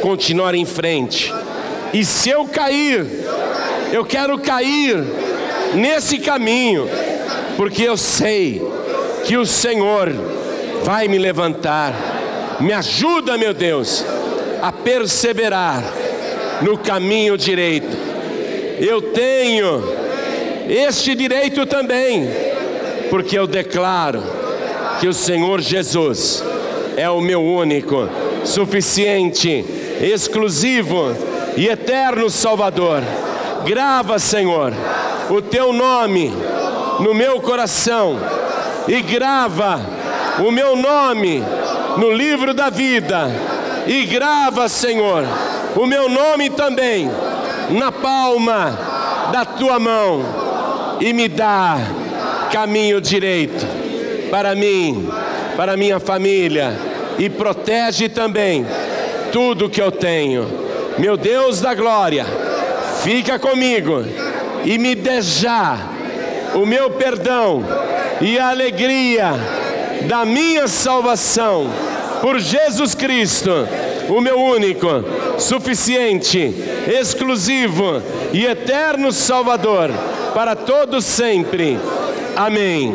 continuar 0.00 0.54
em 0.54 0.64
frente. 0.64 1.32
E 1.92 2.04
se 2.04 2.30
eu 2.30 2.44
cair, 2.44 3.06
eu 3.92 4.04
quero 4.04 4.38
cair 4.38 4.96
nesse 5.74 6.18
caminho, 6.18 6.88
porque 7.56 7.82
eu 7.82 7.96
sei 7.96 8.62
que 9.24 9.36
o 9.36 9.46
Senhor 9.46 10.12
vai 10.84 11.08
me 11.08 11.18
levantar. 11.18 11.94
Me 12.60 12.72
ajuda, 12.72 13.38
meu 13.38 13.54
Deus, 13.54 14.04
a 14.62 14.70
perseverar 14.70 15.82
no 16.62 16.76
caminho 16.78 17.36
direito. 17.36 17.96
Eu 18.78 19.00
tenho 19.00 19.82
este 20.68 21.14
direito 21.14 21.66
também, 21.66 22.28
porque 23.10 23.38
eu 23.38 23.46
declaro 23.46 24.39
que 25.00 25.08
o 25.08 25.14
Senhor 25.14 25.62
Jesus 25.62 26.44
é 26.94 27.08
o 27.08 27.22
meu 27.22 27.42
único, 27.42 28.06
suficiente, 28.44 29.64
exclusivo 29.98 31.16
e 31.56 31.68
eterno 31.68 32.28
Salvador. 32.28 33.02
Grava, 33.64 34.18
Senhor, 34.18 34.74
o 35.30 35.40
teu 35.40 35.72
nome 35.72 36.30
no 37.00 37.14
meu 37.14 37.40
coração 37.40 38.18
e 38.86 39.00
grava 39.00 39.80
o 40.46 40.50
meu 40.50 40.76
nome 40.76 41.42
no 41.96 42.12
livro 42.12 42.52
da 42.52 42.68
vida 42.68 43.30
e 43.86 44.04
grava, 44.04 44.68
Senhor, 44.68 45.24
o 45.76 45.86
meu 45.86 46.10
nome 46.10 46.50
também 46.50 47.10
na 47.70 47.90
palma 47.90 48.78
da 49.32 49.46
tua 49.46 49.78
mão 49.78 50.22
e 51.00 51.10
me 51.14 51.26
dá 51.26 51.78
caminho 52.52 53.00
direito 53.00 53.79
para 54.30 54.54
mim, 54.54 55.08
para 55.56 55.76
minha 55.76 55.98
família 55.98 56.72
e 57.18 57.28
protege 57.28 58.08
também 58.08 58.64
tudo 59.32 59.68
que 59.68 59.80
eu 59.80 59.90
tenho. 59.90 60.46
Meu 60.98 61.16
Deus 61.16 61.60
da 61.60 61.74
glória, 61.74 62.24
fica 63.02 63.38
comigo 63.38 64.04
e 64.64 64.78
me 64.78 64.94
dê 64.94 65.20
já 65.22 65.78
o 66.54 66.66
meu 66.66 66.90
perdão 66.90 67.64
e 68.20 68.38
a 68.38 68.50
alegria 68.50 69.32
da 70.08 70.24
minha 70.24 70.66
salvação 70.68 71.70
por 72.20 72.38
Jesus 72.38 72.94
Cristo, 72.94 73.50
o 74.08 74.20
meu 74.20 74.38
único, 74.38 74.86
suficiente, 75.38 76.54
exclusivo 76.86 78.02
e 78.32 78.44
eterno 78.44 79.12
Salvador 79.12 79.90
para 80.34 80.54
todos 80.54 81.04
sempre. 81.04 81.78
Amém. 82.36 82.94